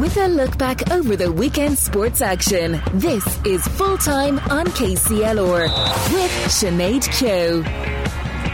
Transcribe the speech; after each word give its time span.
with 0.00 0.16
a 0.16 0.26
look 0.28 0.56
back 0.56 0.90
over 0.90 1.14
the 1.14 1.30
weekend 1.30 1.76
sports 1.76 2.22
action. 2.22 2.80
This 2.94 3.24
is 3.44 3.68
Full 3.68 3.98
Time 3.98 4.38
on 4.50 4.64
KCLR 4.68 5.64
with 6.14 6.30
Sinead 6.48 7.04
Keogh. 7.12 8.09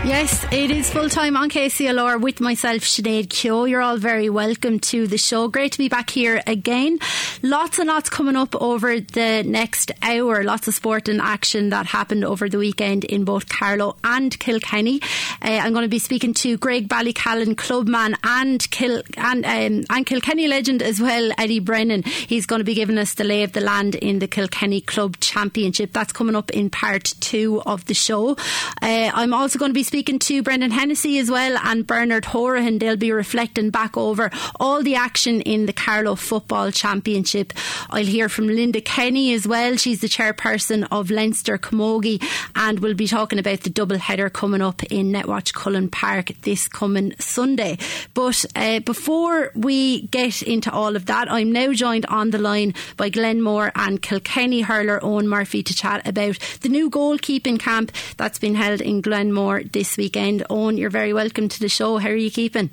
Yes, 0.06 0.46
it 0.52 0.70
is 0.70 0.88
full 0.88 1.08
time 1.08 1.36
on 1.36 1.50
KCLR 1.50 2.20
with 2.20 2.40
myself, 2.40 2.82
Sinead 2.82 3.28
Keogh. 3.28 3.64
You're 3.64 3.82
all 3.82 3.96
very 3.96 4.30
welcome 4.30 4.78
to 4.78 5.08
the 5.08 5.18
show. 5.18 5.48
Great 5.48 5.72
to 5.72 5.78
be 5.78 5.88
back 5.88 6.10
here 6.10 6.40
again. 6.46 7.00
Lots 7.42 7.80
and 7.80 7.88
lots 7.88 8.08
coming 8.08 8.36
up 8.36 8.54
over 8.54 9.00
the 9.00 9.42
next 9.44 9.90
hour. 10.02 10.44
Lots 10.44 10.68
of 10.68 10.74
sport 10.74 11.08
and 11.08 11.20
action 11.20 11.70
that 11.70 11.86
happened 11.86 12.24
over 12.24 12.48
the 12.48 12.56
weekend 12.56 13.02
in 13.04 13.24
both 13.24 13.48
Carlow 13.48 13.96
and 14.04 14.38
Kilkenny. 14.38 15.00
Uh, 15.42 15.58
I'm 15.60 15.72
going 15.72 15.82
to 15.82 15.88
be 15.88 15.98
speaking 15.98 16.34
to 16.34 16.56
Graigue-Ballycallan 16.56 17.56
clubman 17.56 18.14
and 18.22 18.70
Kil- 18.70 19.02
and, 19.16 19.44
um, 19.44 19.84
and 19.90 20.06
Kilkenny 20.06 20.46
legend 20.46 20.82
as 20.82 21.00
well, 21.00 21.32
Eddie 21.36 21.58
Brennan. 21.58 22.04
He's 22.04 22.46
going 22.46 22.60
to 22.60 22.64
be 22.64 22.74
giving 22.74 22.96
us 22.96 23.14
the 23.14 23.24
lay 23.24 23.42
of 23.42 23.54
the 23.54 23.60
land 23.60 23.96
in 23.96 24.20
the 24.20 24.28
Kilkenny 24.28 24.82
Club 24.82 25.18
Championship. 25.18 25.92
That's 25.92 26.12
coming 26.12 26.36
up 26.36 26.50
in 26.52 26.70
part 26.70 27.12
two 27.18 27.60
of 27.66 27.84
the 27.86 27.94
show. 27.94 28.36
Uh, 28.80 29.10
I'm 29.12 29.34
also 29.34 29.58
going 29.58 29.70
to 29.70 29.74
be 29.74 29.82
speaking 29.82 29.95
speaking 29.96 30.18
to 30.18 30.42
Brendan 30.42 30.72
Hennessy 30.72 31.18
as 31.18 31.30
well 31.30 31.56
and 31.64 31.86
Bernard 31.86 32.24
Horahan. 32.24 32.78
They'll 32.78 32.98
be 32.98 33.12
reflecting 33.12 33.70
back 33.70 33.96
over 33.96 34.30
all 34.60 34.82
the 34.82 34.94
action 34.94 35.40
in 35.40 35.64
the 35.64 35.72
Carlow 35.72 36.16
Football 36.16 36.70
Championship. 36.70 37.54
I'll 37.88 38.04
hear 38.04 38.28
from 38.28 38.46
Linda 38.46 38.82
Kenny 38.82 39.32
as 39.32 39.48
well. 39.48 39.78
She's 39.78 40.02
the 40.02 40.06
chairperson 40.06 40.86
of 40.90 41.10
Leinster 41.10 41.56
Camogie 41.56 42.22
and 42.54 42.80
we'll 42.80 42.92
be 42.92 43.06
talking 43.06 43.38
about 43.38 43.60
the 43.62 43.70
double 43.70 43.96
header 43.96 44.28
coming 44.28 44.60
up 44.60 44.82
in 44.82 45.10
Netwatch 45.10 45.54
Cullen 45.54 45.88
Park 45.88 46.32
this 46.42 46.68
coming 46.68 47.14
Sunday. 47.18 47.78
But 48.12 48.44
uh, 48.54 48.80
before 48.80 49.50
we 49.54 50.08
get 50.08 50.42
into 50.42 50.70
all 50.70 50.94
of 50.94 51.06
that, 51.06 51.32
I'm 51.32 51.52
now 51.52 51.72
joined 51.72 52.04
on 52.04 52.32
the 52.32 52.38
line 52.38 52.74
by 52.98 53.08
Glenmore 53.08 53.72
and 53.74 54.02
Kilkenny 54.02 54.60
hurler 54.60 55.02
Owen 55.02 55.26
Murphy 55.26 55.62
to 55.62 55.74
chat 55.74 56.06
about 56.06 56.38
the 56.60 56.68
new 56.68 56.90
goalkeeping 56.90 57.58
camp 57.58 57.92
that's 58.18 58.38
been 58.38 58.56
held 58.56 58.82
in 58.82 59.00
Glenmore 59.00 59.62
this 59.64 59.85
this 59.86 59.96
weekend. 59.96 60.44
Owen, 60.50 60.76
you're 60.76 60.90
very 60.90 61.12
welcome 61.12 61.48
to 61.48 61.60
the 61.60 61.68
show. 61.68 61.98
How 61.98 62.08
are 62.08 62.16
you 62.16 62.30
keeping? 62.30 62.70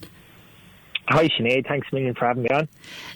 Hi 1.09 1.27
Sinead, 1.27 1.67
thanks 1.67 1.87
a 1.91 1.95
million 1.95 2.15
for 2.15 2.25
having 2.25 2.43
me 2.43 2.49
on. 2.49 2.67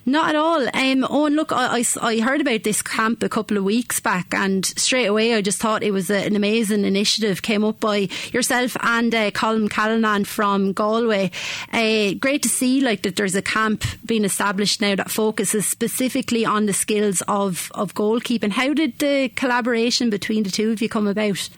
Not 0.06 0.30
at 0.30 0.36
all. 0.36 0.68
Um, 0.76 1.08
Owen, 1.10 1.36
look, 1.36 1.54
I, 1.54 1.80
I, 1.80 1.86
I, 2.02 2.20
heard 2.20 2.42
about 2.42 2.64
this 2.64 2.82
camp 2.82 3.24
a 3.24 3.30
couple 3.30 3.56
of 3.56 3.64
weeks 3.64 4.02
back, 4.02 4.34
and 4.34 4.66
straight 4.66 5.06
away 5.06 5.34
I 5.34 5.42
just 5.42 5.60
thought 5.60 5.84
it 5.84 5.92
was 5.92 6.10
a, 6.10 6.26
an 6.26 6.36
amazing 6.36 6.84
initiative. 6.84 7.42
Came 7.42 7.64
up 7.64 7.80
by 7.80 8.10
yourself 8.34 8.76
and 8.82 9.16
uh, 9.16 9.32
Colm 9.32 9.70
Callanan 9.70 10.26
from 10.26 10.74
Galway. 10.74 11.32
Uh, 11.72 12.14
great 12.20 12.44
to 12.44 12.50
see 12.50 12.82
like 12.82 13.04
that. 13.04 13.16
There's 13.16 13.36
a 13.36 13.42
camp 13.42 13.86
being 14.06 14.26
established 14.26 14.82
now 14.82 14.96
that 14.96 15.10
focuses 15.10 15.66
specifically 15.66 16.46
on 16.46 16.66
the 16.66 16.74
skills 16.74 17.24
of 17.30 17.72
of 17.74 17.94
goalkeeping. 17.94 18.52
How 18.52 18.74
did 18.74 19.00
the 19.00 19.30
collaboration 19.30 20.10
between 20.10 20.44
the 20.44 20.52
two 20.52 20.72
of 20.72 20.82
you 20.82 20.90
come 20.90 21.08
about? 21.08 21.50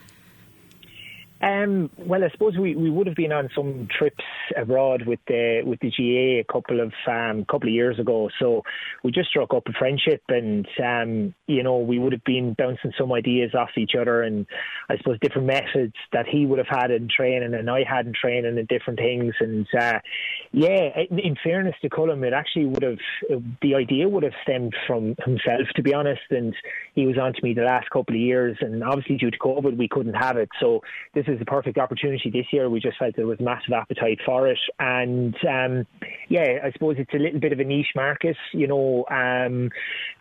Um, 1.42 1.90
well, 1.98 2.24
I 2.24 2.30
suppose 2.32 2.58
we, 2.58 2.76
we 2.76 2.90
would 2.90 3.08
have 3.08 3.16
been 3.16 3.32
on 3.32 3.50
some 3.56 3.88
trips 3.98 4.24
abroad 4.58 5.06
with 5.08 5.20
the 5.28 5.62
with 5.66 5.80
the 5.80 5.90
GAA 5.90 6.42
a 6.42 6.52
couple 6.52 6.82
of 6.82 6.92
um, 7.08 7.46
couple 7.46 7.70
of 7.70 7.74
years 7.74 7.98
ago. 7.98 8.30
So 8.40 8.64
we 9.04 9.12
just 9.12 9.30
struck 9.30 9.54
up 9.54 9.64
a 9.68 9.74
friendship, 9.80 10.22
and 10.28 10.68
um, 10.84 11.34
you 11.48 11.64
know 11.64 11.78
we 11.78 11.98
would 11.98 12.12
have 12.12 12.26
been 12.26 12.56
bouncing 12.58 12.92
some 12.98 13.14
ideas 13.14 13.56
off 13.56 13.70
each 13.78 13.94
other, 14.00 14.22
and 14.22 14.46
I 14.90 14.98
suppose 14.98 15.18
different 15.22 15.48
methods 15.48 15.94
that 16.12 16.28
he 16.28 16.46
would 16.46 16.58
have 16.58 16.68
had 16.68 16.92
in 16.92 17.08
training 17.08 17.54
and 17.54 17.70
I 17.70 17.84
had 17.90 18.06
in 18.06 18.14
training 18.14 18.58
and 18.58 18.68
different 18.68 19.00
things. 19.00 19.34
And 19.40 19.66
uh, 19.80 20.00
yeah, 20.52 20.90
in, 21.10 21.38
fairness 21.42 21.76
to 21.82 21.90
Colm, 21.90 22.26
it 22.26 22.34
actually 22.34 22.66
would 22.66 22.84
have 22.84 23.44
the 23.62 23.76
idea 23.76 24.10
would 24.10 24.24
have 24.24 24.34
stemmed 24.44 24.76
from 24.86 25.16
himself, 25.24 25.68
to 25.76 25.84
be 25.84 25.94
honest. 25.94 26.22
And 26.32 26.54
he 26.96 27.06
was 27.06 27.18
on 27.18 27.34
to 27.34 27.40
me 27.44 27.54
the 27.54 27.62
last 27.62 27.90
couple 27.92 28.16
of 28.16 28.22
years, 28.22 28.58
and 28.60 28.84
obviously 28.84 29.16
due 29.16 29.32
to 29.32 29.40
COVID, 29.40 29.78
we 29.78 29.88
couldn't 29.88 30.16
have 30.16 30.36
it. 30.36 30.50
So 30.60 30.82
this 31.14 31.29
is 31.30 31.40
the 31.40 31.46
perfect 31.46 31.78
opportunity 31.78 32.30
this 32.30 32.46
year. 32.52 32.70
We 32.70 32.80
just 32.80 32.98
felt 32.98 33.16
there 33.16 33.28
was 33.28 33.40
massive 33.40 33.74
appetite 33.74 34.20
for 34.26 34.48
it, 34.48 34.60
and 34.80 35.36
um, 35.48 35.88
yeah, 36.28 36.60
I 36.64 36.72
suppose 36.72 36.96
it's 36.98 37.14
a 37.14 37.18
little 37.18 37.40
bit 37.40 37.54
of 37.54 37.60
a 37.60 37.64
niche 37.64 37.94
market. 37.96 38.38
You 38.54 38.68
know, 38.68 39.06
um, 39.10 39.70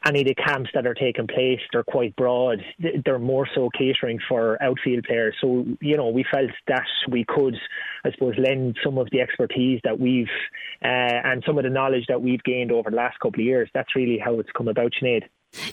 any 0.06 0.20
of 0.20 0.26
the 0.26 0.34
camps 0.34 0.70
that 0.74 0.86
are 0.86 0.94
taking 0.94 1.26
place, 1.26 1.60
they're 1.72 1.84
quite 1.84 2.14
broad. 2.16 2.58
They're 3.04 3.18
more 3.18 3.48
so 3.54 3.70
catering 3.76 4.18
for 4.28 4.62
outfield 4.62 5.04
players. 5.04 5.34
So 5.40 5.64
you 5.80 5.96
know, 5.96 6.08
we 6.08 6.24
felt 6.30 6.50
that 6.68 6.86
we 7.10 7.24
could, 7.26 7.56
I 8.04 8.12
suppose, 8.12 8.34
lend 8.38 8.76
some 8.84 8.98
of 8.98 9.08
the 9.10 9.20
expertise 9.20 9.80
that 9.84 9.98
we've 9.98 10.26
uh, 10.82 11.20
and 11.24 11.42
some 11.46 11.58
of 11.58 11.64
the 11.64 11.70
knowledge 11.70 12.04
that 12.08 12.22
we've 12.22 12.42
gained 12.42 12.70
over 12.72 12.90
the 12.90 12.96
last 12.96 13.18
couple 13.20 13.40
of 13.40 13.46
years. 13.46 13.68
That's 13.74 13.96
really 13.96 14.18
how 14.22 14.38
it's 14.40 14.50
come 14.56 14.68
about, 14.68 14.92
Sinead. 15.00 15.22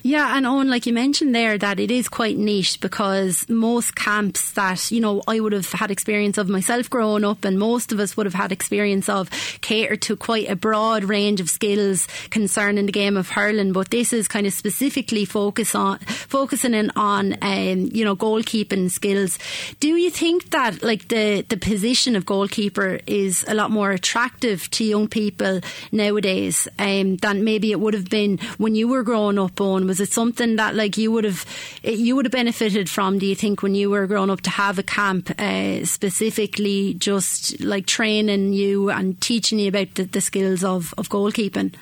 Yeah, 0.02 0.38
and 0.38 0.46
Owen, 0.46 0.70
like 0.70 0.86
you 0.86 0.94
mentioned 0.94 1.36
there, 1.36 1.58
that 1.58 1.80
it 1.80 1.92
is 1.92 2.08
quite 2.08 2.38
niche 2.38 2.80
because 2.80 3.48
most 3.50 3.96
camps 3.96 4.52
that, 4.54 4.92
you 4.92 5.02
know, 5.02 5.22
I 5.28 5.40
would 5.40 5.52
have 5.52 5.72
had 5.72 5.92
experience 5.92 6.38
of 6.38 6.48
myself 6.48 6.90
growing 6.90 7.26
up 7.26 7.44
and 7.44 7.60
most 7.60 7.92
of 7.92 8.00
us 8.00 8.16
would 8.16 8.26
have 8.26 8.34
had 8.34 8.52
experience 8.52 9.10
of 9.10 9.30
cater 9.62 9.96
to 9.98 10.16
quite 10.16 10.50
a 10.50 10.56
broad 10.56 11.04
range 11.04 11.42
of 11.42 11.50
skills 11.50 12.08
concerning 12.30 12.86
the 12.86 12.92
game 12.92 13.18
of 13.18 13.30
hurling. 13.30 13.74
But 13.74 13.90
this 13.90 14.14
is 14.14 14.28
kind 14.28 14.48
of 14.48 14.54
specifically 14.54 15.26
focus 15.26 15.76
on, 15.76 16.00
focusing 16.00 16.74
in 16.74 16.92
on, 16.96 17.38
um, 17.42 17.90
you 17.92 18.06
know, 18.06 18.16
goalkeeping 18.16 18.90
skills. 18.90 19.38
Do 19.80 19.90
you 19.90 20.10
think 20.10 20.52
that 20.52 20.84
like 20.84 21.10
the, 21.10 21.46
the 21.50 21.58
position 21.58 22.16
of 22.16 22.26
goalkeeper 22.26 23.00
is 23.08 23.44
a 23.48 23.54
lot 23.54 23.72
more 23.72 23.92
attractive 23.92 24.70
to 24.72 24.84
young 24.84 25.08
people 25.08 25.60
nowadays 25.92 26.68
um, 26.80 27.18
than 27.18 27.44
maybe 27.44 27.72
it 27.72 27.80
would 27.80 27.94
have 27.94 28.10
been 28.10 28.38
when 28.58 28.76
you 28.76 28.88
were 28.88 29.04
growing 29.04 29.38
up? 29.38 29.60
Was 29.66 30.00
it 30.00 30.12
something 30.12 30.56
that 30.56 30.76
like 30.76 30.98
you 30.98 31.12
would 31.12 31.24
have 31.24 31.46
you 31.84 32.16
would 32.16 32.26
have 32.26 32.32
benefited 32.32 32.90
from? 32.90 33.20
Do 33.20 33.26
you 33.26 33.36
think 33.36 33.62
when 33.62 33.76
you 33.76 33.90
were 33.90 34.08
growing 34.08 34.30
up 34.30 34.42
to 34.42 34.50
have 34.50 34.80
a 34.80 34.84
camp 34.84 35.32
uh, 35.40 35.86
specifically 35.86 36.94
just 36.94 37.60
like 37.60 37.86
training 37.86 38.54
you 38.54 38.90
and 38.90 39.20
teaching 39.22 39.60
you 39.60 39.70
about 39.70 39.96
the, 39.96 40.04
the 40.04 40.22
skills 40.22 40.64
of 40.64 40.94
of 40.98 41.10
goalkeeping? 41.10 41.74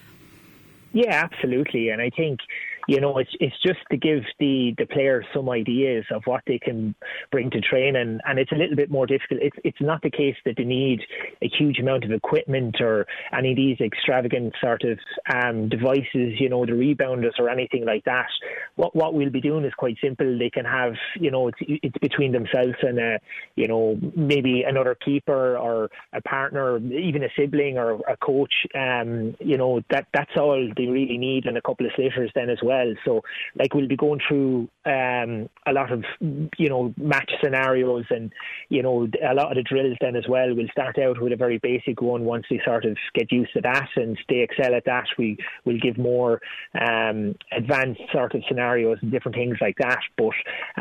Yeah, 0.94 1.28
absolutely, 1.32 1.90
and 1.90 2.02
I 2.02 2.10
think 2.10 2.40
you 2.88 3.00
know, 3.00 3.18
it's 3.18 3.32
it's 3.40 3.56
just 3.66 3.80
to 3.92 3.98
give 3.98 4.24
the 4.40 4.74
the 4.78 4.86
players 4.86 5.26
some 5.34 5.50
ideas 5.50 6.06
of 6.12 6.24
what 6.26 6.42
they 6.46 6.60
can 6.60 6.94
bring 7.32 7.50
to 7.52 7.62
training, 7.62 8.20
and 8.26 8.40
it's 8.40 8.52
a 8.52 8.56
little 8.56 8.76
bit 8.76 8.92
more 8.92 9.06
difficult. 9.06 9.40
It's 9.42 9.58
it's 9.64 9.82
not 9.82 10.02
the 10.02 10.10
case 10.10 10.36
that 10.46 10.56
they 10.58 10.66
need 10.66 11.00
a 11.42 11.50
huge 11.58 11.80
amount 11.80 12.04
of 12.04 12.12
equipment 12.12 12.82
or 12.82 13.06
any 13.36 13.52
of 13.52 13.58
these 13.58 13.80
extravagant 13.80 14.54
sort 14.62 14.84
of 14.84 15.00
um, 15.34 15.70
devices, 15.70 16.40
you 16.40 16.50
know, 16.50 16.66
the 16.66 16.74
rebounders 16.74 17.40
or 17.40 17.50
anything 17.50 17.86
like 17.86 18.04
that. 18.06 18.28
What 18.76 18.96
what 18.96 19.14
we'll 19.14 19.30
be 19.30 19.42
doing 19.42 19.64
is 19.64 19.74
quite 19.78 19.98
simple. 20.04 20.38
They 20.38 20.50
can 20.50 20.66
have, 20.66 20.94
you 21.16 21.32
know, 21.32 21.48
it's 21.48 21.60
it's 21.62 21.98
between 22.00 22.34
themselves 22.34 22.76
and 22.82 23.00
a, 23.00 23.20
you 23.56 23.68
know, 23.68 23.98
maybe 24.16 24.64
another 24.68 24.96
keeper 24.96 25.58
or 25.58 25.90
a 26.12 26.22
partner, 26.22 26.78
even 26.78 27.24
a 27.24 27.30
sibling 27.38 27.78
or 27.78 28.02
a 28.10 28.18
coach. 28.18 28.54
Um, 28.76 29.36
you 29.40 29.58
know, 29.58 29.82
that 29.90 30.08
that's 30.14 30.32
all 30.36 30.70
they 30.76 30.88
really 30.88 31.18
need, 31.18 31.46
and 31.46 31.58
a 31.58 31.62
couple 31.62 31.86
of 31.86 31.94
sliotars 31.94 32.32
then 32.36 32.50
as 32.50 32.60
well 32.62 32.73
well. 32.74 32.94
So, 33.06 33.22
like, 33.56 33.74
we'll 33.74 33.88
be 33.88 33.96
going 33.96 34.20
through 34.28 34.70
um, 34.86 35.50
a 35.66 35.74
lot 35.74 35.92
of, 35.92 36.04
you 36.22 36.70
know, 36.70 36.94
match 36.98 37.32
scenarios 37.44 38.06
and, 38.10 38.32
you 38.70 38.84
know, 38.84 39.08
a 39.30 39.34
lot 39.34 39.52
of 39.52 39.56
the 39.56 39.64
drills 39.64 39.98
then 40.02 40.16
as 40.16 40.28
well. 40.28 40.54
We'll 40.54 40.68
start 40.72 40.98
out 41.00 41.22
with 41.22 41.34
a 41.34 41.38
very 41.38 41.58
basic 41.58 42.02
one 42.02 42.24
once 42.26 42.46
they 42.50 42.60
sort 42.66 42.86
of 42.86 42.98
get 43.14 43.32
used 43.32 43.54
to 43.54 43.62
that 43.62 43.90
and 43.96 44.18
they 44.30 44.40
excel 44.40 44.76
at 44.76 44.86
that. 44.86 45.06
We 45.18 45.38
will 45.66 45.80
give 45.80 45.98
more 45.98 46.42
um, 46.80 47.36
advanced 47.52 48.02
sort 48.12 48.36
of 48.36 48.44
scenarios 48.48 48.98
and 49.02 49.12
different 49.12 49.38
things 49.38 49.58
like 49.62 49.78
that. 49.80 50.02
But, 50.18 50.34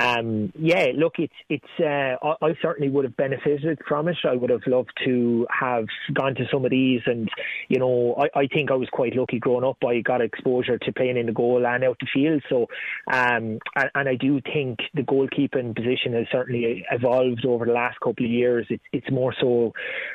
um, 0.02 0.52
yeah, 0.58 0.86
look, 0.96 1.14
it's, 1.18 1.32
it's, 1.48 1.64
uh, 1.80 2.16
I, 2.26 2.46
I 2.46 2.54
certainly 2.60 2.90
would 2.90 3.04
have 3.04 3.16
benefited 3.16 3.78
from 3.86 4.08
it. 4.08 4.16
I 4.24 4.34
would 4.34 4.50
have 4.50 4.66
loved 4.66 4.92
to 5.04 5.46
have 5.50 5.86
gone 6.12 6.34
to 6.36 6.44
some 6.52 6.64
of 6.64 6.70
these 6.70 7.02
and, 7.06 7.28
you 7.68 7.78
know, 7.78 8.16
I, 8.18 8.40
I 8.40 8.46
think 8.46 8.70
I 8.70 8.74
was 8.74 8.88
quite 8.90 9.14
lucky 9.14 9.38
growing 9.38 9.64
up. 9.64 9.78
I 9.86 10.00
got 10.00 10.20
exposure 10.20 10.78
to 10.78 10.92
playing 10.92 11.16
in 11.16 11.26
the 11.26 11.32
goal 11.32 11.64
and 11.66 11.81
out 11.84 11.96
the 12.00 12.06
field. 12.12 12.42
So, 12.48 12.66
um, 13.12 13.58
and, 13.76 13.90
and, 13.94 14.08
I 14.08 14.14
do 14.14 14.40
think 14.40 14.78
the 14.94 15.02
goalkeeping 15.02 15.74
position 15.74 16.12
has 16.14 16.26
certainly 16.30 16.84
evolved 16.90 17.44
over 17.46 17.64
the 17.64 17.72
last 17.72 17.98
couple 18.00 18.24
of 18.24 18.30
years. 18.30 18.66
It's, 18.70 18.82
it's 18.92 19.10
more 19.10 19.34
so 19.40 19.72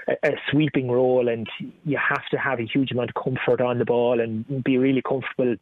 a, 0.08 0.14
a 0.28 0.31
sweeping 0.52 0.90
role, 0.90 1.28
and 1.28 1.48
you 1.86 1.98
have 1.98 2.25
to 2.31 2.38
have 2.38 2.60
a 2.60 2.66
huge 2.66 2.92
amount 2.92 3.12
of 3.16 3.24
comfort 3.24 3.62
on 3.62 3.80
the 3.80 3.86
ball 3.86 4.19
and 4.19 4.64
be 4.64 4.78
really 4.78 5.02
comfortable 5.02 5.56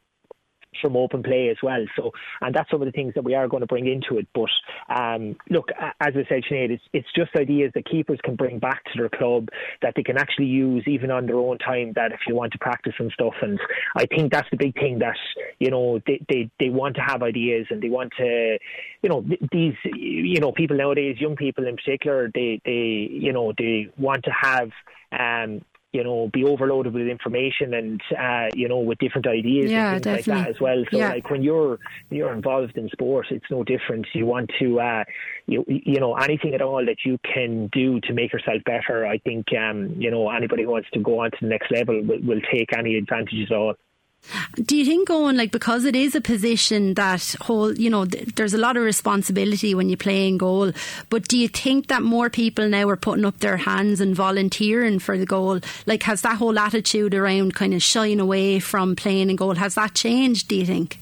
from 0.81 0.95
open 0.95 1.23
play 1.23 1.49
as 1.49 1.57
well. 1.63 1.85
So, 1.95 2.11
and 2.41 2.53
that's 2.53 2.69
some 2.69 2.81
of 2.81 2.85
the 2.85 2.91
things 2.91 3.13
that 3.15 3.23
we 3.23 3.35
are 3.35 3.47
going 3.47 3.61
to 3.61 3.67
bring 3.67 3.87
into 3.87 4.17
it. 4.17 4.27
But 4.33 4.49
um, 4.93 5.35
look, 5.49 5.69
as 5.79 6.13
I 6.15 6.25
said, 6.29 6.43
Sinead, 6.49 6.71
it's, 6.71 6.83
it's 6.93 7.07
just 7.15 7.35
ideas 7.35 7.71
that 7.75 7.85
keepers 7.89 8.19
can 8.23 8.35
bring 8.35 8.59
back 8.59 8.83
to 8.85 8.91
their 8.97 9.09
club 9.09 9.49
that 9.81 9.93
they 9.95 10.03
can 10.03 10.17
actually 10.17 10.47
use 10.47 10.83
even 10.87 11.11
on 11.11 11.25
their 11.25 11.37
own 11.37 11.57
time. 11.57 11.93
That 11.95 12.11
if 12.11 12.21
you 12.27 12.35
want 12.35 12.53
to 12.53 12.59
practice 12.59 12.93
and 12.99 13.11
stuff, 13.11 13.33
and 13.41 13.59
I 13.95 14.05
think 14.05 14.31
that's 14.31 14.49
the 14.51 14.57
big 14.57 14.73
thing 14.75 14.99
that 14.99 15.17
you 15.59 15.69
know 15.69 15.99
they 16.05 16.23
they, 16.29 16.49
they 16.59 16.69
want 16.69 16.95
to 16.95 17.01
have 17.01 17.23
ideas 17.23 17.67
and 17.69 17.81
they 17.81 17.89
want 17.89 18.13
to, 18.17 18.57
you 19.01 19.09
know, 19.09 19.25
these 19.51 19.75
you 19.83 20.39
know 20.39 20.51
people 20.51 20.77
nowadays, 20.77 21.17
young 21.19 21.35
people 21.35 21.67
in 21.67 21.75
particular, 21.75 22.29
they 22.33 22.61
they 22.65 23.07
you 23.11 23.33
know 23.33 23.53
they 23.57 23.89
want 23.97 24.23
to 24.23 24.31
have 24.31 24.69
um, 25.11 25.61
you 25.95 26.03
know, 26.03 26.29
be 26.33 26.43
overloaded 26.43 26.93
with 26.93 27.07
information 27.07 27.73
and 27.73 28.01
uh, 28.19 28.49
you 28.53 28.67
know, 28.67 28.79
with 28.79 28.97
different 28.97 29.25
ideas 29.27 29.71
yeah, 29.71 29.93
and 29.93 30.03
things 30.03 30.17
definitely. 30.17 30.33
like 30.33 30.45
that 30.45 30.55
as 30.55 30.61
well. 30.61 30.83
So 30.91 30.97
yeah. 30.97 31.09
like 31.09 31.29
when 31.29 31.41
you're 31.41 31.79
you're 32.09 32.33
involved 32.33 32.77
in 32.77 32.89
sport, 32.89 33.27
it's 33.31 33.45
no 33.49 33.63
different. 33.63 34.05
You 34.13 34.25
want 34.25 34.51
to 34.59 34.81
uh, 34.81 35.03
you 35.47 35.63
you 35.67 36.01
know 36.01 36.15
anything 36.15 36.53
at 36.53 36.61
all 36.61 36.85
that 36.85 36.97
you 37.05 37.17
can 37.33 37.67
do 37.67 38.01
to 38.01 38.13
make 38.13 38.33
yourself 38.33 38.61
better. 38.65 39.07
I 39.07 39.19
think 39.19 39.45
um, 39.57 39.95
you 39.97 40.11
know 40.11 40.29
anybody 40.29 40.63
who 40.63 40.71
wants 40.71 40.89
to 40.91 40.99
go 40.99 41.21
on 41.21 41.31
to 41.31 41.37
the 41.39 41.47
next 41.47 41.71
level 41.71 42.01
will, 42.01 42.19
will 42.21 42.41
take 42.51 42.77
any 42.77 42.97
advantages 42.97 43.47
at 43.49 43.55
all. 43.55 43.75
Do 44.55 44.75
you 44.75 44.85
think, 44.85 45.09
Owen, 45.09 45.37
like 45.37 45.51
because 45.51 45.85
it 45.85 45.95
is 45.95 46.15
a 46.15 46.21
position 46.21 46.95
that 46.95 47.35
whole, 47.41 47.73
you 47.73 47.89
know, 47.89 48.05
th- 48.05 48.35
there's 48.35 48.53
a 48.53 48.57
lot 48.57 48.77
of 48.77 48.83
responsibility 48.83 49.75
when 49.75 49.89
you 49.89 49.97
play 49.97 50.27
in 50.27 50.37
goal. 50.37 50.71
But 51.09 51.27
do 51.27 51.37
you 51.37 51.47
think 51.47 51.87
that 51.87 52.01
more 52.01 52.29
people 52.29 52.67
now 52.67 52.87
are 52.89 52.97
putting 52.97 53.25
up 53.25 53.39
their 53.39 53.57
hands 53.57 54.01
and 54.01 54.15
volunteering 54.15 54.99
for 54.99 55.17
the 55.17 55.25
goal? 55.25 55.59
Like, 55.85 56.03
has 56.03 56.21
that 56.21 56.37
whole 56.37 56.57
attitude 56.57 57.13
around 57.13 57.55
kind 57.55 57.73
of 57.73 57.83
shying 57.83 58.19
away 58.19 58.59
from 58.59 58.95
playing 58.95 59.29
in 59.29 59.35
goal 59.35 59.55
has 59.55 59.75
that 59.75 59.93
changed? 59.93 60.47
Do 60.47 60.55
you 60.55 60.65
think? 60.65 60.99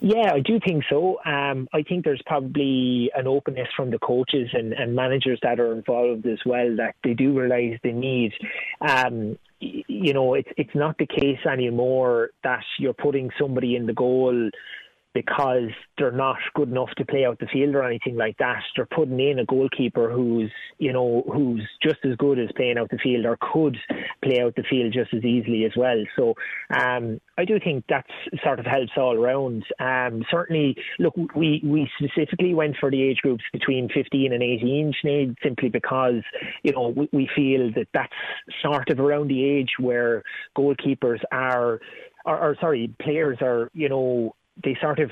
Yeah, 0.00 0.32
I 0.32 0.40
do 0.40 0.58
think 0.60 0.84
so. 0.88 1.18
Um, 1.26 1.68
I 1.74 1.82
think 1.82 2.04
there's 2.04 2.22
probably 2.24 3.10
an 3.14 3.26
openness 3.26 3.68
from 3.76 3.90
the 3.90 3.98
coaches 3.98 4.48
and, 4.54 4.72
and, 4.72 4.94
managers 4.94 5.38
that 5.42 5.60
are 5.60 5.74
involved 5.74 6.24
as 6.26 6.38
well 6.46 6.76
that 6.76 6.94
they 7.04 7.12
do 7.12 7.38
realise 7.38 7.78
the 7.82 7.92
need. 7.92 8.32
Um, 8.80 9.38
you 9.60 10.14
know, 10.14 10.34
it's 10.34 10.48
it's 10.56 10.74
not 10.74 10.96
the 10.98 11.06
case 11.06 11.38
anymore 11.50 12.30
that 12.42 12.64
you're 12.78 12.94
putting 12.94 13.30
somebody 13.38 13.76
in 13.76 13.86
the 13.86 13.92
goal 13.92 14.50
because 15.14 15.70
they're 15.98 16.12
not 16.12 16.36
good 16.54 16.68
enough 16.68 16.90
to 16.96 17.04
play 17.04 17.24
out 17.24 17.38
the 17.40 17.46
field 17.52 17.74
or 17.74 17.82
anything 17.82 18.16
like 18.16 18.36
that. 18.38 18.62
They're 18.76 18.86
putting 18.86 19.18
in 19.18 19.40
a 19.40 19.44
goalkeeper 19.44 20.10
who's, 20.10 20.50
you 20.78 20.92
know, 20.92 21.24
who's 21.32 21.66
just 21.82 21.98
as 22.04 22.16
good 22.16 22.38
as 22.38 22.48
playing 22.56 22.78
out 22.78 22.90
the 22.90 22.98
field 22.98 23.26
or 23.26 23.36
could 23.52 23.76
play 24.22 24.40
out 24.40 24.54
the 24.54 24.62
field 24.68 24.92
just 24.92 25.12
as 25.12 25.24
easily 25.24 25.64
as 25.64 25.72
well. 25.76 26.02
So 26.16 26.34
um, 26.74 27.20
I 27.36 27.44
do 27.44 27.58
think 27.58 27.84
that 27.88 28.06
sort 28.44 28.60
of 28.60 28.66
helps 28.66 28.92
all 28.96 29.16
around. 29.16 29.64
Um, 29.80 30.24
certainly, 30.30 30.76
look, 30.98 31.14
we, 31.34 31.60
we 31.64 31.90
specifically 31.98 32.54
went 32.54 32.76
for 32.78 32.90
the 32.90 33.02
age 33.02 33.18
groups 33.22 33.44
between 33.52 33.88
15 33.92 34.32
and 34.32 34.42
18, 34.42 34.92
Sinead, 35.04 35.36
simply 35.42 35.70
because, 35.70 36.22
you 36.62 36.72
know, 36.72 36.88
we, 36.88 37.08
we 37.12 37.30
feel 37.34 37.72
that 37.74 37.88
that's 37.92 38.12
sort 38.62 38.90
of 38.90 39.00
around 39.00 39.28
the 39.28 39.44
age 39.44 39.70
where 39.78 40.22
goalkeepers 40.56 41.20
are 41.32 41.80
or, 42.26 42.38
or, 42.38 42.56
sorry, 42.60 42.94
players 43.00 43.38
are, 43.40 43.70
you 43.72 43.88
know, 43.88 44.34
they 44.62 44.76
sort 44.80 44.98
of 44.98 45.10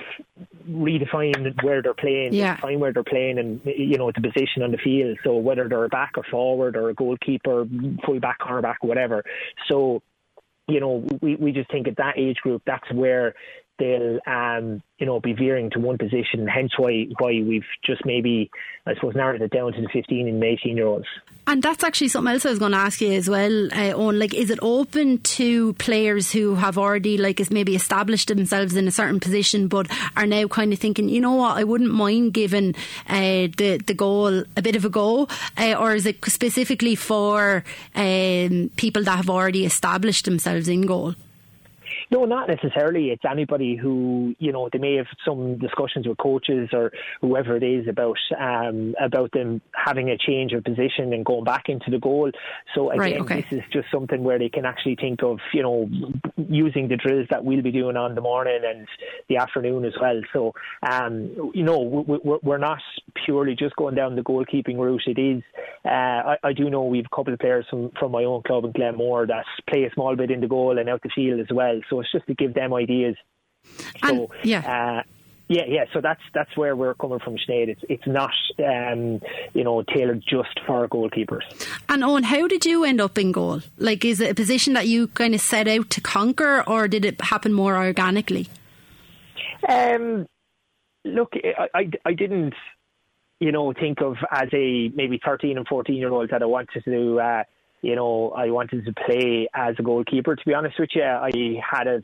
redefine 0.69 1.63
where 1.63 1.81
they're 1.83 1.95
playing, 1.95 2.35
yeah. 2.35 2.57
define 2.57 2.81
where 2.81 2.93
they're 2.93 3.05
playing, 3.05 3.39
and 3.39 3.61
you 3.65 3.97
know 3.97 4.11
the 4.15 4.21
position 4.21 4.63
on 4.63 4.73
the 4.73 4.79
field. 4.79 5.19
So 5.25 5.37
whether 5.37 5.69
they're 5.69 5.85
a 5.85 5.89
back 5.89 6.13
or 6.17 6.25
forward 6.25 6.77
or 6.77 6.91
a 6.91 6.95
goalkeeper, 6.95 7.67
full 8.05 8.21
back, 8.21 8.41
cornerback, 8.41 8.77
whatever. 8.81 9.25
So 9.69 10.03
you 10.67 10.81
know 10.81 11.07
we 11.23 11.37
we 11.37 11.53
just 11.53 11.71
think 11.71 11.89
at 11.89 11.97
that 11.97 12.19
age 12.19 12.37
group 12.37 12.63
that's 12.67 12.91
where 12.93 13.35
they'll 13.79 14.19
um, 14.27 14.83
you 14.99 15.07
know 15.07 15.21
be 15.21 15.33
veering 15.33 15.71
to 15.71 15.81
one 15.81 15.99
position. 15.99 16.47
Hence 16.47 16.73
why 16.79 17.07
why 17.19 17.43
we've 17.43 17.67
just 17.85 18.05
maybe 18.05 18.51
I 18.87 18.95
suppose 18.95 19.15
narrowed 19.15 19.43
it 19.43 19.51
down 19.51 19.73
to 19.73 19.81
the 19.81 19.89
15 19.93 20.29
and 20.29 20.43
18 20.43 20.77
year 20.77 20.87
olds. 20.87 21.07
And 21.47 21.63
that's 21.63 21.83
actually 21.83 22.09
something 22.09 22.31
else 22.31 22.45
I 22.45 22.51
was 22.51 22.59
going 22.59 22.73
to 22.73 22.79
ask 22.79 23.01
you 23.01 23.13
as 23.13 23.27
well. 23.27 23.73
Uh, 23.73 23.97
on 23.97 24.19
like, 24.19 24.35
is 24.35 24.51
it 24.51 24.59
open 24.61 25.17
to 25.19 25.73
players 25.75 26.31
who 26.31 26.55
have 26.57 26.77
already 26.77 27.17
like 27.17 27.41
is 27.41 27.51
maybe 27.51 27.75
established 27.75 28.29
themselves 28.29 28.77
in 28.77 28.87
a 28.87 28.91
certain 28.91 29.19
position, 29.19 29.67
but 29.67 29.87
are 30.15 30.27
now 30.27 30.47
kind 30.47 30.75
of 30.75 30.79
thinking, 30.79 31.09
you 31.09 31.23
know 31.23 31.33
what, 31.33 31.57
I 31.57 31.65
wouldn't 31.65 31.91
mind 31.91 32.35
giving 32.35 32.75
uh, 33.09 33.49
the 33.57 33.81
the 33.87 33.95
goal 33.95 34.45
a 34.57 34.63
bit 34.63 34.77
of 34.77 34.85
a 34.85 34.91
go, 34.91 35.27
uh, 35.57 35.75
or 35.79 35.95
is 35.95 36.05
it 36.05 36.23
specifically 36.27 36.95
for 36.95 37.65
um, 37.95 38.71
people 38.77 39.05
that 39.05 39.17
have 39.17 39.31
already 39.31 39.65
established 39.65 40.27
themselves 40.27 40.69
in 40.69 40.83
goal? 40.83 41.15
No, 42.11 42.25
not 42.25 42.49
necessarily. 42.49 43.11
It's 43.11 43.25
anybody 43.31 43.77
who 43.77 44.35
you 44.39 44.53
know 44.53 44.69
they 44.73 44.79
may 44.79 44.97
have 44.97 45.07
some 45.25 45.59
discussions 45.59 46.07
with 46.07 46.19
coaches 46.19 46.71
or 46.73 46.91
whoever 47.21 47.57
it 47.57 47.63
is 47.63 47.87
about 47.89 48.17
um, 48.39 48.95
about 49.01 49.33
them 49.33 49.61
having 49.75 50.09
a 50.11 50.17
change 50.17 50.53
of 50.53 50.65
position 50.65 51.13
and 51.13 51.25
going 51.25 51.45
back 51.45 51.65
into 51.69 51.91
the 51.91 51.99
goal. 51.99 52.31
So 52.75 52.91
again, 52.91 53.01
right, 53.01 53.21
okay. 53.21 53.47
this 53.51 53.59
is 53.59 53.65
just 53.73 53.89
something 53.93 54.23
where 54.25 54.39
they 54.39 54.49
can 54.49 54.65
actually 54.65 54.97
think 54.97 55.23
of 55.23 55.39
you 55.53 55.63
know 55.63 55.89
using 56.49 56.89
the 56.89 56.97
drills 56.97 57.27
that 57.31 57.45
we'll 57.45 57.63
be 57.63 57.73
doing 57.73 57.97
on 57.97 58.15
the 58.15 58.21
morning 58.21 58.61
and 58.65 58.89
the 59.29 59.37
afternoon 59.37 59.85
as 59.85 59.95
well. 60.01 60.21
So 60.33 60.53
um, 60.91 61.53
you 61.55 61.63
know 61.63 61.79
we're 61.79 62.59
not 62.59 62.79
purely 63.25 63.55
just 63.55 63.77
going 63.77 63.95
down 63.95 64.17
the 64.17 64.23
goalkeeping 64.23 64.79
route. 64.79 65.03
It 65.07 65.19
is. 65.19 65.43
Uh, 65.85 65.89
I, 65.89 66.37
I, 66.43 66.53
do 66.53 66.69
know 66.69 66.85
we've 66.85 67.07
a 67.11 67.17
couple 67.17 67.33
of 67.33 67.39
players 67.39 67.67
from 67.71 67.91
from 67.99 68.13
my 68.13 68.25
own 68.25 68.43
club 68.43 68.65
in 68.65 68.73
Glenmore 68.73 69.27
that 69.27 69.45
play 69.69 69.85
a 69.85 69.93
small 69.93 70.17
bit 70.17 70.31
in 70.31 70.41
the 70.41 70.49
goal 70.49 70.79
and 70.79 70.89
out 70.89 71.03
the 71.03 71.11
field 71.15 71.41
as 71.41 71.47
well. 71.51 71.81
So 71.89 71.98
it's 72.01 72.13
just 72.13 72.27
to 72.27 72.35
give 72.35 72.55
them 72.55 72.75
ideas. 72.75 73.17
And, 74.03 74.19
so 74.19 74.31
yeah. 74.43 75.01
Uh, 75.01 75.03
yeah, 75.49 75.65
yeah. 75.67 75.85
So 75.95 76.03
that's 76.03 76.21
that's 76.35 76.55
where 76.59 76.77
we're 76.77 76.95
coming 76.95 77.21
from, 77.21 77.37
Sinead. 77.37 77.69
It's 77.69 77.81
it's 77.89 78.07
not 78.07 78.33
um, 78.59 79.21
you 79.55 79.65
know 79.65 79.83
tailored 79.83 80.23
just 80.23 80.61
for 80.67 80.87
goalkeepers. 80.89 81.43
And 81.89 82.05
Owen, 82.05 82.23
how 82.23 82.47
did 82.49 82.67
you 82.67 82.85
end 82.85 83.01
up 83.01 83.17
in 83.17 83.33
goal? 83.33 83.63
Like, 83.79 84.05
is 84.05 84.21
it 84.21 84.31
a 84.31 84.35
position 84.35 84.75
that 84.75 84.89
you 84.89 85.09
kind 85.09 85.35
of 85.35 85.41
set 85.41 85.67
out 85.67 85.89
to 85.91 86.03
conquer, 86.03 86.63
or 86.69 86.87
did 86.87 87.07
it 87.07 87.21
happen 87.23 87.55
more 87.55 87.79
organically? 87.79 88.49
Um, 89.67 90.27
look, 91.05 91.33
I, 91.35 91.69
I, 91.75 91.91
I 92.05 92.13
didn't 92.13 92.55
you 93.41 93.51
know 93.51 93.73
think 93.73 94.03
of 94.03 94.17
as 94.31 94.49
a 94.53 94.91
maybe 94.95 95.19
thirteen 95.25 95.57
and 95.57 95.67
fourteen 95.67 95.97
year 95.97 96.11
old 96.11 96.29
that 96.31 96.43
I 96.43 96.47
wanted 96.47 96.85
to. 96.85 97.21
Uh, 97.21 97.45
you 97.81 97.95
know, 97.95 98.31
I 98.31 98.51
wanted 98.51 98.85
to 98.85 98.93
play 98.93 99.49
as 99.55 99.77
a 99.79 99.83
goalkeeper. 99.83 100.35
To 100.35 100.45
be 100.45 100.55
honest 100.55 100.79
with 100.79 100.91
you, 100.95 101.03
I 101.03 101.31
had 101.63 101.87
a 101.87 102.03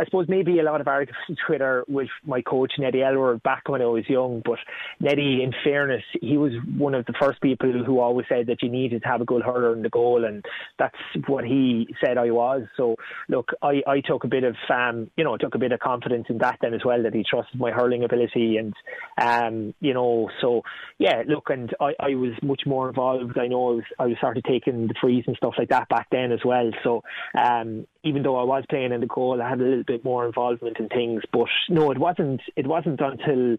I 0.00 0.04
suppose 0.06 0.26
maybe 0.28 0.58
a 0.58 0.62
lot 0.62 0.80
of 0.80 0.88
arguments 0.88 1.20
on 1.28 1.36
Twitter 1.46 1.84
with 1.86 2.08
my 2.24 2.40
coach 2.40 2.72
Neddy 2.78 3.02
Elworth 3.02 3.42
back 3.42 3.68
when 3.68 3.82
I 3.82 3.86
was 3.86 4.08
young. 4.08 4.40
But 4.42 4.58
Neddy, 4.98 5.42
in 5.42 5.52
fairness, 5.62 6.02
he 6.22 6.38
was 6.38 6.52
one 6.78 6.94
of 6.94 7.04
the 7.04 7.12
first 7.20 7.40
people 7.42 7.84
who 7.84 8.00
always 8.00 8.26
said 8.28 8.46
that 8.46 8.62
you 8.62 8.70
needed 8.70 9.02
to 9.02 9.08
have 9.08 9.20
a 9.20 9.26
good 9.26 9.42
hurler 9.42 9.74
in 9.74 9.82
the 9.82 9.90
goal, 9.90 10.24
and 10.24 10.42
that's 10.78 10.96
what 11.26 11.44
he 11.44 11.94
said 12.02 12.16
I 12.16 12.30
was. 12.30 12.62
So 12.78 12.96
look, 13.28 13.50
I, 13.62 13.82
I 13.86 14.00
took 14.00 14.24
a 14.24 14.28
bit 14.28 14.44
of 14.44 14.56
um, 14.70 15.10
you 15.16 15.24
know 15.24 15.36
took 15.36 15.54
a 15.54 15.58
bit 15.58 15.72
of 15.72 15.80
confidence 15.80 16.26
in 16.30 16.38
that 16.38 16.58
then 16.62 16.72
as 16.72 16.80
well 16.84 17.02
that 17.02 17.14
he 17.14 17.22
trusted 17.28 17.60
my 17.60 17.70
hurling 17.70 18.02
ability, 18.02 18.56
and 18.56 18.72
um, 19.20 19.74
you 19.80 19.92
know 19.92 20.30
so 20.40 20.62
yeah, 20.98 21.22
look, 21.28 21.50
and 21.50 21.74
I, 21.78 21.92
I 22.00 22.14
was 22.14 22.32
much 22.42 22.62
more 22.64 22.88
involved. 22.88 23.38
I 23.38 23.48
know 23.48 23.68
I 23.68 23.74
was 23.74 23.84
I 23.98 24.06
was 24.06 24.16
of 24.22 24.42
taking 24.44 24.86
the 24.86 24.94
frees 25.00 25.24
and 25.26 25.36
stuff 25.36 25.54
like 25.58 25.68
that 25.70 25.88
back 25.88 26.08
then 26.10 26.32
as 26.32 26.40
well. 26.44 26.70
So 26.84 27.02
um, 27.36 27.86
even 28.04 28.22
though 28.22 28.36
I 28.36 28.44
was 28.44 28.64
playing 28.68 28.92
in 28.92 29.00
the 29.00 29.06
goal, 29.06 29.40
I 29.42 29.48
had 29.48 29.60
a 29.60 29.64
little 29.64 29.82
bit 29.92 30.04
more 30.04 30.26
involvement 30.26 30.78
in 30.78 30.88
things. 30.88 31.22
But 31.32 31.48
no, 31.68 31.90
it 31.90 31.98
wasn't. 31.98 32.40
It 32.56 32.66
wasn't 32.66 33.00
until 33.00 33.56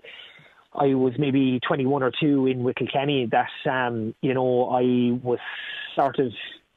I 0.74 0.94
was 0.94 1.14
maybe 1.18 1.60
21 1.68 2.04
or 2.04 2.12
two 2.20 2.48
in 2.48 2.64
Wicklow 2.64 2.88
that 3.32 3.70
um, 3.70 4.16
you 4.22 4.34
know 4.34 4.70
I 4.70 5.20
was 5.24 5.40
sort 5.96 6.20
of 6.20 6.32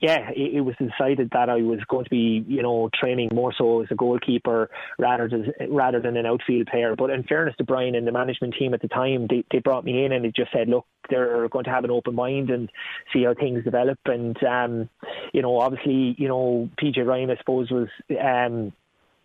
yeah, 0.05 0.28
it, 0.37 0.57
it, 0.57 0.61
was 0.61 0.75
decided 0.76 1.31
that 1.33 1.49
I 1.49 1.62
was 1.62 1.78
going 1.88 2.05
to 2.05 2.11
be, 2.11 2.45
you 2.47 2.62
know, 2.62 2.90
training 2.93 3.31
more 3.33 3.55
so 3.57 3.83
as 3.83 3.88
a 3.90 3.95
goalkeeper 3.95 4.69
rather 4.99 5.28
than 5.28 5.52
rather 5.71 5.99
than 5.99 6.19
an 6.19 6.26
outfield 6.26 6.67
player. 6.67 6.95
But 6.95 7.09
in 7.09 7.23
fairness 7.23 7.55
to 7.57 7.64
Brian 7.64 7.95
and 7.95 8.07
the 8.07 8.12
management 8.12 8.55
team 8.59 8.75
at 8.75 8.83
the 8.83 8.88
time, 8.88 9.28
they, 9.31 9.45
they 9.50 9.61
brought 9.61 9.85
me 9.85 10.05
in 10.05 10.12
and 10.12 10.25
they 10.25 10.33
just 10.37 10.52
said, 10.52 10.69
look, 10.69 10.85
they're 11.09 11.49
going 11.49 11.64
to 11.64 11.71
have 11.71 11.85
an 11.85 11.90
open 11.90 12.14
mind 12.14 12.50
and 12.50 12.71
see 13.14 13.25
how 13.25 13.33
things 13.33 13.64
develop. 13.64 13.99
And 14.05 14.37
um, 14.45 14.90
you 15.33 15.40
know, 15.40 15.59
obviously, 15.59 16.14
you 16.19 16.28
know, 16.28 16.69
PJ 16.83 17.07
Ryan, 17.07 17.31
I 17.31 17.37
suppose, 17.37 17.71
was 17.71 17.88
um, 18.11 18.75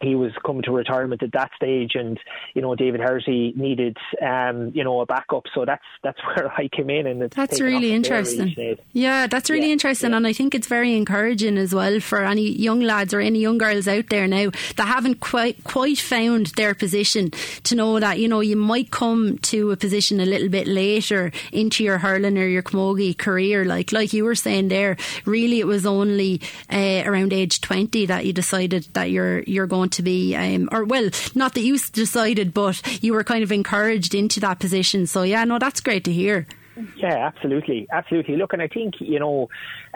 he 0.02 0.16
was 0.16 0.32
coming 0.46 0.64
to 0.64 0.72
retirement 0.72 1.24
at 1.24 1.32
that 1.34 1.52
stage, 1.56 1.96
and 1.96 2.20
you 2.54 2.62
know 2.62 2.76
David 2.76 3.02
Herity 3.02 3.56
needed 3.56 3.98
um, 4.22 4.72
you 4.74 4.84
know 4.84 5.02
a 5.02 5.06
backup, 5.06 5.44
so 5.54 5.66
that's 5.66 5.84
that's 6.04 6.20
where 6.26 6.52
I 6.52 6.68
came 6.68 6.90
in, 6.90 7.08
and 7.08 7.30
that's 7.30 7.60
really 7.60 7.92
interesting. 7.92 8.56
Yeah, 8.94 9.28
that's 9.28 9.50
really 9.50 9.68
yeah, 9.68 9.74
interesting, 9.74 10.12
yeah. 10.12 10.18
and 10.18 10.28
I 10.28 10.34
think 10.34 10.56
it's 10.56 10.68
very 10.68 10.96
encouraging 10.96 11.58
as 11.58 11.74
well 11.74 12.00
for 12.00 12.24
any 12.24 12.50
young 12.50 12.80
lads 12.80 13.14
or 13.14 13.20
any 13.20 13.40
young 13.40 13.58
girls 13.58 13.88
out 13.88 14.08
there 14.10 14.28
now 14.28 14.52
that 14.78 14.88
haven't 14.88 15.20
quite 15.20 15.64
quite 15.64 16.00
found 16.00 16.48
their 16.58 16.74
position 16.74 17.32
to 17.64 17.76
know 17.76 18.00
that 18.00 18.20
you 18.20 18.28
know 18.28 18.40
you 18.40 18.56
might 18.56 18.92
come 18.92 19.38
to 19.40 19.72
a 19.72 19.78
position 19.78 20.20
a 20.20 20.26
little 20.26 20.50
bit 20.50 20.68
later 20.68 21.32
into 21.52 21.84
your 21.84 21.98
hurling 21.98 22.38
or 22.38 22.48
your 22.48 22.64
camogie 22.64 23.18
career, 23.18 23.66
like 23.66 23.92
like 23.92 24.14
you 24.14 24.24
were 24.24 24.36
saying 24.36 24.70
there. 24.70 24.98
Really, 25.26 25.60
it 25.60 25.68
was 25.68 25.86
only 25.86 26.42
uh, 26.72 27.04
around 27.06 27.34
age 27.34 27.62
twenty 27.62 28.06
that 28.06 28.26
you 28.26 28.34
decided 28.34 28.88
that 28.94 29.12
you're 29.12 29.42
you're 29.42 29.68
going 29.68 29.89
to 29.94 30.02
be, 30.02 30.36
um, 30.36 30.70
or 30.72 30.86
well, 30.86 31.10
not 31.36 31.54
that 31.56 31.62
you 31.62 31.78
decided, 31.78 32.54
but 32.54 33.04
you 33.04 33.14
were 33.14 33.24
kind 33.24 33.44
of 33.44 33.52
encouraged 33.52 34.14
into 34.16 34.40
that 34.42 34.60
position. 34.60 35.08
So 35.08 35.24
yeah, 35.24 35.44
no, 35.44 35.60
that's 35.60 35.82
great 35.82 36.04
to 36.06 36.12
hear. 36.12 36.48
Yeah, 36.96 37.28
absolutely, 37.28 37.88
absolutely. 37.92 38.38
Look, 38.38 38.54
and 38.54 38.62
I 38.62 38.68
think 38.68 38.96
you 39.00 39.20
know, 39.20 39.50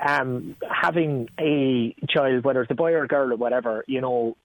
um, 0.05 0.55
having 0.69 1.29
a 1.39 1.95
child, 2.09 2.43
whether 2.43 2.62
it's 2.62 2.71
a 2.71 2.75
boy 2.75 2.91
or 2.91 3.03
a 3.03 3.07
girl 3.07 3.31
or 3.31 3.38
whatever, 3.38 3.85
you 3.88 4.01
know, 4.01 4.35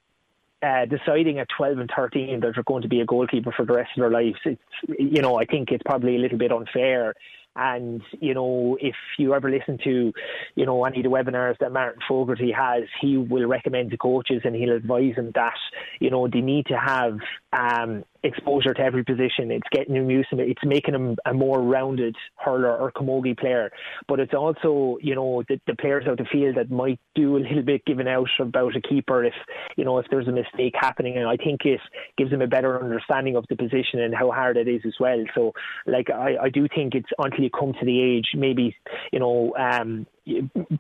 uh, 0.63 0.87
deciding 0.87 1.39
at 1.39 1.49
12 1.57 1.79
and 1.79 1.91
13 1.95 2.41
that 2.41 2.53
they're 2.55 2.63
going 2.65 2.83
to 2.83 2.89
be 2.89 3.01
a 3.01 3.07
goalkeeper 3.07 3.53
for 3.57 3.65
the 3.65 3.73
rest 3.73 3.91
of 3.97 4.01
their 4.01 4.11
lives, 4.11 4.39
it's, 4.45 4.61
you 4.99 5.23
know, 5.23 5.39
I 5.39 5.45
think 5.45 5.71
it's 5.71 5.83
probably 5.85 6.17
a 6.17 6.19
little 6.19 6.39
bit 6.39 6.53
unfair 6.53 7.15
And 7.59 8.03
you 8.21 8.35
know, 8.35 8.79
if 8.81 8.95
you 9.19 9.35
ever 9.35 9.51
listen 9.51 9.79
to, 9.85 10.13
you 10.55 10.67
know, 10.67 10.85
any 10.85 10.99
of 10.99 11.05
the 11.05 11.11
webinars 11.11 11.59
that 11.59 11.73
Martin 11.73 12.01
Fogarty 12.07 12.53
has, 12.53 12.85
he 13.01 13.17
will 13.17 13.47
recommend 13.47 13.91
to 13.91 13.97
coaches 13.97 14.43
and 14.45 14.55
he'll 14.55 14.77
advise 14.77 15.17
them 15.17 15.33
that 15.35 15.59
you 16.01 16.11
know 16.11 16.29
they 16.29 16.41
need 16.41 16.67
to 16.67 16.79
have 16.79 17.19
um, 17.53 18.05
exposure 18.23 18.75
to 18.75 18.81
every 18.81 19.05
position. 19.05 19.51
It's 19.51 19.69
getting 19.71 19.95
him 19.95 20.11
used 20.11 20.31
to 20.31 20.41
it. 20.41 20.49
It's 20.49 20.65
making 20.65 20.95
him 20.95 21.17
a 21.25 21.35
more 21.35 21.61
rounded 21.61 22.17
hurler 22.37 22.77
or 22.77 22.91
camogie 22.93 23.39
player. 23.39 23.71
But 24.07 24.21
it's 24.21 24.35
also, 24.35 24.99
you 25.01 25.15
know, 25.15 25.43
the, 25.49 25.61
the 25.67 25.77
players 25.77 26.07
out 26.07 26.19
the 26.19 26.25
field 26.25 26.57
that 26.57 26.71
might 26.71 26.99
do 27.15 27.37
a 27.37 27.39
little 27.39 27.63
bit 27.63 27.85
giving 27.85 28.09
out 28.09 28.29
about 28.41 28.77
a 28.77 28.81
keeper 28.81 29.25
if, 29.25 29.35
you 29.77 29.85
know, 29.85 29.99
if 29.99 30.07
there's 30.11 30.29
a 30.29 30.33
mistake 30.33 30.75
happening. 30.79 31.17
And 31.17 31.29
I 31.29 31.37
think 31.37 31.65
it 31.65 31.81
gives 32.17 32.33
him 32.33 32.43
a 32.43 32.47
better 32.47 32.83
understanding 32.83 33.37
of 33.37 33.45
the 33.49 33.57
position 33.57 34.01
and 34.01 34.15
how 34.15 34.31
hard 34.31 34.57
it 34.57 34.69
is 34.69 34.83
as 34.87 34.95
well. 34.99 35.23
So, 35.35 35.53
like, 35.87 36.11
I, 36.11 36.37
I 36.43 36.49
do 36.49 36.67
think 36.75 36.95
it's 36.95 37.11
until 37.19 37.45
you 37.45 37.51
come 37.51 37.73
to 37.75 37.87
the 37.87 38.03
age, 38.03 38.29
maybe, 38.35 38.77
you 39.13 39.21
know, 39.21 39.55
um, 39.57 40.07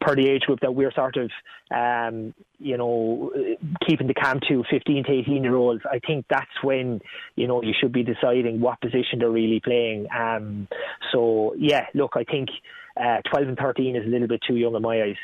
per 0.00 0.14
the 0.14 0.28
age 0.28 0.43
group 0.43 0.61
that 0.61 0.75
we're 0.75 0.93
sort 0.93 1.17
of, 1.17 1.31
um, 1.75 2.35
you 2.59 2.76
know, 2.76 3.33
keeping 3.87 4.07
the 4.07 4.14
camp 4.14 4.43
to 4.49 4.64
15 4.71 5.05
to 5.05 5.12
18 5.12 5.43
year 5.43 5.55
olds, 5.55 5.83
I 5.90 5.99
think 5.99 6.26
that's 6.28 6.47
when, 6.62 7.00
you 7.37 7.47
know, 7.47 7.62
you 7.62 7.75
should 7.78 7.93
be 7.93 8.02
deciding 8.02 8.61
what 8.61 8.81
position 8.81 9.21
they're 9.21 9.31
really 9.31 9.61
playing. 9.61 10.07
Um, 10.17 10.69
so, 11.12 11.55
yeah, 11.59 11.87
look, 11.95 12.12
I 12.14 12.25
think 12.25 12.49
uh, 12.97 13.19
12 13.31 13.49
and 13.49 13.59
13 13.59 13.97
is 13.97 14.05
a 14.05 14.09
little 14.09 14.28
bit 14.28 14.43
too 14.47 14.57
young 14.57 14.75
in 14.75 14.83
my 14.83 15.02
eyes. 15.02 15.17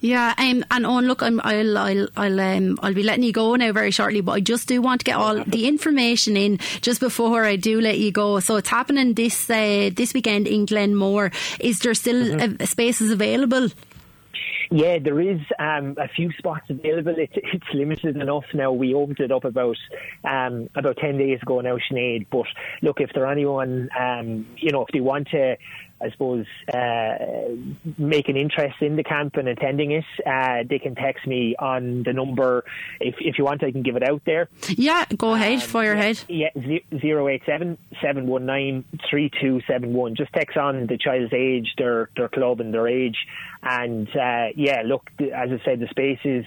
Yeah, 0.00 0.34
um, 0.36 0.64
and 0.72 0.84
on 0.84 1.06
look, 1.06 1.22
I'm, 1.22 1.40
I'll 1.44 1.78
I'll 1.78 2.08
I'll 2.16 2.40
um, 2.40 2.76
I'll 2.82 2.92
be 2.92 3.04
letting 3.04 3.22
you 3.22 3.32
go 3.32 3.54
now 3.54 3.70
very 3.70 3.92
shortly, 3.92 4.20
but 4.20 4.32
I 4.32 4.40
just 4.40 4.66
do 4.66 4.82
want 4.82 5.00
to 5.00 5.04
get 5.04 5.16
all 5.16 5.44
the 5.44 5.68
information 5.68 6.36
in 6.36 6.58
just 6.80 6.98
before 6.98 7.44
I 7.44 7.54
do 7.54 7.80
let 7.80 8.00
you 8.00 8.10
go. 8.10 8.40
So 8.40 8.56
it's 8.56 8.68
happening 8.68 9.14
this 9.14 9.48
uh, 9.48 9.90
this 9.94 10.12
weekend 10.12 10.48
in 10.48 10.66
Glenmore. 10.66 11.30
Is 11.60 11.78
there 11.78 11.94
still 11.94 12.36
mm-hmm. 12.36 12.64
spaces 12.64 13.12
available? 13.12 13.68
Yeah, 14.72 14.98
there 14.98 15.20
is 15.20 15.38
um, 15.58 15.96
a 16.00 16.08
few 16.08 16.32
spots 16.32 16.64
available. 16.70 17.14
It's, 17.18 17.34
it's 17.36 17.74
limited 17.74 18.16
enough 18.16 18.46
now. 18.54 18.72
We 18.72 18.94
opened 18.94 19.20
it 19.20 19.30
up 19.30 19.44
about 19.44 19.76
um, 20.24 20.68
about 20.74 20.96
ten 20.96 21.18
days 21.18 21.40
ago 21.42 21.60
now, 21.60 21.76
Sinead. 21.76 22.26
But 22.30 22.46
look, 22.80 23.00
if 23.00 23.10
there 23.14 23.26
anyone, 23.26 23.90
um, 23.96 24.46
you 24.56 24.72
know, 24.72 24.82
if 24.82 24.88
they 24.88 25.00
want 25.00 25.28
to 25.28 25.56
I 26.02 26.10
suppose, 26.10 26.46
uh, 26.72 27.16
make 27.98 28.28
an 28.28 28.36
interest 28.36 28.80
in 28.80 28.96
the 28.96 29.04
camp 29.04 29.36
and 29.36 29.48
attending 29.48 29.92
it, 29.92 30.04
uh, 30.26 30.64
they 30.68 30.78
can 30.78 30.94
text 30.94 31.26
me 31.26 31.54
on 31.58 32.02
the 32.02 32.12
number. 32.12 32.64
If, 33.00 33.16
if 33.20 33.38
you 33.38 33.44
want, 33.44 33.62
I 33.62 33.70
can 33.70 33.82
give 33.82 33.96
it 33.96 34.02
out 34.02 34.22
there. 34.24 34.48
Yeah, 34.68 35.04
go 35.16 35.34
ahead, 35.34 35.54
um, 35.54 35.60
fire 35.60 35.92
ahead. 35.92 36.20
Yeah, 36.28 36.50
087 36.56 37.78
719 38.00 38.84
3271. 39.10 40.16
Just 40.16 40.32
text 40.32 40.56
on 40.56 40.86
the 40.86 40.98
child's 40.98 41.32
age, 41.32 41.74
their, 41.78 42.10
their 42.16 42.28
club, 42.28 42.60
and 42.60 42.72
their 42.72 42.88
age. 42.88 43.16
And 43.62 44.08
uh, 44.08 44.48
yeah, 44.56 44.82
look, 44.84 45.10
as 45.20 45.50
I 45.50 45.60
said, 45.64 45.80
the 45.80 45.88
spaces 45.88 46.44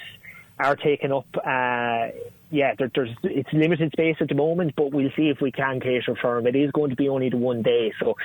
are 0.60 0.76
taken 0.76 1.12
up. 1.12 1.28
Uh, 1.36 2.08
yeah, 2.52 2.74
there, 2.78 2.92
there's 2.94 3.10
it's 3.24 3.52
limited 3.54 3.92
space 3.92 4.18
at 4.20 4.30
the 4.30 4.36
moment, 4.36 4.74
but 4.76 4.92
we'll 4.92 5.10
see 5.16 5.30
if 5.30 5.42
we 5.42 5.52
can 5.52 5.80
cater 5.80 6.16
for 6.22 6.36
them. 6.36 6.48
It 6.48 6.56
is 6.56 6.72
going 6.72 6.90
to 6.90 6.96
be 6.96 7.10
only 7.10 7.30
the 7.30 7.38
one 7.38 7.62
day, 7.62 7.92
so 8.00 8.16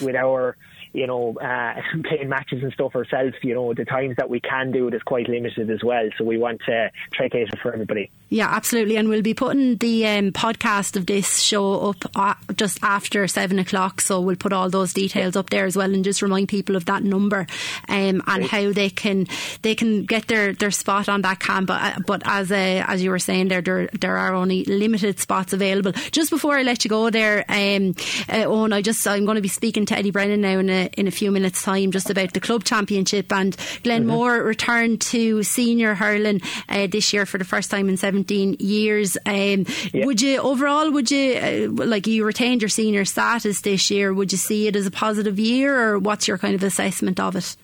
with, 0.00 0.02
with 0.02 0.16
our 0.16 0.56
you 0.96 1.06
know, 1.06 1.34
uh, 1.40 1.74
playing 2.04 2.28
matches 2.28 2.62
and 2.62 2.72
stuff 2.72 2.96
ourselves, 2.96 3.34
you 3.42 3.54
know, 3.54 3.74
the 3.74 3.84
times 3.84 4.16
that 4.16 4.30
we 4.30 4.40
can 4.40 4.72
do 4.72 4.88
it 4.88 4.94
is 4.94 5.02
quite 5.02 5.28
limited 5.28 5.70
as 5.70 5.84
well. 5.84 6.08
So 6.16 6.24
we 6.24 6.38
want 6.38 6.62
to 6.66 6.90
try 7.12 7.28
cater 7.28 7.56
for 7.62 7.72
everybody. 7.72 8.10
Yeah, 8.28 8.48
absolutely. 8.48 8.96
And 8.96 9.08
we'll 9.08 9.22
be 9.22 9.34
putting 9.34 9.76
the 9.76 10.06
um, 10.06 10.32
podcast 10.32 10.96
of 10.96 11.06
this 11.06 11.38
show 11.38 11.94
up 12.16 12.36
just 12.56 12.82
after 12.82 13.28
seven 13.28 13.60
o'clock. 13.60 14.00
So 14.00 14.20
we'll 14.20 14.34
put 14.34 14.52
all 14.52 14.68
those 14.68 14.92
details 14.92 15.36
up 15.36 15.50
there 15.50 15.64
as 15.64 15.76
well 15.76 15.94
and 15.94 16.02
just 16.02 16.22
remind 16.22 16.48
people 16.48 16.74
of 16.74 16.86
that 16.86 17.04
number 17.04 17.46
um, 17.88 18.22
and 18.26 18.44
how 18.44 18.72
they 18.72 18.90
can 18.90 19.26
they 19.62 19.76
can 19.76 20.04
get 20.06 20.26
their, 20.26 20.54
their 20.54 20.72
spot 20.72 21.08
on 21.08 21.22
that 21.22 21.38
camp. 21.38 21.68
But, 21.68 21.82
uh, 21.82 22.00
but 22.04 22.22
as 22.24 22.50
uh, 22.50 22.84
as 22.88 23.02
you 23.02 23.10
were 23.10 23.20
saying 23.20 23.48
there, 23.48 23.62
there, 23.62 23.88
there 23.92 24.16
are 24.16 24.34
only 24.34 24.64
limited 24.64 25.20
spots 25.20 25.52
available. 25.52 25.92
Just 26.10 26.30
before 26.30 26.56
I 26.56 26.62
let 26.62 26.84
you 26.84 26.88
go 26.88 27.10
there, 27.10 27.44
um, 27.48 27.94
uh, 28.28 28.44
Owen, 28.44 28.72
I 28.72 28.82
just 28.82 29.06
I'm 29.06 29.24
going 29.24 29.36
to 29.36 29.42
be 29.42 29.48
speaking 29.48 29.86
to 29.86 29.96
Eddie 29.96 30.10
Brennan 30.10 30.40
now 30.40 30.58
in 30.58 30.70
a, 30.70 30.85
in 30.94 31.06
a 31.06 31.10
few 31.10 31.30
minutes' 31.30 31.62
time 31.62 31.90
just 31.90 32.10
about 32.10 32.32
the 32.32 32.40
club 32.40 32.64
championship 32.64 33.32
and 33.32 33.56
Glenmore 33.82 34.38
mm-hmm. 34.38 34.46
returned 34.46 35.00
to 35.02 35.42
senior 35.42 35.94
hurling 35.94 36.40
uh, 36.68 36.86
this 36.86 37.12
year 37.12 37.26
for 37.26 37.38
the 37.38 37.44
first 37.44 37.70
time 37.70 37.88
in 37.88 37.96
17 37.96 38.56
years. 38.60 39.16
Um, 39.26 39.66
yeah. 39.92 40.06
Would 40.06 40.20
you 40.20 40.38
overall 40.38 40.90
would 40.90 41.10
you 41.10 41.34
uh, 41.34 41.84
like 41.84 42.06
you 42.06 42.24
retained 42.24 42.62
your 42.62 42.68
senior 42.68 43.04
status 43.04 43.60
this 43.60 43.90
year? 43.90 44.12
Would 44.12 44.32
you 44.32 44.38
see 44.38 44.66
it 44.66 44.76
as 44.76 44.86
a 44.86 44.90
positive 44.90 45.38
year, 45.38 45.78
or 45.78 45.98
what's 45.98 46.28
your 46.28 46.38
kind 46.38 46.54
of 46.54 46.62
assessment 46.62 47.20
of 47.20 47.36
it? 47.36 47.56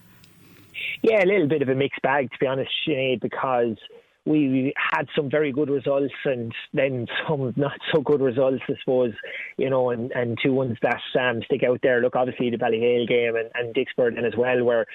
Yeah, 1.03 1.23
a 1.23 1.27
little 1.27 1.49
bit 1.49 1.63
of 1.63 1.69
a 1.69 1.75
mixed 1.75 2.03
bag 2.03 2.31
to 2.31 2.39
be 2.39 2.47
honest, 2.47 2.71
Sinead, 2.87 3.21
because 3.21 3.77
we 4.25 4.73
had 4.77 5.09
some 5.17 5.29
very 5.29 5.51
good 5.51 5.69
results 5.69 6.15
and 6.25 6.53
then 6.73 7.07
some 7.27 7.53
not 7.57 7.79
so 7.93 8.01
good 8.01 8.21
results, 8.21 8.63
I 8.69 8.75
suppose, 8.81 9.13
you 9.57 9.69
know, 9.69 9.91
and, 9.91 10.13
and 10.13 10.39
two 10.43 10.53
ones 10.53 10.77
that 10.83 11.01
um, 11.21 11.43
stick 11.45 11.63
out 11.65 11.81
there. 11.83 12.01
Look, 12.01 12.15
obviously 12.15 12.51
the 12.51 12.57
Ballyhale 12.57 13.09
game 13.09 13.35
and, 13.35 13.51
and 13.55 13.75
Dicksboro 13.75 14.17
as 14.25 14.37
well, 14.37 14.63
where 14.65 14.87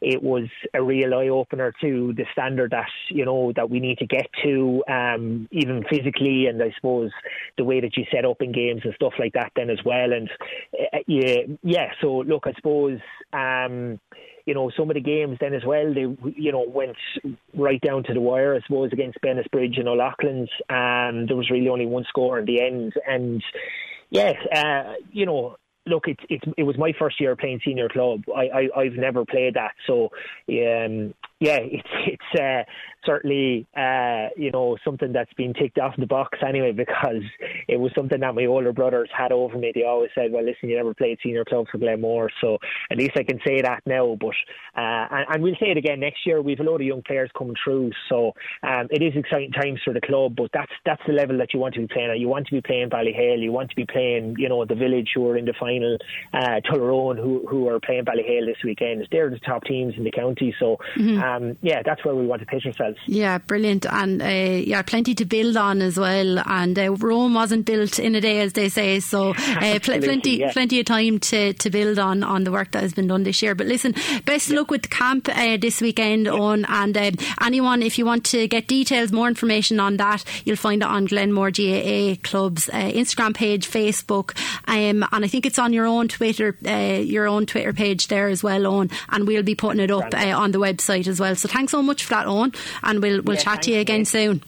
it 0.00 0.22
was 0.22 0.48
a 0.72 0.82
real 0.82 1.12
eye 1.12 1.28
opener 1.28 1.74
to 1.82 2.14
the 2.16 2.24
standard 2.32 2.70
that, 2.70 2.88
you 3.10 3.26
know, 3.26 3.52
that 3.54 3.68
we 3.68 3.80
need 3.80 3.98
to 3.98 4.06
get 4.06 4.28
to, 4.44 4.82
um, 4.88 5.46
even 5.52 5.84
physically, 5.90 6.46
and 6.46 6.62
I 6.62 6.72
suppose 6.76 7.10
the 7.58 7.64
way 7.64 7.80
that 7.80 7.96
you 7.98 8.04
set 8.10 8.24
up 8.24 8.40
in 8.40 8.52
games 8.52 8.80
and 8.84 8.94
stuff 8.94 9.12
like 9.18 9.34
that 9.34 9.52
then 9.56 9.68
as 9.68 9.80
well. 9.84 10.12
And 10.12 10.30
uh, 10.72 10.98
yeah, 11.06 11.42
yeah, 11.62 11.90
so 12.00 12.20
look, 12.20 12.44
I 12.46 12.54
suppose. 12.54 12.98
Um, 13.32 14.00
you 14.46 14.54
know, 14.54 14.70
some 14.76 14.90
of 14.90 14.94
the 14.94 15.00
games 15.00 15.38
then 15.40 15.54
as 15.54 15.64
well, 15.64 15.92
they, 15.92 16.06
you 16.36 16.52
know, 16.52 16.64
went 16.66 16.96
right 17.54 17.80
down 17.80 18.04
to 18.04 18.14
the 18.14 18.20
wire, 18.20 18.54
I 18.54 18.60
suppose, 18.66 18.92
against 18.92 19.20
Bennettsbridge 19.20 19.78
and 19.78 19.88
O'Loughlin's. 19.88 20.50
And 20.68 21.28
there 21.28 21.36
was 21.36 21.50
really 21.50 21.68
only 21.68 21.86
one 21.86 22.04
score 22.08 22.38
in 22.38 22.46
the 22.46 22.60
end. 22.62 22.94
And, 23.06 23.42
yes, 24.10 24.36
uh, 24.54 24.94
you 25.12 25.26
know, 25.26 25.56
look, 25.86 26.08
it, 26.08 26.18
it, 26.28 26.42
it 26.56 26.62
was 26.62 26.78
my 26.78 26.92
first 26.98 27.20
year 27.20 27.36
playing 27.36 27.60
senior 27.64 27.88
club. 27.88 28.22
I, 28.34 28.48
I, 28.48 28.80
I've 28.80 28.94
never 28.94 29.24
played 29.24 29.54
that. 29.54 29.72
So, 29.86 30.10
um, 30.48 31.14
yeah, 31.40 31.58
it's, 31.60 31.88
it's, 32.06 32.40
uh, 32.40 32.64
certainly, 33.04 33.66
uh, 33.76 34.28
you 34.36 34.50
know, 34.50 34.76
something 34.84 35.12
that's 35.12 35.32
been 35.34 35.54
ticked 35.54 35.78
off 35.78 35.94
the 35.98 36.06
box 36.06 36.38
anyway, 36.46 36.72
because 36.72 37.22
it 37.68 37.78
was 37.78 37.92
something 37.96 38.20
that 38.20 38.34
my 38.34 38.46
older 38.46 38.72
brothers 38.72 39.08
had 39.16 39.32
over 39.32 39.56
me. 39.56 39.72
They 39.74 39.84
always 39.84 40.10
said, 40.14 40.32
well, 40.32 40.44
listen, 40.44 40.68
you 40.68 40.76
never 40.76 40.94
played 40.94 41.18
senior 41.22 41.44
club 41.44 41.66
for 41.70 41.78
Glenmore, 41.78 42.30
so 42.40 42.58
at 42.90 42.98
least 42.98 43.12
I 43.16 43.22
can 43.22 43.40
say 43.46 43.62
that 43.62 43.80
now. 43.86 44.16
But, 44.20 44.34
uh, 44.76 45.06
and, 45.10 45.26
and, 45.34 45.42
we'll 45.42 45.56
say 45.60 45.70
it 45.70 45.76
again 45.76 46.00
next 46.00 46.26
year. 46.26 46.42
We've 46.42 46.60
a 46.60 46.62
lot 46.62 46.76
of 46.76 46.82
young 46.82 47.02
players 47.02 47.30
coming 47.36 47.56
through, 47.62 47.90
so 48.08 48.32
um, 48.62 48.88
it 48.90 49.02
is 49.02 49.14
exciting 49.16 49.52
times 49.52 49.80
for 49.84 49.94
the 49.94 50.00
club, 50.00 50.36
but 50.36 50.50
that's 50.52 50.72
that's 50.84 51.02
the 51.06 51.12
level 51.12 51.38
that 51.38 51.54
you 51.54 51.60
want 51.60 51.74
to 51.74 51.80
be 51.80 51.86
playing 51.86 52.10
at. 52.10 52.18
You 52.18 52.28
want 52.28 52.46
to 52.48 52.54
be 52.54 52.60
playing 52.60 52.90
Ballyhale, 52.90 53.42
you 53.42 53.52
want 53.52 53.70
to 53.70 53.76
be 53.76 53.86
playing, 53.86 54.36
you 54.38 54.48
know, 54.48 54.64
the 54.64 54.74
village 54.74 55.10
who 55.14 55.28
are 55.28 55.36
in 55.36 55.44
the 55.44 55.54
final, 55.58 55.96
uh, 56.34 56.60
Tullaroan 56.70 57.16
who, 57.16 57.46
who 57.48 57.68
are 57.68 57.80
playing 57.80 58.04
Ballyhale 58.04 58.46
this 58.46 58.58
weekend. 58.64 59.06
They're 59.10 59.30
the 59.30 59.38
top 59.40 59.64
teams 59.64 59.94
in 59.96 60.04
the 60.04 60.10
county, 60.10 60.54
so 60.58 60.76
mm-hmm. 60.96 61.22
um, 61.22 61.29
yeah, 61.62 61.82
that's 61.84 62.04
where 62.04 62.14
we 62.14 62.26
want 62.26 62.40
to 62.40 62.46
pitch 62.46 62.66
ourselves. 62.66 62.98
Yeah, 63.06 63.38
brilliant, 63.38 63.86
and 63.86 64.22
uh, 64.22 64.26
yeah, 64.26 64.82
plenty 64.82 65.14
to 65.14 65.24
build 65.24 65.56
on 65.56 65.82
as 65.82 65.98
well. 65.98 66.38
And 66.46 66.78
uh, 66.78 66.92
Rome 66.94 67.34
wasn't 67.34 67.66
built 67.66 67.98
in 67.98 68.14
a 68.14 68.20
day, 68.20 68.40
as 68.40 68.54
they 68.54 68.68
say, 68.68 69.00
so 69.00 69.30
uh, 69.30 69.78
pl- 69.82 70.00
plenty, 70.00 70.38
yeah. 70.38 70.52
plenty 70.52 70.80
of 70.80 70.86
time 70.86 71.18
to, 71.20 71.52
to 71.54 71.70
build 71.70 71.98
on 71.98 72.22
on 72.22 72.44
the 72.44 72.52
work 72.52 72.72
that 72.72 72.82
has 72.82 72.92
been 72.92 73.06
done 73.06 73.22
this 73.22 73.42
year. 73.42 73.54
But 73.54 73.66
listen, 73.66 73.94
best 74.24 74.50
yeah. 74.50 74.56
luck 74.56 74.70
with 74.70 74.82
the 74.82 74.88
camp 74.88 75.28
uh, 75.28 75.56
this 75.56 75.80
weekend 75.80 76.26
yeah. 76.26 76.32
on, 76.32 76.64
and 76.66 76.96
um, 76.96 77.14
anyone 77.42 77.82
if 77.82 77.98
you 77.98 78.06
want 78.06 78.24
to 78.26 78.48
get 78.48 78.66
details, 78.66 79.12
more 79.12 79.28
information 79.28 79.80
on 79.80 79.96
that, 79.98 80.24
you'll 80.44 80.56
find 80.56 80.82
it 80.82 80.88
on 80.88 81.04
Glenmore 81.04 81.50
GAA 81.50 82.16
Club's 82.22 82.68
uh, 82.70 82.90
Instagram 82.90 83.34
page, 83.34 83.70
Facebook, 83.70 84.36
um, 84.68 85.06
and 85.12 85.24
I 85.24 85.28
think 85.28 85.46
it's 85.46 85.58
on 85.58 85.72
your 85.72 85.86
own 85.86 86.08
Twitter, 86.08 86.56
uh, 86.66 87.00
your 87.02 87.26
own 87.26 87.46
Twitter 87.46 87.72
page 87.72 88.08
there 88.08 88.28
as 88.28 88.42
well, 88.42 88.66
on, 88.66 88.90
and 89.10 89.26
we'll 89.26 89.42
be 89.42 89.54
putting 89.54 89.80
it 89.80 89.90
up 89.90 90.14
on 90.14 90.52
the 90.52 90.58
website 90.58 91.06
as 91.06 91.19
well. 91.20 91.36
So 91.36 91.48
thanks 91.48 91.72
so 91.72 91.82
much 91.82 92.04
for 92.04 92.10
that, 92.10 92.26
on 92.26 92.52
and 92.82 93.02
we'll 93.02 93.22
we'll 93.22 93.36
yeah, 93.36 93.42
chat 93.42 93.62
to 93.62 93.72
you 93.72 93.80
again 93.80 94.04
soon. 94.04 94.42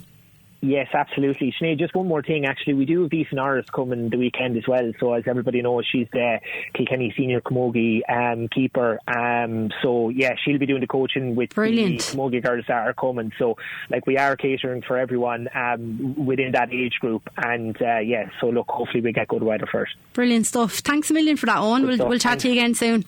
Yes, 0.64 0.86
absolutely. 0.94 1.52
Sinead, 1.60 1.80
just 1.80 1.92
one 1.92 2.06
more 2.06 2.22
thing. 2.22 2.46
Actually, 2.46 2.74
we 2.74 2.84
do 2.84 3.02
have 3.02 3.12
Aoife 3.12 3.32
Norris 3.32 3.66
coming 3.74 4.10
the 4.10 4.16
weekend 4.16 4.56
as 4.56 4.62
well. 4.68 4.92
So, 5.00 5.12
as 5.12 5.24
everybody 5.26 5.60
knows, 5.60 5.84
she's 5.90 6.06
the 6.12 6.38
Kilkenny 6.72 7.12
senior 7.16 7.40
camogie 7.40 8.02
um, 8.08 8.46
keeper. 8.46 9.00
Um, 9.08 9.72
so, 9.82 10.08
yeah, 10.10 10.36
she'll 10.44 10.60
be 10.60 10.66
doing 10.66 10.80
the 10.80 10.86
coaching 10.86 11.34
with 11.34 11.52
Brilliant. 11.52 12.00
the 12.02 12.16
camogie 12.16 12.44
girls 12.44 12.64
that 12.68 12.76
are 12.76 12.94
coming. 12.94 13.32
So, 13.40 13.56
like, 13.90 14.06
we 14.06 14.18
are 14.18 14.36
catering 14.36 14.82
for 14.82 14.96
everyone 14.96 15.48
um, 15.52 16.14
within 16.24 16.52
that 16.52 16.72
age 16.72 16.94
group. 17.00 17.28
And, 17.36 17.76
uh, 17.82 17.98
yeah, 17.98 18.30
so 18.40 18.46
look, 18.50 18.68
hopefully 18.68 19.00
we 19.00 19.12
get 19.12 19.26
good 19.26 19.42
weather 19.42 19.66
first. 19.66 19.96
Brilliant 20.12 20.46
stuff. 20.46 20.74
Thanks 20.74 21.10
a 21.10 21.14
million 21.14 21.36
for 21.36 21.46
that, 21.46 21.58
Owen. 21.58 21.88
We'll, 21.88 22.06
we'll 22.06 22.20
chat 22.20 22.38
to 22.38 22.46
you 22.46 22.52
again 22.52 22.76
soon. 22.76 23.04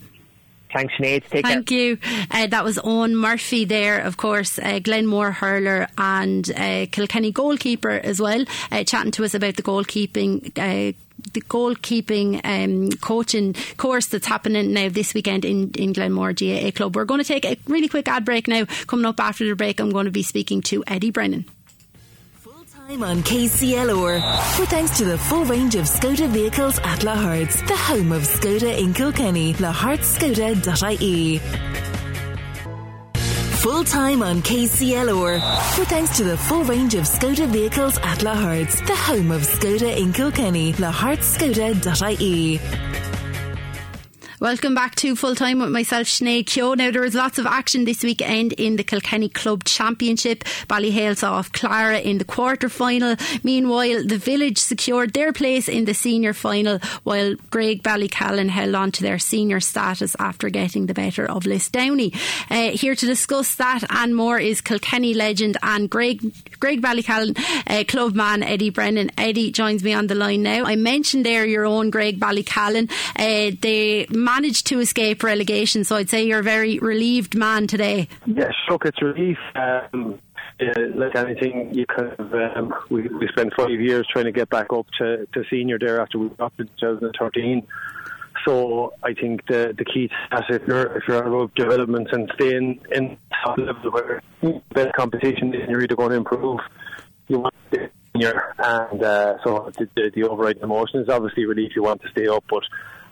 Thanks, 0.74 0.92
Sinead. 0.94 1.28
Take 1.30 1.46
Thank 1.46 1.70
you. 1.70 1.98
Uh, 2.30 2.48
that 2.48 2.64
was 2.64 2.80
Owen 2.82 3.14
Murphy 3.14 3.64
there, 3.64 4.00
of 4.00 4.16
course, 4.16 4.58
uh, 4.58 4.80
Glenmore 4.80 5.30
hurler 5.30 5.86
and 5.96 6.50
uh, 6.50 6.86
Kilkenny 6.90 7.30
goalkeeper 7.30 7.90
as 7.90 8.20
well, 8.20 8.44
uh, 8.72 8.82
chatting 8.82 9.12
to 9.12 9.24
us 9.24 9.34
about 9.34 9.54
the 9.54 9.62
goalkeeping 9.62 10.50
uh, 10.58 10.92
the 11.32 11.40
goalkeeping 11.42 12.40
um, 12.44 12.90
coaching 12.98 13.54
course 13.76 14.06
that's 14.06 14.26
happening 14.26 14.72
now 14.72 14.88
this 14.88 15.14
weekend 15.14 15.44
in, 15.44 15.70
in 15.70 15.92
Glenmore 15.92 16.32
GAA 16.32 16.70
Club. 16.72 16.96
We're 16.96 17.04
going 17.04 17.22
to 17.22 17.26
take 17.26 17.46
a 17.46 17.56
really 17.66 17.88
quick 17.88 18.08
ad 18.08 18.24
break 18.24 18.48
now. 18.48 18.64
Coming 18.86 19.06
up 19.06 19.20
after 19.20 19.46
the 19.46 19.54
break, 19.54 19.80
I'm 19.80 19.90
going 19.90 20.06
to 20.06 20.10
be 20.10 20.24
speaking 20.24 20.60
to 20.62 20.82
Eddie 20.86 21.12
Brennan 21.12 21.46
time 22.94 23.02
on 23.02 23.22
KCLR. 23.22 24.20
for 24.56 24.66
thanks 24.66 24.96
to 24.98 25.04
the 25.04 25.18
full 25.18 25.44
range 25.44 25.74
of 25.74 25.84
Skoda 25.84 26.28
vehicles 26.28 26.78
at 26.78 27.00
Lahart's, 27.00 27.60
the 27.62 27.76
home 27.76 28.12
of 28.12 28.22
Skoda 28.22 28.78
in 28.78 28.94
Kilkenny, 28.94 29.54
lahartskoda.ie. 29.54 31.38
Full 33.64 33.84
time 33.84 34.22
on 34.22 34.42
KCLR. 34.42 35.40
for 35.74 35.84
thanks 35.86 36.16
to 36.18 36.24
the 36.24 36.36
full 36.36 36.62
range 36.64 36.94
of 36.94 37.04
Skoda 37.04 37.48
vehicles 37.48 37.98
at 37.98 38.18
Lahart's, 38.18 38.80
the 38.82 38.96
home 38.96 39.30
of 39.32 39.42
Skoda 39.42 39.96
in 39.96 40.12
Kilkenny, 40.12 40.72
lahartskoda.ie. 40.74 42.60
Welcome 44.44 44.74
back 44.74 44.94
to 44.96 45.16
full 45.16 45.34
time 45.34 45.60
with 45.60 45.70
myself, 45.70 46.06
Sinead 46.06 46.44
Keogh. 46.44 46.74
Now, 46.74 46.90
there 46.90 47.00
was 47.00 47.14
lots 47.14 47.38
of 47.38 47.46
action 47.46 47.86
this 47.86 48.02
weekend 48.02 48.52
in 48.52 48.76
the 48.76 48.84
Kilkenny 48.84 49.30
Club 49.30 49.64
Championship. 49.64 50.44
Ballyhale 50.68 51.16
saw 51.16 51.36
off 51.36 51.50
Clara 51.50 51.98
in 52.00 52.18
the 52.18 52.26
quarter 52.26 52.68
final. 52.68 53.16
Meanwhile, 53.42 54.04
the 54.04 54.18
village 54.18 54.58
secured 54.58 55.14
their 55.14 55.32
place 55.32 55.66
in 55.66 55.86
the 55.86 55.94
senior 55.94 56.34
final, 56.34 56.78
while 57.04 57.36
Graigue-Ballycallan 57.36 58.50
held 58.50 58.74
on 58.74 58.92
to 58.92 59.02
their 59.02 59.18
senior 59.18 59.60
status 59.60 60.14
after 60.18 60.50
getting 60.50 60.88
the 60.88 60.94
better 60.94 61.24
of 61.24 61.44
Lisdowney. 61.44 62.14
Uh, 62.50 62.76
here 62.76 62.94
to 62.94 63.06
discuss 63.06 63.54
that 63.54 63.82
and 63.88 64.14
more 64.14 64.38
is 64.38 64.60
Kilkenny 64.60 65.14
legend 65.14 65.56
and 65.62 65.88
Greg, 65.88 66.20
Graigue-Ballycallan 66.20 67.38
uh, 67.66 67.84
club 67.84 68.14
man 68.14 68.42
Eddie 68.42 68.68
Brennan. 68.68 69.10
Eddie 69.16 69.52
joins 69.52 69.82
me 69.82 69.94
on 69.94 70.06
the 70.06 70.14
line 70.14 70.42
now. 70.42 70.66
I 70.66 70.76
mentioned 70.76 71.24
there 71.24 71.46
your 71.46 71.64
own 71.64 71.90
Graigue-Ballycallan. 71.90 72.90
Uh, 73.16 73.56
they 73.58 74.06
managed 74.34 74.66
to 74.66 74.80
escape 74.80 75.22
relegation, 75.22 75.84
so 75.84 75.94
I'd 75.94 76.10
say 76.10 76.24
you're 76.24 76.40
a 76.40 76.42
very 76.42 76.78
relieved 76.80 77.36
man 77.36 77.68
today. 77.68 78.08
Yes, 78.26 78.52
shock, 78.68 78.84
it's 78.84 79.00
relief. 79.00 79.38
Um, 79.54 80.18
like 80.94 81.14
anything, 81.14 81.72
you 81.72 81.86
kind 81.86 82.12
of 82.18 82.34
um, 82.34 82.74
we, 82.90 83.02
we 83.02 83.28
spent 83.28 83.52
five 83.56 83.70
years 83.70 84.06
trying 84.12 84.24
to 84.24 84.32
get 84.32 84.48
back 84.50 84.72
up 84.72 84.86
to, 84.98 85.26
to 85.34 85.44
senior 85.50 85.78
there 85.78 86.00
after 86.00 86.18
we 86.18 86.28
dropped 86.30 86.58
in 86.58 86.66
2013. 86.80 87.66
So 88.44 88.92
I 89.02 89.14
think 89.14 89.46
the 89.46 89.72
the 89.78 89.84
key 89.84 90.08
to 90.08 90.14
that 90.32 90.50
if 90.50 90.66
you're 90.66 90.96
if 90.98 91.04
you're 91.06 91.22
about 91.22 91.54
development 91.54 92.08
and 92.12 92.30
staying 92.34 92.80
in 92.92 93.16
top 93.44 93.56
level 93.56 93.90
where 93.92 94.20
best 94.74 94.92
competition 94.94 95.54
is 95.54 95.68
you're 95.68 95.82
either 95.82 95.96
going 95.96 96.10
to 96.10 96.16
improve, 96.16 96.58
you 97.28 97.38
want 97.38 97.54
to 97.70 97.88
senior, 98.12 98.54
and 98.58 99.02
uh, 99.02 99.36
so 99.44 99.70
the, 99.78 99.88
the, 99.94 100.10
the 100.14 100.22
overriding 100.24 100.62
emotion 100.62 101.00
is 101.00 101.08
obviously 101.08 101.46
relief. 101.46 101.72
You 101.76 101.84
want 101.84 102.02
to 102.02 102.08
stay 102.10 102.26
up, 102.26 102.44
but 102.50 102.64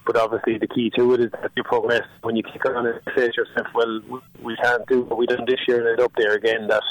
but 0.06 0.16
obviously, 0.16 0.58
the 0.58 0.66
key 0.66 0.90
to 0.96 1.14
it 1.14 1.20
is 1.20 1.30
that 1.30 1.52
you 1.56 1.62
progress. 1.62 2.02
When 2.22 2.36
you 2.36 2.42
kick 2.42 2.64
on 2.66 2.86
and 2.86 3.00
say 3.16 3.28
to 3.28 3.32
yourself, 3.36 3.68
"Well, 3.74 4.00
we 4.42 4.56
can't 4.56 4.86
do 4.88 5.02
what 5.02 5.18
we 5.18 5.26
done 5.26 5.44
this 5.46 5.60
year 5.68 5.80
and 5.80 5.88
end 5.88 6.00
up 6.00 6.12
there 6.16 6.34
again," 6.34 6.68
that 6.68 6.82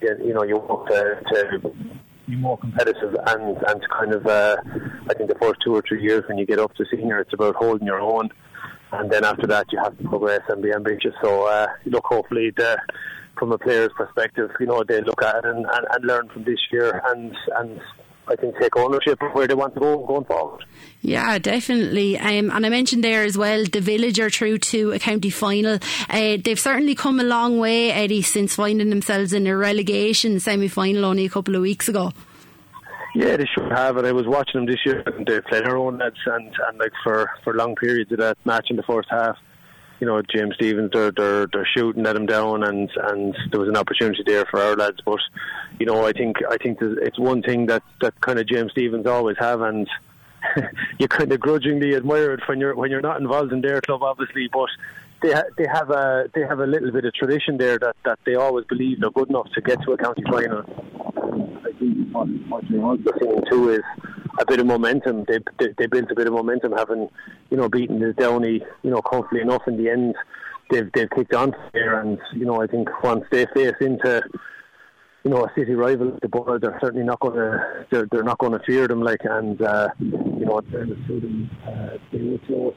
you 0.00 0.32
know 0.32 0.44
you 0.44 0.56
want 0.56 0.88
to, 0.88 1.22
to 1.34 1.72
be 2.26 2.36
more 2.36 2.58
competitive 2.58 3.16
and 3.26 3.56
and 3.66 3.86
kind 3.90 4.14
of. 4.14 4.26
Uh, 4.26 4.56
I 5.10 5.14
think 5.14 5.28
the 5.28 5.38
first 5.40 5.60
two 5.64 5.74
or 5.74 5.82
three 5.86 6.02
years 6.02 6.24
when 6.28 6.38
you 6.38 6.46
get 6.46 6.58
up 6.58 6.74
to 6.76 6.84
senior, 6.90 7.18
it's 7.18 7.34
about 7.34 7.56
holding 7.56 7.86
your 7.86 8.00
own, 8.00 8.30
and 8.92 9.10
then 9.10 9.24
after 9.24 9.46
that 9.46 9.66
you 9.72 9.78
have 9.82 9.96
to 9.98 10.08
progress 10.08 10.42
and 10.48 10.62
be 10.62 10.72
ambitious. 10.72 11.14
So 11.22 11.44
uh, 11.44 11.66
look, 11.86 12.04
hopefully 12.06 12.52
the 12.56 12.78
from 13.38 13.52
a 13.52 13.58
player's 13.58 13.90
perspective, 13.96 14.50
you 14.58 14.66
know, 14.66 14.82
they 14.82 15.00
look 15.00 15.22
at 15.22 15.36
it 15.36 15.44
and, 15.44 15.64
and, 15.64 15.86
and 15.90 16.04
learn 16.04 16.28
from 16.28 16.44
this 16.44 16.58
year 16.72 17.00
and 17.06 17.36
and 17.56 17.80
I 18.28 18.36
think, 18.36 18.58
take 18.58 18.76
ownership 18.76 19.20
of 19.22 19.32
where 19.32 19.46
they 19.46 19.54
want 19.54 19.74
to 19.74 19.80
go 19.80 20.04
going 20.06 20.24
forward. 20.24 20.64
Yeah, 21.00 21.38
definitely. 21.38 22.18
Um, 22.18 22.50
and 22.50 22.66
I 22.66 22.68
mentioned 22.68 23.04
there 23.04 23.24
as 23.24 23.38
well, 23.38 23.64
the 23.64 23.80
village 23.80 24.18
are 24.20 24.30
through 24.30 24.58
to 24.58 24.92
a 24.92 24.98
county 24.98 25.30
final. 25.30 25.78
Uh, 26.08 26.36
they've 26.42 26.58
certainly 26.58 26.94
come 26.94 27.20
a 27.20 27.24
long 27.24 27.58
way, 27.58 27.90
Eddie, 27.90 28.22
since 28.22 28.54
finding 28.54 28.90
themselves 28.90 29.32
in 29.32 29.46
a 29.46 29.56
relegation 29.56 30.40
semi 30.40 30.68
final 30.68 31.04
only 31.04 31.24
a 31.24 31.30
couple 31.30 31.54
of 31.54 31.62
weeks 31.62 31.88
ago. 31.88 32.12
Yeah, 33.14 33.36
they 33.36 33.46
should 33.46 33.72
have 33.72 33.96
it. 33.96 34.04
I 34.04 34.12
was 34.12 34.26
watching 34.26 34.60
them 34.60 34.66
this 34.66 34.84
year, 34.84 35.02
and 35.06 35.26
they 35.26 35.40
played 35.40 35.64
their 35.64 35.76
own 35.76 35.98
nets, 35.98 36.18
and, 36.26 36.54
and 36.68 36.78
like 36.78 36.92
for, 37.02 37.30
for 37.42 37.54
long 37.54 37.74
periods 37.74 38.12
of 38.12 38.18
that 38.18 38.36
match 38.44 38.66
in 38.70 38.76
the 38.76 38.82
first 38.82 39.08
half 39.10 39.38
you 40.00 40.06
know 40.06 40.22
James 40.22 40.54
Stephens 40.54 40.90
they're 40.92 41.10
they're 41.10 41.46
they're 41.52 41.68
shooting 41.76 42.06
at 42.06 42.16
him 42.16 42.26
down 42.26 42.62
and 42.62 42.90
and 42.96 43.36
there 43.50 43.60
was 43.60 43.68
an 43.68 43.76
opportunity 43.76 44.22
there 44.26 44.44
for 44.50 44.60
our 44.60 44.76
lads 44.76 44.98
but 45.04 45.20
you 45.78 45.86
know 45.86 46.06
I 46.06 46.12
think 46.12 46.36
I 46.48 46.56
think 46.56 46.78
it's 46.80 47.18
one 47.18 47.42
thing 47.42 47.66
that 47.66 47.82
that 48.00 48.20
kind 48.20 48.38
of 48.38 48.46
James 48.46 48.72
Stephens 48.72 49.06
always 49.06 49.36
have 49.38 49.60
and 49.60 49.88
you 50.98 51.08
kind 51.08 51.32
of 51.32 51.40
grudgingly 51.40 51.94
admire 51.96 52.32
it 52.32 52.40
when 52.46 52.60
you're 52.60 52.74
when 52.74 52.90
you're 52.90 53.00
not 53.00 53.20
involved 53.20 53.52
in 53.52 53.60
their 53.60 53.80
club 53.80 54.02
obviously 54.02 54.48
but 54.52 54.68
they 55.22 55.32
ha- 55.32 55.50
they 55.56 55.66
have 55.72 55.90
a 55.90 56.30
they 56.34 56.42
have 56.42 56.60
a 56.60 56.66
little 56.66 56.90
bit 56.92 57.04
of 57.04 57.12
tradition 57.14 57.58
there 57.58 57.78
that, 57.78 57.96
that 58.04 58.18
they 58.24 58.34
always 58.34 58.64
believe 58.66 59.00
they're 59.00 59.10
good 59.10 59.28
enough 59.28 59.50
to 59.54 59.60
get 59.60 59.82
to 59.82 59.92
a 59.92 59.96
county 59.96 60.22
final. 60.30 60.62
I 61.66 61.72
think 61.78 62.12
what, 62.12 62.28
what 62.48 62.64
also 62.72 63.10
seeing 63.20 63.42
too 63.50 63.70
is 63.70 63.82
a 64.38 64.46
bit 64.46 64.60
of 64.60 64.66
momentum. 64.66 65.24
They, 65.26 65.38
they, 65.58 65.74
they 65.76 65.86
built 65.86 66.10
a 66.10 66.14
bit 66.14 66.26
of 66.26 66.32
momentum, 66.32 66.72
having 66.72 67.08
you 67.50 67.56
know 67.56 67.68
beaten 67.68 67.98
the 67.98 68.12
Downey 68.12 68.62
you 68.82 68.90
know 68.90 69.02
comfortably 69.02 69.40
enough 69.40 69.62
in 69.66 69.76
the 69.76 69.90
end. 69.90 70.14
They've 70.70 70.90
they've 70.92 71.10
kicked 71.10 71.34
on 71.34 71.54
there, 71.72 72.00
and 72.00 72.18
you 72.34 72.44
know 72.44 72.62
I 72.62 72.66
think 72.66 72.88
once 73.02 73.24
they 73.30 73.46
face 73.54 73.74
into 73.80 74.22
you 75.24 75.30
know 75.30 75.44
a 75.44 75.52
city 75.54 75.74
rival 75.74 76.16
the 76.22 76.28
Borough, 76.28 76.58
they're 76.58 76.78
certainly 76.80 77.04
not 77.04 77.20
going 77.20 77.34
to 77.34 77.86
they're, 77.90 78.06
they're 78.10 78.22
not 78.22 78.38
going 78.38 78.52
to 78.52 78.60
fear 78.64 78.86
them 78.86 79.02
like 79.02 79.20
and 79.24 79.60
uh, 79.60 79.88
you 79.98 80.44
know 80.44 80.58
uh, 80.58 80.62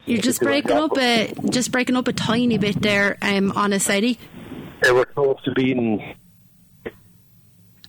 You're 0.06 0.20
just 0.20 0.40
breaking 0.40 0.72
up 0.72 0.96
a 0.98 1.32
just 1.50 1.70
breaking 1.72 1.96
up 1.96 2.08
a 2.08 2.12
tiny 2.12 2.58
bit 2.58 2.80
there 2.82 3.18
um, 3.22 3.52
on 3.52 3.72
a 3.72 3.80
Eddie. 3.88 4.18
They 4.82 4.90
were 4.90 5.04
close 5.04 5.36
to 5.44 5.52
beating 5.52 6.16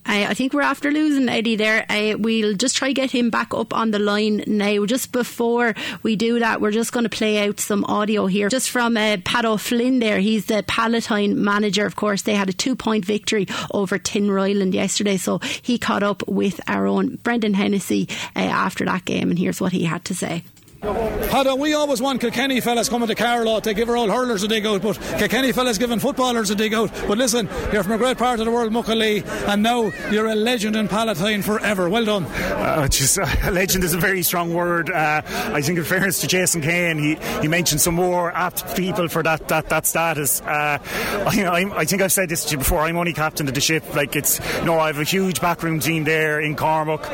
I 0.06 0.34
think 0.34 0.52
we're 0.52 0.62
after 0.62 0.90
losing 0.90 1.28
Eddie 1.28 1.56
there. 1.56 1.86
We'll 2.18 2.54
just 2.54 2.76
try 2.76 2.92
get 2.92 3.10
him 3.10 3.30
back 3.30 3.54
up 3.54 3.72
on 3.72 3.90
the 3.90 3.98
line 3.98 4.42
now. 4.46 4.84
Just 4.86 5.12
before 5.12 5.74
we 6.02 6.16
do 6.16 6.40
that, 6.40 6.60
we're 6.60 6.72
just 6.72 6.92
going 6.92 7.04
to 7.04 7.10
play 7.10 7.46
out 7.46 7.60
some 7.60 7.84
audio 7.84 8.26
here, 8.26 8.48
just 8.48 8.70
from 8.70 8.96
uh, 8.96 9.18
Pat 9.24 9.44
O'Flynn. 9.44 10.00
There, 10.00 10.18
he's 10.18 10.46
the 10.46 10.64
Palatine 10.66 11.42
manager. 11.42 11.86
Of 11.86 11.96
course, 11.96 12.22
they 12.22 12.34
had 12.34 12.48
a 12.48 12.52
two-point 12.52 13.04
victory 13.04 13.46
over 13.70 13.98
Tin 13.98 14.24
Tinryland 14.24 14.72
yesterday, 14.72 15.16
so 15.16 15.38
he 15.62 15.78
caught 15.78 16.02
up 16.02 16.26
with 16.26 16.60
our 16.66 16.86
own 16.86 17.16
Brendan 17.16 17.54
Hennessy 17.54 18.08
uh, 18.34 18.40
after 18.40 18.84
that 18.86 19.04
game, 19.04 19.30
and 19.30 19.38
here's 19.38 19.60
what 19.60 19.72
he 19.72 19.84
had 19.84 20.04
to 20.06 20.14
say. 20.14 20.44
Pada, 20.84 21.58
we 21.58 21.72
always 21.72 22.02
want 22.02 22.20
Kilkenny 22.20 22.60
fellas 22.60 22.88
coming 22.90 23.08
to 23.08 23.14
Carlow 23.14 23.58
to 23.60 23.72
give 23.72 23.88
our 23.88 23.96
old 23.96 24.10
hurlers 24.10 24.42
a 24.42 24.48
dig 24.48 24.66
out, 24.66 24.82
but 24.82 25.00
Kilkenny 25.18 25.52
fellas 25.52 25.78
giving 25.78 25.98
footballers 25.98 26.50
a 26.50 26.54
dig 26.54 26.74
out. 26.74 26.90
But 27.08 27.16
listen, 27.16 27.48
you're 27.72 27.82
from 27.82 27.92
a 27.92 27.98
great 27.98 28.18
part 28.18 28.38
of 28.38 28.44
the 28.44 28.52
world, 28.52 28.70
Muckalee, 28.70 29.24
and 29.48 29.62
now 29.62 29.90
you're 30.10 30.26
a 30.26 30.34
legend 30.34 30.76
in 30.76 30.88
Palatine 30.88 31.40
forever. 31.42 31.88
Well 31.88 32.04
done. 32.04 32.24
Uh, 32.24 32.86
just, 32.94 33.18
uh, 33.18 33.26
legend 33.50 33.82
is 33.82 33.94
a 33.94 33.98
very 33.98 34.22
strong 34.22 34.52
word. 34.52 34.90
Uh, 34.90 35.22
I 35.24 35.62
think, 35.62 35.78
in 35.78 35.84
fairness 35.84 36.20
to 36.20 36.26
Jason 36.26 36.60
Kane, 36.60 36.98
he, 36.98 37.16
he 37.40 37.48
mentioned 37.48 37.80
some 37.80 37.94
more 37.94 38.30
apt 38.32 38.76
people 38.76 39.08
for 39.08 39.22
that 39.22 39.48
that, 39.48 39.70
that 39.70 39.86
status. 39.86 40.42
Uh, 40.42 40.78
I, 40.82 41.70
I, 41.74 41.84
think 41.86 42.02
I've 42.02 42.12
said 42.12 42.28
this 42.28 42.44
to 42.46 42.52
you 42.52 42.58
before. 42.58 42.80
I'm 42.80 42.96
only 42.96 43.14
captain 43.14 43.48
of 43.48 43.54
the 43.54 43.60
ship. 43.60 43.94
Like 43.94 44.16
it's, 44.16 44.38
know, 44.64 44.78
I 44.78 44.88
have 44.88 44.98
a 44.98 45.04
huge 45.04 45.40
backroom 45.40 45.80
team 45.80 46.04
there 46.04 46.40
in 46.40 46.56
Cormac, 46.56 47.04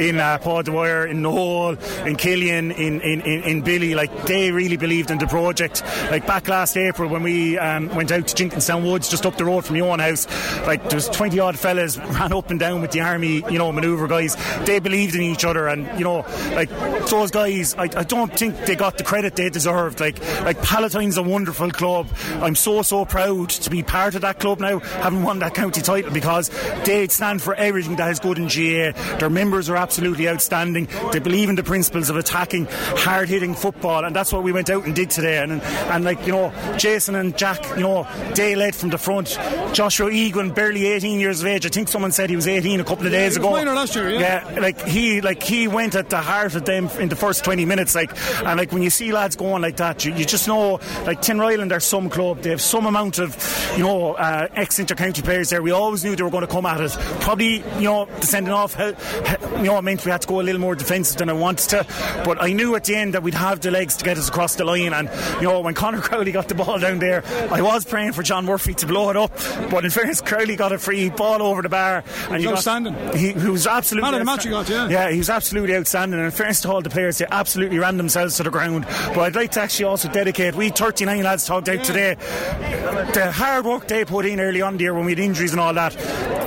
in 0.00 0.18
uh, 0.18 0.38
Dwyer, 0.38 1.06
in 1.06 1.20
Noel, 1.22 1.76
in 2.06 2.16
Killian, 2.16 2.70
in, 2.70 3.00
in 3.02 3.17
in, 3.20 3.42
in, 3.42 3.60
Billy, 3.62 3.94
like 3.94 4.24
they 4.24 4.50
really 4.52 4.76
believed 4.76 5.10
in 5.10 5.18
the 5.18 5.26
project. 5.26 5.82
Like 6.10 6.26
back 6.26 6.48
last 6.48 6.76
April 6.76 7.08
when 7.08 7.22
we 7.22 7.58
um, 7.58 7.94
went 7.94 8.12
out 8.12 8.26
to 8.28 8.34
Jenkinstown 8.34 8.84
Woods, 8.84 9.08
just 9.08 9.26
up 9.26 9.36
the 9.36 9.44
road 9.44 9.64
from 9.64 9.76
your 9.76 9.90
own 9.90 9.98
house, 9.98 10.26
like 10.66 10.82
there 10.88 10.96
was 10.96 11.08
20 11.08 11.38
odd 11.38 11.58
fellas 11.58 11.98
ran 11.98 12.32
up 12.32 12.50
and 12.50 12.60
down 12.60 12.80
with 12.80 12.92
the 12.92 13.00
army, 13.00 13.42
you 13.50 13.58
know, 13.58 13.72
manoeuvre 13.72 14.08
guys. 14.08 14.36
They 14.64 14.78
believed 14.78 15.14
in 15.14 15.22
each 15.22 15.44
other, 15.44 15.68
and 15.68 15.86
you 15.98 16.04
know, 16.04 16.26
like 16.54 16.70
those 17.08 17.30
guys, 17.30 17.74
I, 17.74 17.84
I 17.84 18.04
don't 18.04 18.36
think 18.36 18.56
they 18.66 18.76
got 18.76 18.98
the 18.98 19.04
credit 19.04 19.36
they 19.36 19.50
deserved. 19.50 20.00
Like, 20.00 20.20
like 20.42 20.62
Palatine's 20.62 21.16
a 21.16 21.22
wonderful 21.22 21.70
club. 21.70 22.08
I'm 22.34 22.54
so 22.54 22.82
so 22.82 23.04
proud 23.04 23.50
to 23.50 23.70
be 23.70 23.82
part 23.82 24.14
of 24.14 24.22
that 24.22 24.40
club 24.40 24.60
now, 24.60 24.78
having 24.78 25.22
won 25.22 25.38
that 25.40 25.54
county 25.54 25.80
title 25.80 26.10
because 26.12 26.50
they 26.84 27.06
stand 27.08 27.42
for 27.42 27.54
everything 27.54 27.96
that 27.96 28.10
is 28.10 28.18
good 28.20 28.38
in 28.38 28.44
GAA. 28.44 29.18
Their 29.18 29.30
members 29.30 29.68
are 29.68 29.76
absolutely 29.76 30.28
outstanding. 30.28 30.88
They 31.12 31.18
believe 31.18 31.48
in 31.48 31.56
the 31.56 31.62
principles 31.62 32.10
of 32.10 32.16
attacking 32.16 32.66
hard 33.08 33.28
hitting 33.28 33.54
football, 33.54 34.04
and 34.04 34.14
that's 34.14 34.32
what 34.32 34.42
we 34.42 34.52
went 34.52 34.70
out 34.70 34.84
and 34.84 34.94
did 34.94 35.10
today. 35.10 35.38
And, 35.38 35.60
and 35.62 36.04
like 36.04 36.26
you 36.26 36.32
know, 36.32 36.52
Jason 36.76 37.14
and 37.14 37.36
Jack, 37.36 37.62
you 37.76 37.82
know, 37.82 38.06
they 38.34 38.54
led 38.54 38.74
from 38.74 38.90
the 38.90 38.98
front. 38.98 39.38
Joshua 39.72 40.10
Egan, 40.10 40.50
barely 40.50 40.86
18 40.86 41.20
years 41.20 41.40
of 41.40 41.46
age. 41.46 41.66
I 41.66 41.68
think 41.68 41.88
someone 41.88 42.12
said 42.12 42.30
he 42.30 42.36
was 42.36 42.46
18 42.46 42.80
a 42.80 42.84
couple 42.84 43.06
of 43.06 43.12
days 43.12 43.36
ago. 43.36 43.52
Minor 43.52 43.74
last 43.74 43.94
year, 43.94 44.10
yeah. 44.10 44.50
yeah. 44.52 44.60
like 44.60 44.80
he 44.86 45.20
like 45.20 45.42
he 45.42 45.68
went 45.68 45.94
at 45.94 46.10
the 46.10 46.18
heart 46.18 46.54
of 46.54 46.64
them 46.64 46.88
in 46.98 47.08
the 47.08 47.16
first 47.16 47.44
20 47.44 47.64
minutes. 47.64 47.94
Like 47.94 48.10
and 48.44 48.58
like 48.58 48.72
when 48.72 48.82
you 48.82 48.90
see 48.90 49.12
lads 49.12 49.36
going 49.36 49.62
like 49.62 49.76
that, 49.76 50.04
you, 50.04 50.14
you 50.14 50.24
just 50.24 50.48
know 50.48 50.72
like 51.04 51.22
Tinryland 51.22 51.72
are 51.72 51.80
some 51.80 52.10
club. 52.10 52.42
They 52.42 52.50
have 52.50 52.60
some 52.60 52.86
amount 52.86 53.18
of 53.18 53.34
you 53.76 53.84
know 53.84 54.14
uh, 54.14 54.48
ex 54.54 54.78
intercounty 54.78 55.24
players 55.24 55.50
there. 55.50 55.62
We 55.62 55.70
always 55.70 56.04
knew 56.04 56.16
they 56.16 56.22
were 56.22 56.30
going 56.30 56.46
to 56.46 56.52
come 56.52 56.66
at 56.66 56.80
it. 56.80 56.92
Probably 57.20 57.56
you 57.78 57.84
know 57.84 58.06
the 58.20 58.26
sending 58.26 58.52
off, 58.52 58.76
you 58.78 59.64
know, 59.64 59.78
it 59.78 59.82
meant 59.82 60.04
we 60.04 60.10
had 60.10 60.22
to 60.22 60.28
go 60.28 60.40
a 60.40 60.42
little 60.42 60.60
more 60.60 60.74
defensive 60.74 61.18
than 61.18 61.28
I 61.28 61.32
wanted 61.32 61.68
to. 61.70 61.86
But 62.24 62.42
I 62.42 62.52
knew 62.52 62.74
at 62.74 62.84
the 62.84 62.94
end 62.94 62.97
that 63.06 63.22
we'd 63.22 63.34
have 63.34 63.60
the 63.60 63.70
legs 63.70 63.96
to 63.96 64.04
get 64.04 64.18
us 64.18 64.28
across 64.28 64.56
the 64.56 64.64
line. 64.64 64.92
And 64.92 65.08
you 65.36 65.48
know 65.48 65.60
when 65.60 65.74
Conor 65.74 66.00
Crowley 66.00 66.32
got 66.32 66.48
the 66.48 66.54
ball 66.54 66.78
down 66.78 66.98
there, 66.98 67.24
I 67.50 67.62
was 67.62 67.84
praying 67.84 68.12
for 68.12 68.22
John 68.22 68.44
Murphy 68.44 68.74
to 68.74 68.86
blow 68.86 69.10
it 69.10 69.16
up. 69.16 69.32
But 69.70 69.84
in 69.84 69.90
fairness, 69.90 70.20
Crowley 70.20 70.56
got 70.56 70.72
a 70.72 70.78
free 70.78 71.10
ball 71.10 71.42
over 71.42 71.62
the 71.62 71.68
bar, 71.68 72.04
and 72.30 72.40
he 72.40 72.46
was 72.46 72.66
outstanding. 72.66 72.94
He, 73.16 73.32
he, 73.32 73.48
was 73.48 73.66
absolutely 73.66 74.10
man 74.10 74.20
of 74.20 74.20
the 74.20 74.24
match. 74.24 74.48
Got 74.48 74.68
yeah. 74.68 74.88
Yeah, 74.88 75.10
he 75.10 75.18
was 75.18 75.30
absolutely 75.30 75.76
outstanding. 75.76 76.18
And 76.18 76.26
in 76.26 76.32
fairness 76.32 76.60
to 76.62 76.70
all 76.70 76.82
the 76.82 76.90
players, 76.90 77.18
they 77.18 77.26
absolutely 77.30 77.78
ran 77.78 77.96
themselves 77.96 78.36
to 78.36 78.42
the 78.42 78.50
ground. 78.50 78.84
But 79.14 79.20
I'd 79.20 79.36
like 79.36 79.52
to 79.52 79.60
actually 79.60 79.86
also 79.86 80.08
dedicate. 80.10 80.54
We 80.54 80.70
39 80.70 81.22
lads 81.22 81.46
talked 81.46 81.68
out 81.68 81.84
today. 81.84 82.14
The 82.14 83.32
hard 83.34 83.64
work 83.64 83.88
they 83.88 84.04
put 84.04 84.26
in 84.26 84.40
early 84.40 84.62
on 84.62 84.76
there 84.76 84.94
when 84.94 85.04
we 85.04 85.12
had 85.12 85.18
injuries 85.18 85.52
and 85.52 85.60
all 85.60 85.74
that, 85.74 85.94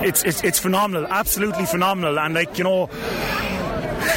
it's, 0.03 0.23
it's, 0.23 0.43
it's 0.43 0.59
phenomenal, 0.59 1.07
absolutely 1.07 1.65
phenomenal. 1.65 2.19
And 2.19 2.33
like, 2.33 2.57
you 2.57 2.63
know, 2.63 2.89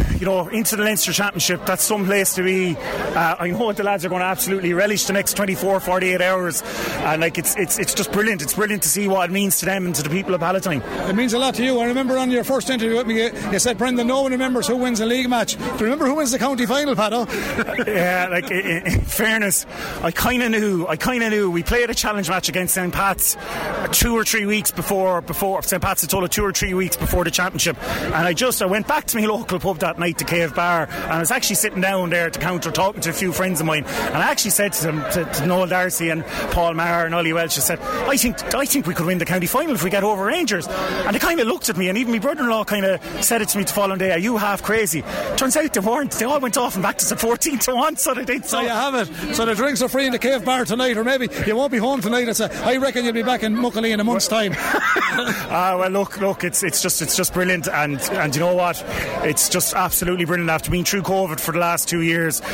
you 0.19 0.27
know, 0.27 0.49
into 0.49 0.77
the 0.77 0.83
Leinster 0.83 1.13
Championship. 1.13 1.65
That's 1.67 1.85
some 1.85 2.05
place 2.05 2.35
to 2.35 2.43
be. 2.43 2.77
Uh, 2.77 3.37
I 3.39 3.51
know 3.51 3.73
the 3.73 3.83
lads 3.83 4.05
are 4.05 4.09
going 4.09 4.21
to 4.21 4.27
absolutely 4.27 4.73
relish 4.73 5.05
the 5.05 5.13
next 5.13 5.35
24, 5.35 5.81
48 5.81 6.21
hours, 6.21 6.63
and 6.63 7.21
like 7.21 7.39
it's 7.39 7.57
it's 7.57 7.79
it's 7.79 7.95
just 7.95 8.13
brilliant. 8.13 8.43
It's 8.43 8.55
brilliant 8.55 8.83
to 8.83 8.89
see 8.89 9.09
what 9.09 9.31
it 9.31 9.33
means 9.33 9.59
to 9.61 9.67
them 9.67 9.87
and 9.87 9.95
to 9.95 10.03
the 10.03 10.11
people 10.11 10.35
of 10.35 10.41
Palatine. 10.41 10.83
It 10.83 11.15
means 11.15 11.35
a 11.35 11.39
lot 11.39 11.55
to 11.57 11.65
you. 11.65 11.79
I 11.81 11.87
remember 11.87 12.17
on 12.19 12.31
your 12.31 12.45
first 12.45 12.71
interview 12.71 12.97
with 12.97 13.07
me, 13.07 13.25
you 13.53 13.59
said, 13.59 13.79
Brendan, 13.79 14.07
no 14.07 14.23
one 14.23 14.33
remembers 14.33 14.67
who 14.67 14.77
wins 14.77 15.01
a 15.01 15.07
league 15.07 15.29
match. 15.29 15.57
Do 15.57 15.65
you 15.65 15.85
remember 15.85 16.07
who 16.07 16.15
wins 16.15 16.31
the 16.31 16.39
county 16.39 16.67
final, 16.67 16.95
Pato? 16.95 17.27
yeah, 17.87 18.29
like 18.31 18.51
in, 18.51 18.87
in 18.87 19.01
fairness, 19.03 19.67
I 20.03 20.11
kind 20.11 20.43
of 20.43 20.51
knew. 20.51 20.87
I 20.87 20.97
kind 20.97 21.23
of 21.23 21.31
knew. 21.31 21.51
We 21.51 21.63
played 21.63 21.91
a 21.91 21.95
challenge 21.95 22.29
match 22.29 22.49
against 22.49 22.75
St 22.75 22.93
Pat's 22.93 23.37
two 23.93 24.15
or 24.15 24.25
three 24.25 24.47
weeks 24.47 24.71
before 24.71 25.21
before 25.21 25.63
St 25.63 25.83
Pat's 25.83 26.03
had 26.03 26.11
told 26.11 26.31
two 26.31 26.45
or 26.45 26.53
three 26.53 26.75
weeks 26.75 26.97
before 26.97 27.25
the 27.25 27.31
championship, 27.31 27.77
and 27.83 28.15
I 28.15 28.33
just 28.33 28.63
I 28.63 28.67
went 28.67 28.87
back 28.87 29.07
to 29.07 29.19
my 29.19 29.27
local 29.27 29.59
pub 29.59 29.79
that 29.85 29.99
night 29.99 30.17
to 30.19 30.25
Cave 30.25 30.55
Bar, 30.55 30.89
and 30.91 31.13
I 31.13 31.19
was 31.19 31.31
actually 31.31 31.57
sitting 31.57 31.83
down 31.83 32.09
there 32.09 32.27
at 32.27 32.33
the 32.33 32.39
counter 32.39 32.71
talking 32.71 33.03
to 33.03 33.11
a 33.11 33.13
few 33.13 33.33
friends 33.33 33.61
of 33.61 33.67
mine, 33.67 33.85
and 33.85 34.17
I 34.17 34.31
actually 34.31 34.53
said 34.53 34.73
to 34.73 34.83
them, 34.83 35.05
to, 35.13 35.25
to 35.25 35.47
Noel 35.47 35.67
Darcy 35.67 36.09
and 36.09 36.25
Paul 36.53 36.73
Maher 36.75 37.05
and 37.05 37.15
Ollie 37.15 37.35
Welsh, 37.35 37.59
I 37.59 37.61
said, 37.61 37.81
I 37.81 38.17
think 38.17 38.55
I 38.55 38.65
think 38.65 38.87
we 38.87 38.95
could 38.95 39.07
win 39.07 39.19
the 39.19 39.27
county 39.27 39.47
final 39.47 39.75
if 39.75 39.85
we 39.85 39.91
get 39.91 40.05
over 40.05 40.25
Rangers, 40.25 40.67
and 40.67 41.15
they 41.15 41.19
kind 41.19 41.39
of 41.39 41.47
looked 41.47 41.69
at 41.69 41.77
me, 41.77 41.89
and 41.89 41.99
even 41.99 42.13
my 42.13 42.19
brother-in-law 42.19 42.65
kind 42.65 42.87
of 42.87 43.25
said 43.25 43.43
it 43.43 43.49
to 43.51 43.59
me 43.59 43.65
the 43.65 43.73
following 43.73 43.99
day, 43.99 44.13
Are 44.13 44.19
you 44.19 44.39
half 44.39 44.63
crazy? 44.63 45.03
Turns 45.37 45.57
out 45.57 45.73
they 45.75 45.81
weren't. 45.81 46.13
They 46.13 46.25
all 46.25 46.41
went 46.41 46.57
off 46.57 46.75
and 46.75 46.83
back 46.83 46.97
to 46.99 47.09
the 47.09 47.17
14 47.17 47.59
to 47.59 47.75
one, 47.75 47.97
so 47.97 48.15
they 48.15 48.25
did. 48.25 48.47
So 48.47 48.61
you 48.61 48.69
have 48.69 48.95
it. 48.95 49.35
So 49.35 49.45
the 49.45 49.55
drinks 49.55 49.83
are 49.83 49.89
free 49.89 50.07
in 50.07 50.13
the 50.13 50.19
Cave 50.19 50.45
Bar 50.45 50.65
tonight, 50.65 50.97
or 50.97 51.05
maybe 51.05 51.29
you 51.47 51.57
won't 51.57 51.73
be 51.73 51.79
home 51.79 52.01
tonight. 52.01 52.29
It's 52.29 52.41
a, 52.41 52.53
I 52.65 52.77
reckon 52.79 53.05
you'll 53.05 53.13
be 53.15 53.23
back 53.23 53.43
in 53.43 53.55
Muckalee 53.55 53.93
in 53.93 54.01
a 54.01 54.05
month's 54.05 54.29
time. 54.29 54.55
Ah, 55.17 55.75
uh, 55.75 55.79
well, 55.79 55.91
look, 55.91 56.21
look, 56.21 56.43
it's 56.43 56.65
it's 56.65 56.83
just 56.83 57.01
it's 57.01 57.17
just 57.17 57.33
brilliant, 57.33 57.69
and 57.69 58.01
and 58.13 58.35
you 58.35 58.41
know 58.41 58.55
what, 58.55 58.83
it's 59.23 59.49
just 59.49 59.74
absolutely 59.75 60.25
brilliant 60.25 60.51
after 60.51 60.71
being 60.71 60.85
through 60.85 61.03
COVID 61.03 61.41
for 61.41 61.53
the 61.53 61.59
last 61.59 61.89
two 61.89 62.03
years. 62.03 62.41
Do 62.41 62.47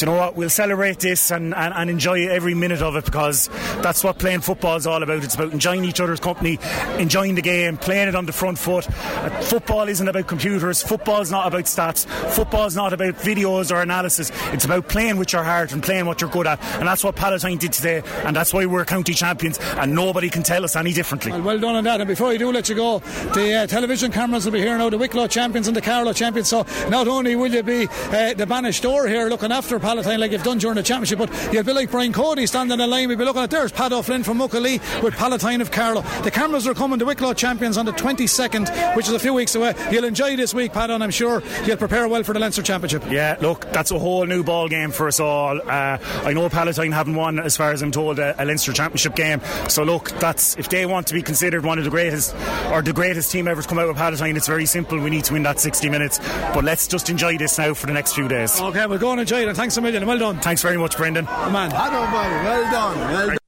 you 0.00 0.06
know 0.06 0.16
what? 0.16 0.36
We'll 0.36 0.50
celebrate 0.50 1.00
this 1.00 1.30
and, 1.30 1.54
and, 1.54 1.74
and 1.74 1.90
enjoy 1.90 2.28
every 2.28 2.54
minute 2.54 2.82
of 2.82 2.96
it 2.96 3.04
because 3.04 3.48
that's 3.82 4.02
what 4.04 4.18
playing 4.18 4.40
football 4.40 4.76
is 4.76 4.86
all 4.86 5.02
about. 5.02 5.24
It's 5.24 5.34
about 5.34 5.52
enjoying 5.52 5.84
each 5.84 6.00
other's 6.00 6.20
company, 6.20 6.58
enjoying 6.98 7.34
the 7.34 7.42
game, 7.42 7.76
playing 7.76 8.08
it 8.08 8.14
on 8.14 8.26
the 8.26 8.32
front 8.32 8.58
foot. 8.58 8.88
Uh, 8.90 9.30
football 9.42 9.88
isn't 9.88 10.08
about 10.08 10.26
computers. 10.26 10.82
Football 10.82 11.20
is 11.20 11.30
not 11.30 11.46
about 11.46 11.64
stats. 11.64 12.06
Football 12.32 12.66
is 12.66 12.76
not 12.76 12.92
about 12.92 13.14
videos 13.14 13.74
or 13.74 13.80
analysis. 13.80 14.30
It's 14.52 14.64
about 14.64 14.88
playing 14.88 15.16
with 15.16 15.32
your 15.32 15.44
heart 15.44 15.72
and 15.72 15.82
playing 15.82 16.06
what 16.06 16.20
you're 16.20 16.30
good 16.30 16.46
at. 16.46 16.62
And 16.78 16.88
that's 16.88 17.04
what 17.04 17.16
Palatine 17.16 17.58
did 17.58 17.72
today. 17.72 18.02
And 18.24 18.34
that's 18.34 18.52
why 18.52 18.66
we're 18.66 18.84
county 18.84 19.14
champions. 19.14 19.58
And 19.60 19.94
nobody 19.94 20.30
can 20.30 20.42
tell 20.42 20.64
us 20.64 20.76
any 20.76 20.92
differently. 20.92 21.32
Well, 21.32 21.42
well 21.42 21.58
done 21.58 21.76
on 21.76 21.84
that. 21.84 22.00
And 22.00 22.08
before 22.08 22.28
I 22.28 22.36
do 22.36 22.52
let 22.52 22.68
you 22.68 22.74
go, 22.74 22.98
the 23.34 23.62
uh, 23.62 23.66
television 23.66 24.12
cameras 24.12 24.44
will 24.44 24.52
be 24.52 24.60
here 24.60 24.76
now. 24.76 24.90
The 24.90 24.98
Wicklow 24.98 25.26
champions 25.26 25.68
and 25.68 25.76
the 25.76 25.82
Carlow 25.82 26.12
champions. 26.12 26.48
So 26.48 26.63
not 26.88 27.08
only 27.08 27.36
will 27.36 27.52
you 27.52 27.62
be 27.62 27.86
uh, 27.86 28.34
the 28.34 28.46
bainisteoir 28.46 29.08
here 29.08 29.28
looking 29.28 29.52
after 29.52 29.78
Palatine 29.78 30.20
like 30.20 30.32
you've 30.32 30.42
done 30.42 30.58
during 30.58 30.76
the 30.76 30.82
championship, 30.82 31.18
but 31.18 31.52
you'll 31.52 31.64
be 31.64 31.72
like 31.72 31.90
Brian 31.90 32.12
Cody 32.12 32.46
standing 32.46 32.74
in 32.74 32.78
the 32.78 32.86
line. 32.86 33.08
We'll 33.08 33.18
be 33.18 33.24
looking 33.24 33.42
at 33.42 33.50
there's 33.50 33.72
Pat 33.72 33.92
O'Flynn 33.92 34.22
from 34.22 34.38
Muckalee 34.38 34.80
with 35.02 35.14
Palatine 35.14 35.60
of 35.60 35.70
Carlow. 35.70 36.02
The 36.22 36.30
cameras 36.30 36.66
are 36.66 36.74
coming 36.74 36.98
to 36.98 37.04
Wicklow 37.04 37.34
champions 37.34 37.76
on 37.76 37.86
the 37.86 37.92
22nd, 37.92 38.96
which 38.96 39.08
is 39.08 39.14
a 39.14 39.18
few 39.18 39.34
weeks 39.34 39.54
away. 39.54 39.74
You'll 39.90 40.04
enjoy 40.04 40.36
this 40.36 40.54
week, 40.54 40.72
Pat, 40.72 40.90
and 40.90 41.02
I'm 41.02 41.10
sure 41.10 41.42
you'll 41.64 41.76
prepare 41.76 42.08
well 42.08 42.22
for 42.22 42.32
the 42.32 42.38
Leinster 42.38 42.62
Championship. 42.62 43.04
Yeah, 43.10 43.36
look, 43.40 43.60
that's 43.72 43.90
a 43.90 43.98
whole 43.98 44.26
new 44.26 44.42
ball 44.42 44.68
game 44.68 44.90
for 44.90 45.08
us 45.08 45.20
all. 45.20 45.60
Uh, 45.60 45.98
I 46.24 46.32
know 46.32 46.48
Palatine 46.48 46.92
haven't 46.92 47.14
won, 47.14 47.38
as 47.38 47.56
far 47.56 47.72
as 47.72 47.82
I'm 47.82 47.90
told, 47.90 48.18
a, 48.18 48.40
a 48.42 48.44
Leinster 48.44 48.72
Championship 48.72 49.14
game. 49.14 49.40
So 49.68 49.82
look, 49.82 50.10
that's 50.20 50.56
if 50.56 50.68
they 50.68 50.86
want 50.86 51.06
to 51.08 51.14
be 51.14 51.22
considered 51.22 51.64
one 51.64 51.78
of 51.78 51.84
the 51.84 51.90
greatest 51.90 52.34
or 52.70 52.82
the 52.82 52.92
greatest 52.92 53.30
team 53.30 53.48
ever 53.48 53.62
to 53.62 53.68
come 53.68 53.78
out 53.78 53.88
of 53.88 53.96
Palatine, 53.96 54.36
it's 54.36 54.46
very 54.46 54.66
simple. 54.66 54.98
We 54.98 55.10
need 55.10 55.24
to 55.24 55.32
win 55.32 55.42
that 55.44 55.60
60 55.60 55.88
minutes. 55.88 56.18
But 56.54 56.64
let's 56.64 56.86
just 56.86 57.10
enjoy 57.10 57.36
this 57.36 57.58
now 57.58 57.74
for 57.74 57.86
the 57.86 57.92
next 57.92 58.14
few 58.14 58.28
days. 58.28 58.60
Okay, 58.60 58.86
we'll 58.86 58.98
go 58.98 59.10
and 59.10 59.20
enjoy 59.20 59.42
it. 59.42 59.48
And 59.48 59.56
thanks 59.56 59.76
a 59.76 59.80
million. 59.80 60.06
Well 60.06 60.18
done. 60.18 60.40
Thanks 60.40 60.62
very 60.62 60.76
much, 60.76 60.96
Brendan. 60.96 61.24
man. 61.24 61.72
Hello, 61.72 62.06
mate. 62.06 62.44
Well 62.44 62.70
done. 62.70 62.98
Well 63.12 63.28
done. 63.28 63.38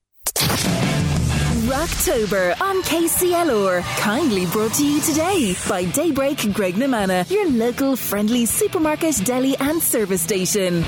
Rocktober 1.67 2.61
on 2.61 2.83
KCLR. 2.83 3.83
Kindly 3.99 4.47
brought 4.47 4.75
to 4.75 4.87
you 4.87 5.01
today 5.01 5.55
by 5.69 5.85
Daybreak 5.85 6.39
Graiguenamanagh, 6.39 7.31
your 7.31 7.49
local 7.51 7.97
friendly 7.97 8.45
supermarket, 8.47 9.17
deli, 9.25 9.57
and 9.59 9.81
service 9.83 10.23
station. 10.23 10.85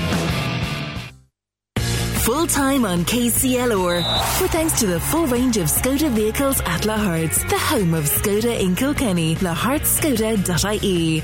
Full 1.77 2.47
time 2.47 2.85
on 2.85 3.05
KCLR. 3.05 4.41
With 4.41 4.51
thanks 4.51 4.79
to 4.79 4.87
the 4.87 4.99
full 4.99 5.25
range 5.27 5.57
of 5.57 5.65
Skoda 5.67 6.09
vehicles 6.11 6.59
at 6.61 6.81
Lahart's, 6.81 7.43
the 7.45 7.57
home 7.57 7.93
of 7.93 8.03
Skoda 8.05 8.59
in 8.59 8.75
Kilkenny, 8.75 9.35
lahartskoda.ie. 9.35 11.23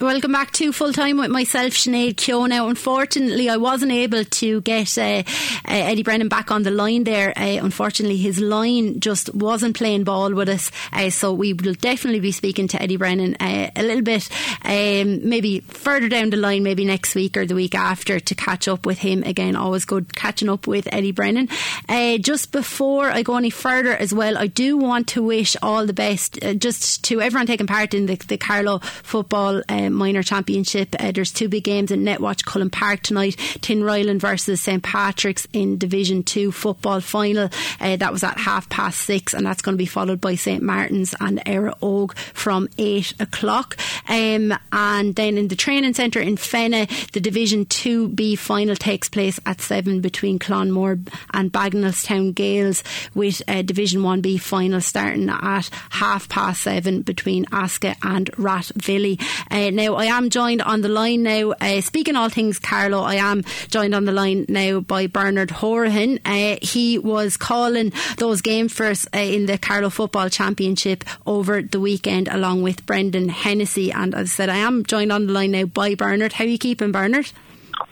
Welcome 0.00 0.32
back 0.32 0.50
to 0.52 0.72
full 0.72 0.94
time 0.94 1.18
with 1.18 1.30
myself, 1.30 1.74
Sinead 1.74 2.16
Keogh. 2.16 2.46
Now, 2.46 2.68
unfortunately, 2.68 3.50
I 3.50 3.58
wasn't 3.58 3.92
able 3.92 4.24
to 4.24 4.62
get 4.62 4.96
uh, 4.96 5.02
uh, 5.02 5.22
Eddie 5.66 6.04
Brennan 6.04 6.28
back 6.28 6.50
on 6.50 6.62
the 6.62 6.70
line 6.70 7.04
there. 7.04 7.34
Uh, 7.36 7.58
unfortunately, 7.62 8.16
his 8.16 8.40
line 8.40 8.98
just 9.00 9.34
wasn't 9.34 9.76
playing 9.76 10.04
ball 10.04 10.32
with 10.32 10.48
us. 10.48 10.70
Uh, 10.90 11.10
so 11.10 11.34
we 11.34 11.52
will 11.52 11.74
definitely 11.74 12.20
be 12.20 12.32
speaking 12.32 12.66
to 12.68 12.80
Eddie 12.80 12.96
Brennan 12.96 13.36
uh, 13.40 13.70
a 13.76 13.82
little 13.82 14.02
bit, 14.02 14.26
um, 14.64 15.28
maybe 15.28 15.60
further 15.60 16.08
down 16.08 16.30
the 16.30 16.38
line, 16.38 16.62
maybe 16.62 16.86
next 16.86 17.14
week 17.14 17.36
or 17.36 17.44
the 17.44 17.54
week 17.54 17.74
after 17.74 18.18
to 18.18 18.34
catch 18.34 18.68
up 18.68 18.86
with 18.86 19.00
him 19.00 19.22
again. 19.24 19.54
Always 19.54 19.84
good 19.84 20.16
catching 20.16 20.48
up 20.48 20.66
with 20.66 20.88
Eddie 20.90 21.12
Brennan. 21.12 21.50
Uh, 21.90 22.16
just 22.16 22.52
before 22.52 23.10
I 23.10 23.20
go 23.20 23.36
any 23.36 23.50
further 23.50 23.92
as 23.92 24.14
well, 24.14 24.38
I 24.38 24.46
do 24.46 24.78
want 24.78 25.08
to 25.08 25.22
wish 25.22 25.58
all 25.62 25.84
the 25.84 25.92
best 25.92 26.38
just 26.56 27.04
to 27.04 27.20
everyone 27.20 27.46
taking 27.46 27.66
part 27.66 27.92
in 27.92 28.06
the, 28.06 28.16
the 28.16 28.38
Carlow 28.38 28.78
football. 28.78 29.62
Um, 29.68 29.89
minor 29.90 30.22
championship. 30.22 30.94
Uh, 30.98 31.10
there's 31.10 31.32
two 31.32 31.48
big 31.48 31.64
games 31.64 31.90
in 31.90 32.04
Netwatch 32.04 32.44
Cullen 32.44 32.70
Park 32.70 33.02
tonight. 33.02 33.36
Tin 33.60 33.80
Tinryland 33.80 34.20
versus 34.20 34.60
St 34.60 34.82
Patrick's 34.82 35.48
in 35.52 35.78
Division 35.78 36.22
Two 36.22 36.52
football 36.52 37.00
final. 37.00 37.48
Uh, 37.80 37.96
that 37.96 38.12
was 38.12 38.22
at 38.22 38.38
half 38.38 38.68
past 38.68 39.00
six, 39.00 39.32
and 39.32 39.46
that's 39.46 39.62
going 39.62 39.74
to 39.74 39.78
be 39.78 39.86
followed 39.86 40.20
by 40.20 40.34
St 40.34 40.62
Martin's 40.62 41.14
and 41.20 41.42
Éire 41.46 41.78
Óg 41.80 42.14
from 42.34 42.68
eight 42.76 43.14
o'clock. 43.18 43.78
Um, 44.08 44.52
and 44.72 45.14
then 45.14 45.38
in 45.38 45.48
the 45.48 45.56
training 45.56 45.94
centre 45.94 46.20
in 46.20 46.36
Fenagh, 46.36 47.10
the 47.12 47.20
Division 47.20 47.64
Two 47.64 48.08
B 48.08 48.36
final 48.36 48.76
takes 48.76 49.08
place 49.08 49.40
at 49.46 49.60
seven 49.60 50.00
between 50.00 50.38
Clonmore 50.38 51.00
and 51.32 51.50
Bagenalstown 51.50 52.34
Gales, 52.34 52.84
with 53.14 53.42
uh, 53.48 53.62
Division 53.62 54.02
One 54.02 54.20
B 54.20 54.36
final 54.36 54.80
starting 54.80 55.30
at 55.30 55.70
half 55.90 56.28
past 56.28 56.62
seven 56.62 57.00
between 57.02 57.46
Asca 57.46 57.96
and 58.02 58.30
Rathvilly. 58.32 59.20
Uh, 59.50 59.70
now, 59.80 59.94
I 59.94 60.06
am 60.06 60.28
joined 60.28 60.60
on 60.60 60.82
the 60.82 60.90
line 60.90 61.22
now, 61.22 61.52
uh, 61.52 61.80
speaking 61.80 62.14
all 62.14 62.28
things 62.28 62.58
Carlow, 62.58 63.00
I 63.00 63.14
am 63.14 63.44
joined 63.68 63.94
on 63.94 64.04
the 64.04 64.12
line 64.12 64.44
now 64.46 64.80
by 64.80 65.06
Bernard 65.06 65.48
Horahan. 65.48 66.20
Uh, 66.22 66.58
he 66.60 66.98
was 66.98 67.38
calling 67.38 67.92
those 68.18 68.42
games 68.42 68.74
for 68.74 68.86
us 68.86 69.06
uh, 69.14 69.18
in 69.18 69.46
the 69.46 69.56
Carlow 69.56 69.88
Football 69.88 70.28
Championship 70.28 71.02
over 71.24 71.62
the 71.62 71.80
weekend 71.80 72.28
along 72.28 72.60
with 72.60 72.84
Brendan 72.84 73.30
Hennessy. 73.30 73.90
And 73.90 74.14
as 74.14 74.28
I 74.32 74.34
said, 74.34 74.48
I 74.50 74.56
am 74.56 74.84
joined 74.84 75.12
on 75.12 75.26
the 75.26 75.32
line 75.32 75.52
now 75.52 75.64
by 75.64 75.94
Bernard. 75.94 76.34
How 76.34 76.44
are 76.44 76.48
you 76.48 76.58
keeping, 76.58 76.92
Bernard? 76.92 77.32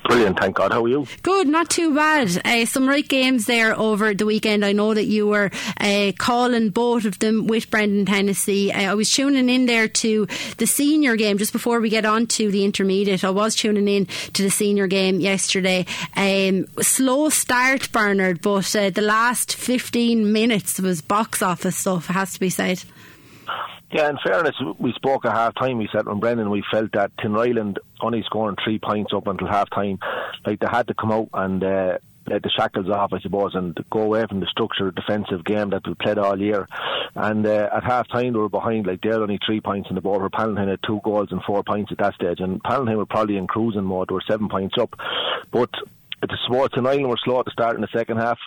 Brilliant, 0.04 0.38
thank 0.38 0.56
God. 0.56 0.72
How 0.72 0.84
are 0.84 0.88
you? 0.88 1.06
Good, 1.22 1.48
not 1.48 1.68
too 1.68 1.94
bad. 1.94 2.40
Uh, 2.44 2.64
some 2.64 2.88
right 2.88 3.06
games 3.06 3.46
there 3.46 3.78
over 3.78 4.14
the 4.14 4.24
weekend. 4.24 4.64
I 4.64 4.72
know 4.72 4.94
that 4.94 5.04
you 5.04 5.26
were 5.26 5.50
uh, 5.78 6.12
calling 6.16 6.70
both 6.70 7.04
of 7.04 7.18
them 7.18 7.46
with 7.46 7.70
Brendan 7.70 8.06
Hennessy. 8.06 8.72
Uh, 8.72 8.92
I 8.92 8.94
was 8.94 9.10
tuning 9.10 9.48
in 9.48 9.66
there 9.66 9.88
to 9.88 10.26
the 10.56 10.66
senior 10.66 11.16
game 11.16 11.36
just 11.36 11.52
before 11.52 11.80
we 11.80 11.90
get 11.90 12.06
on 12.06 12.26
to 12.28 12.50
the 12.50 12.64
intermediate. 12.64 13.22
I 13.22 13.30
was 13.30 13.54
tuning 13.54 13.88
in 13.88 14.06
to 14.32 14.42
the 14.42 14.50
senior 14.50 14.86
game 14.86 15.20
yesterday. 15.20 15.84
Um, 16.16 16.66
slow 16.80 17.28
start, 17.28 17.92
Bernard, 17.92 18.40
but 18.40 18.74
uh, 18.74 18.90
the 18.90 19.02
last 19.02 19.54
15 19.54 20.32
minutes 20.32 20.80
was 20.80 21.02
box 21.02 21.42
office 21.42 21.76
stuff, 21.76 22.08
it 22.08 22.14
has 22.14 22.32
to 22.32 22.40
be 22.40 22.50
said. 22.50 22.82
Yeah, 23.90 24.10
in 24.10 24.18
fairness, 24.24 24.54
we 24.78 24.92
spoke 24.92 25.24
at 25.24 25.32
half 25.32 25.54
time. 25.54 25.78
We 25.78 25.88
said 25.90 26.06
when 26.06 26.20
Brendan, 26.20 26.50
we 26.50 26.62
felt 26.70 26.92
that 26.92 27.10
Tin 27.18 27.32
Tinryland 27.32 27.78
only 28.02 28.22
scoring 28.26 28.56
three 28.62 28.78
points 28.78 29.12
up 29.14 29.26
until 29.26 29.48
half 29.48 29.70
time. 29.70 29.98
Like 30.44 30.60
they 30.60 30.66
had 30.70 30.88
to 30.88 30.94
come 30.94 31.10
out 31.10 31.30
and 31.32 31.64
uh, 31.64 31.98
let 32.26 32.42
the 32.42 32.50
shackles 32.50 32.90
off, 32.90 33.14
I 33.14 33.20
suppose, 33.20 33.54
and 33.54 33.74
go 33.90 34.02
away 34.02 34.26
from 34.28 34.40
the 34.40 34.46
structured 34.46 34.94
defensive 34.94 35.42
game 35.44 35.70
that 35.70 35.86
we 35.86 35.94
played 35.94 36.18
all 36.18 36.38
year. 36.38 36.68
And 37.14 37.46
uh, 37.46 37.70
at 37.74 37.84
half 37.84 38.08
time, 38.08 38.34
they 38.34 38.38
were 38.38 38.50
behind, 38.50 38.86
like 38.86 39.00
they're 39.00 39.22
only 39.22 39.38
three 39.44 39.62
points 39.62 39.88
in 39.88 39.94
the 39.94 40.02
ball, 40.02 40.20
Where 40.20 40.28
Palatine 40.28 40.68
had 40.68 40.80
two 40.86 41.00
goals 41.02 41.28
and 41.30 41.42
four 41.42 41.62
points 41.62 41.90
at 41.90 41.98
that 41.98 42.14
stage. 42.14 42.40
And 42.40 42.62
Palatine 42.62 42.98
were 42.98 43.06
probably 43.06 43.38
in 43.38 43.46
cruising 43.46 43.84
mode. 43.84 44.08
They 44.10 44.14
were 44.14 44.22
seven 44.28 44.50
points 44.50 44.76
up. 44.78 44.94
But 45.50 45.70
the 46.20 46.38
sports 46.44 46.74
in 46.76 46.86
Ireland 46.86 47.08
were 47.08 47.16
slow 47.24 47.38
at 47.38 47.46
the 47.46 47.52
start 47.52 47.76
in 47.76 47.80
the 47.80 47.88
second 47.96 48.18
half. 48.18 48.38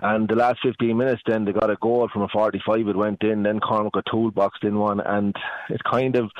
And 0.00 0.28
the 0.28 0.36
last 0.36 0.60
15 0.62 0.96
minutes, 0.96 1.22
then 1.26 1.44
they 1.44 1.52
got 1.52 1.70
a 1.70 1.76
goal 1.76 2.08
from 2.12 2.22
a 2.22 2.28
45. 2.28 2.86
It 2.86 2.96
went 2.96 3.22
in. 3.22 3.42
Then 3.42 3.58
Cormac 3.58 3.92
got 3.92 4.06
toolboxed 4.10 4.62
in 4.62 4.78
one, 4.78 5.00
and 5.00 5.34
it 5.70 5.82
kind 5.84 6.14
of 6.16 6.30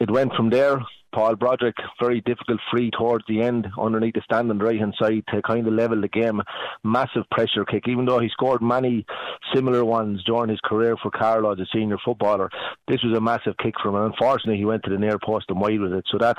it 0.00 0.10
went 0.10 0.32
from 0.34 0.50
there. 0.50 0.80
Paul 1.12 1.36
Broderick, 1.36 1.76
very 2.00 2.20
difficult 2.20 2.60
free 2.70 2.90
towards 2.90 3.24
the 3.28 3.42
end 3.42 3.66
underneath 3.78 4.14
the 4.14 4.22
stand 4.24 4.50
on 4.50 4.58
the 4.58 4.64
right 4.64 4.78
hand 4.78 4.94
side 5.00 5.24
to 5.28 5.42
kind 5.42 5.66
of 5.66 5.74
level 5.74 6.00
the 6.00 6.08
game. 6.08 6.40
Massive 6.82 7.28
pressure 7.30 7.64
kick, 7.64 7.84
even 7.88 8.06
though 8.06 8.18
he 8.18 8.28
scored 8.28 8.62
many 8.62 9.06
similar 9.54 9.84
ones 9.84 10.22
during 10.24 10.50
his 10.50 10.60
career 10.60 10.96
for 11.02 11.10
Carlow 11.10 11.52
as 11.52 11.60
a 11.60 11.66
senior 11.72 11.98
footballer. 12.04 12.50
This 12.88 13.02
was 13.02 13.16
a 13.16 13.20
massive 13.20 13.56
kick 13.62 13.74
from 13.82 13.96
him. 13.96 14.04
Unfortunately, 14.04 14.58
he 14.58 14.64
went 14.64 14.84
to 14.84 14.90
the 14.90 14.98
near 14.98 15.18
post 15.18 15.46
and 15.48 15.60
wide 15.60 15.80
with 15.80 15.92
it. 15.92 16.04
So 16.10 16.18
that 16.18 16.36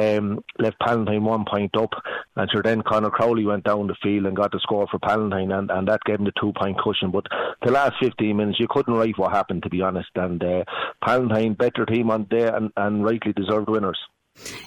um, 0.00 0.42
left 0.58 0.78
Palatine 0.80 1.24
one 1.24 1.44
point 1.48 1.76
up. 1.76 1.90
And 2.36 2.50
sure, 2.50 2.62
then 2.62 2.82
Conor 2.82 3.10
Crowley 3.10 3.44
went 3.44 3.64
down 3.64 3.86
the 3.86 3.96
field 4.02 4.26
and 4.26 4.36
got 4.36 4.52
the 4.52 4.60
score 4.60 4.86
for 4.90 4.98
Palatine, 4.98 5.52
and, 5.52 5.70
and 5.70 5.86
that 5.88 6.04
gave 6.04 6.18
him 6.18 6.24
the 6.24 6.32
two 6.40 6.52
point 6.52 6.78
cushion. 6.80 7.10
But 7.10 7.26
the 7.64 7.70
last 7.70 7.94
15 8.00 8.36
minutes, 8.36 8.60
you 8.60 8.66
couldn't 8.68 8.94
write 8.94 9.18
what 9.18 9.32
happened, 9.32 9.62
to 9.64 9.70
be 9.70 9.82
honest. 9.82 10.08
And 10.14 10.42
uh, 10.42 10.64
Palatine, 11.04 11.54
better 11.54 11.84
team 11.84 12.10
on 12.10 12.26
there 12.30 12.54
and, 12.54 12.70
and 12.76 13.04
rightly 13.04 13.32
deserved 13.32 13.68
winners. 13.68 13.91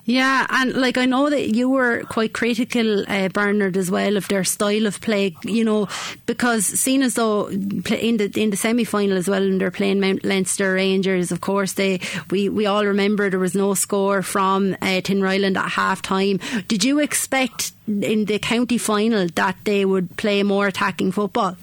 Yeah, 0.06 0.46
and 0.50 0.74
like 0.74 0.98
I 0.98 1.06
know 1.06 1.30
that 1.30 1.56
you 1.56 1.68
were 1.70 2.04
quite 2.04 2.34
critical, 2.34 3.04
uh, 3.10 3.28
Bernard, 3.30 3.76
as 3.76 3.90
well 3.90 4.18
of 4.18 4.28
their 4.28 4.44
style 4.44 4.86
of 4.86 5.02
play. 5.02 5.36
You 5.44 5.64
know, 5.64 5.88
because 6.28 6.66
seen 6.66 7.02
as 7.02 7.16
though 7.16 7.48
in 7.48 8.18
the 8.18 8.32
in 8.36 8.52
the 8.52 8.58
semi 8.58 8.84
final 8.84 9.18
as 9.18 9.28
well, 9.28 9.42
and 9.42 9.60
they're 9.60 9.72
playing 9.72 10.00
Mount 10.00 10.24
Leinster 10.24 10.76
Rangers. 10.76 11.32
Of 11.32 11.42
course, 11.42 11.74
they 11.74 12.00
we 12.30 12.50
we 12.50 12.68
all 12.68 12.86
remember 12.86 13.30
there 13.30 13.40
was 13.40 13.56
no 13.56 13.74
score 13.74 14.22
from 14.22 14.74
uh, 14.82 15.02
Tinryland 15.02 15.58
at 15.58 15.72
half 15.72 16.02
time. 16.02 16.40
Did 16.68 16.84
you 16.84 17.00
expect 17.00 17.72
in 17.88 18.26
the 18.26 18.40
county 18.40 18.78
final 18.78 19.28
that 19.36 19.58
they 19.64 19.86
would 19.86 20.16
play 20.18 20.44
more 20.44 20.68
attacking 20.68 21.12
football? 21.12 21.58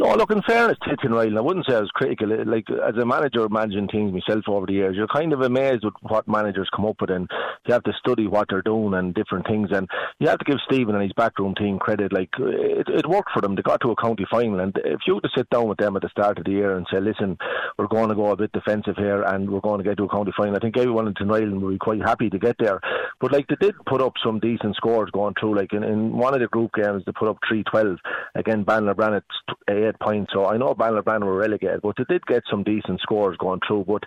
No, 0.00 0.14
look, 0.14 0.30
in 0.30 0.40
fairness 0.40 0.78
to 0.84 0.96
Tim 0.96 1.12
Ryan, 1.12 1.36
I 1.36 1.42
wouldn't 1.42 1.66
say 1.68 1.76
I 1.76 1.80
was 1.80 1.90
critical. 1.90 2.28
Like, 2.46 2.64
as 2.70 2.96
a 2.96 3.04
manager 3.04 3.46
managing 3.50 3.86
teams 3.88 4.14
myself 4.14 4.44
over 4.48 4.64
the 4.64 4.72
years, 4.72 4.96
you're 4.96 5.06
kind 5.06 5.34
of 5.34 5.42
amazed 5.42 5.84
with 5.84 5.92
what 6.00 6.26
managers 6.26 6.70
come 6.74 6.86
up 6.86 7.02
with, 7.02 7.10
and 7.10 7.28
you 7.66 7.74
have 7.74 7.82
to 7.82 7.92
study 7.98 8.26
what 8.26 8.48
they're 8.48 8.62
doing 8.62 8.94
and 8.94 9.12
different 9.14 9.46
things. 9.46 9.68
And 9.70 9.86
you 10.18 10.26
have 10.28 10.38
to 10.38 10.44
give 10.46 10.56
Stephen 10.64 10.94
and 10.94 11.04
his 11.04 11.12
backroom 11.12 11.54
team 11.54 11.78
credit. 11.78 12.14
Like, 12.14 12.30
it, 12.38 12.88
it 12.88 13.06
worked 13.06 13.32
for 13.34 13.42
them. 13.42 13.54
They 13.56 13.60
got 13.60 13.82
to 13.82 13.90
a 13.90 13.96
county 13.96 14.24
final. 14.30 14.60
And 14.60 14.74
if 14.86 15.00
you 15.06 15.16
were 15.16 15.20
to 15.20 15.28
sit 15.36 15.50
down 15.50 15.68
with 15.68 15.76
them 15.76 15.94
at 15.96 16.00
the 16.00 16.08
start 16.08 16.38
of 16.38 16.46
the 16.46 16.50
year 16.50 16.78
and 16.78 16.86
say, 16.90 16.98
listen, 16.98 17.36
we're 17.76 17.86
going 17.86 18.08
to 18.08 18.14
go 18.14 18.30
a 18.30 18.36
bit 18.36 18.52
defensive 18.52 18.96
here 18.96 19.22
and 19.24 19.50
we're 19.50 19.60
going 19.60 19.82
to 19.82 19.84
get 19.84 19.98
to 19.98 20.04
a 20.04 20.08
county 20.08 20.32
final, 20.34 20.56
I 20.56 20.60
think 20.60 20.78
everyone 20.78 21.08
in 21.08 21.14
Tim 21.14 21.28
Ryan 21.28 21.60
would 21.60 21.72
be 21.72 21.78
quite 21.78 22.00
happy 22.00 22.30
to 22.30 22.38
get 22.38 22.56
there. 22.58 22.80
But, 23.20 23.32
like, 23.32 23.48
they 23.48 23.56
did 23.60 23.74
put 23.84 24.00
up 24.00 24.14
some 24.24 24.40
decent 24.40 24.76
scores 24.76 25.10
going 25.10 25.34
through. 25.38 25.58
Like, 25.58 25.74
in, 25.74 25.84
in 25.84 26.16
one 26.16 26.32
of 26.32 26.40
the 26.40 26.46
group 26.46 26.70
games, 26.72 27.02
they 27.04 27.12
put 27.12 27.28
up 27.28 27.36
3 27.46 27.64
12 27.64 27.98
against 28.34 28.64
Banner 28.64 28.94
Brannett's. 28.94 29.26
Uh, 29.68 29.89
28 29.98 30.00
points. 30.00 30.32
So 30.32 30.46
I 30.46 30.56
know 30.56 30.74
Ballinabrannagh 30.74 31.24
were 31.24 31.36
relegated, 31.36 31.80
but 31.82 31.96
they 31.96 32.04
did 32.04 32.24
get 32.26 32.42
some 32.50 32.62
decent 32.62 33.00
scores 33.00 33.36
going 33.38 33.60
through. 33.66 33.84
But 33.86 34.04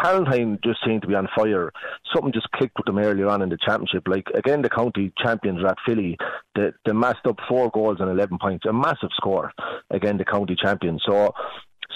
Palatine 0.00 0.58
just 0.64 0.78
seemed 0.84 1.02
to 1.02 1.08
be 1.08 1.14
on 1.14 1.28
fire. 1.36 1.72
Something 2.14 2.32
just 2.32 2.50
clicked 2.52 2.76
with 2.76 2.86
them 2.86 2.98
earlier 2.98 3.28
on 3.28 3.42
in 3.42 3.48
the 3.48 3.58
championship. 3.64 4.06
Like 4.06 4.26
again, 4.34 4.62
the 4.62 4.70
county 4.70 5.12
champions 5.22 5.62
are 5.62 5.74
Rathvilly. 5.74 6.16
They, 6.54 6.70
they 6.84 6.92
massed 6.92 7.26
up 7.26 7.38
four 7.48 7.70
goals 7.70 7.98
and 8.00 8.10
11 8.10 8.38
points, 8.40 8.66
a 8.66 8.72
massive 8.72 9.10
score. 9.16 9.52
Again, 9.90 10.18
the 10.18 10.24
county 10.24 10.56
champions. 10.60 11.02
So 11.06 11.32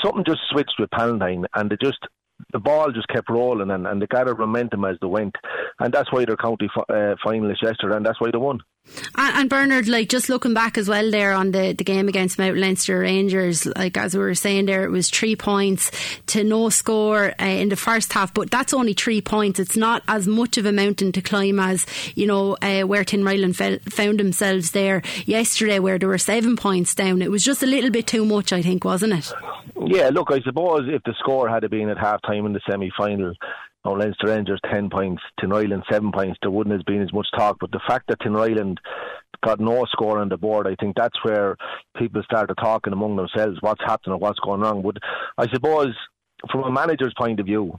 something 0.02 0.24
just 0.26 0.40
switched 0.50 0.74
with 0.78 0.90
Palatine, 0.90 1.46
and 1.54 1.70
they 1.70 1.76
just 1.80 1.98
the 2.52 2.58
ball 2.60 2.92
just 2.92 3.08
kept 3.08 3.28
rolling 3.28 3.72
and, 3.72 3.84
and 3.84 4.00
they 4.00 4.06
gathered 4.06 4.38
momentum 4.38 4.84
as 4.84 4.96
they 5.00 5.08
went. 5.08 5.34
And 5.80 5.92
that's 5.92 6.12
why 6.12 6.24
they're 6.24 6.36
county 6.36 6.68
fi- 6.72 6.94
uh, 6.94 7.16
finalists 7.26 7.62
yesterday, 7.62 7.96
and 7.96 8.06
that's 8.06 8.20
why 8.20 8.30
they 8.30 8.38
won. 8.38 8.60
And, 9.14 9.50
Bernard, 9.50 9.88
like 9.88 10.08
just 10.08 10.28
looking 10.28 10.54
back 10.54 10.78
as 10.78 10.88
well 10.88 11.10
there 11.10 11.32
on 11.32 11.50
the, 11.50 11.72
the 11.72 11.84
game 11.84 12.08
against 12.08 12.38
Mount 12.38 12.56
Leinster 12.56 13.00
Rangers, 13.00 13.66
like 13.66 13.96
as 13.96 14.14
we 14.14 14.20
were 14.20 14.34
saying 14.34 14.66
there, 14.66 14.84
it 14.84 14.90
was 14.90 15.10
three 15.10 15.36
points 15.36 15.90
to 16.26 16.44
no 16.44 16.68
score 16.68 17.34
uh, 17.40 17.44
in 17.44 17.68
the 17.68 17.76
first 17.76 18.12
half, 18.12 18.32
but 18.32 18.50
that's 18.50 18.72
only 18.72 18.94
three 18.94 19.20
points. 19.20 19.58
It's 19.58 19.76
not 19.76 20.02
as 20.08 20.26
much 20.26 20.56
of 20.56 20.66
a 20.66 20.72
mountain 20.72 21.12
to 21.12 21.20
climb 21.20 21.58
as, 21.58 21.86
you 22.14 22.26
know, 22.26 22.56
uh, 22.62 22.82
where 22.82 23.04
Tinryland 23.04 23.56
fe- 23.56 23.78
found 23.90 24.20
themselves 24.20 24.70
there 24.70 25.02
yesterday 25.26 25.78
where 25.78 25.98
there 25.98 26.08
were 26.08 26.18
seven 26.18 26.56
points 26.56 26.94
down. 26.94 27.22
It 27.22 27.30
was 27.30 27.44
just 27.44 27.62
a 27.62 27.66
little 27.66 27.90
bit 27.90 28.06
too 28.06 28.24
much, 28.24 28.52
I 28.52 28.62
think, 28.62 28.84
wasn't 28.84 29.14
it? 29.14 29.32
Yeah, 29.86 30.10
look, 30.12 30.30
I 30.30 30.40
suppose 30.40 30.88
if 30.88 31.02
the 31.04 31.14
score 31.18 31.48
had 31.48 31.68
been 31.70 31.88
at 31.88 31.98
half 31.98 32.22
time 32.22 32.46
in 32.46 32.52
the 32.52 32.60
semi 32.68 32.90
final, 32.96 33.34
now 33.84 33.96
Leinster 33.96 34.28
Rangers 34.28 34.60
10 34.70 34.90
points, 34.90 35.22
Tinryland 35.40 35.82
7 35.90 36.12
points, 36.12 36.38
there 36.42 36.50
wouldn't 36.50 36.76
have 36.76 36.84
been 36.84 37.02
as 37.02 37.12
much 37.12 37.26
talk. 37.36 37.58
But 37.60 37.70
the 37.70 37.80
fact 37.86 38.08
that 38.08 38.20
Tinryland 38.20 38.78
got 39.44 39.60
no 39.60 39.84
score 39.90 40.18
on 40.18 40.28
the 40.28 40.36
board, 40.36 40.66
I 40.66 40.74
think 40.80 40.96
that's 40.96 41.22
where 41.22 41.56
people 41.96 42.22
started 42.24 42.54
talking 42.54 42.92
among 42.92 43.16
themselves 43.16 43.58
what's 43.60 43.82
happening, 43.84 44.18
what's 44.18 44.40
going 44.40 44.60
wrong. 44.60 44.82
But 44.82 44.96
I 45.36 45.46
suppose 45.52 45.94
from 46.50 46.64
a 46.64 46.72
manager's 46.72 47.14
point 47.18 47.40
of 47.40 47.46
view, 47.46 47.78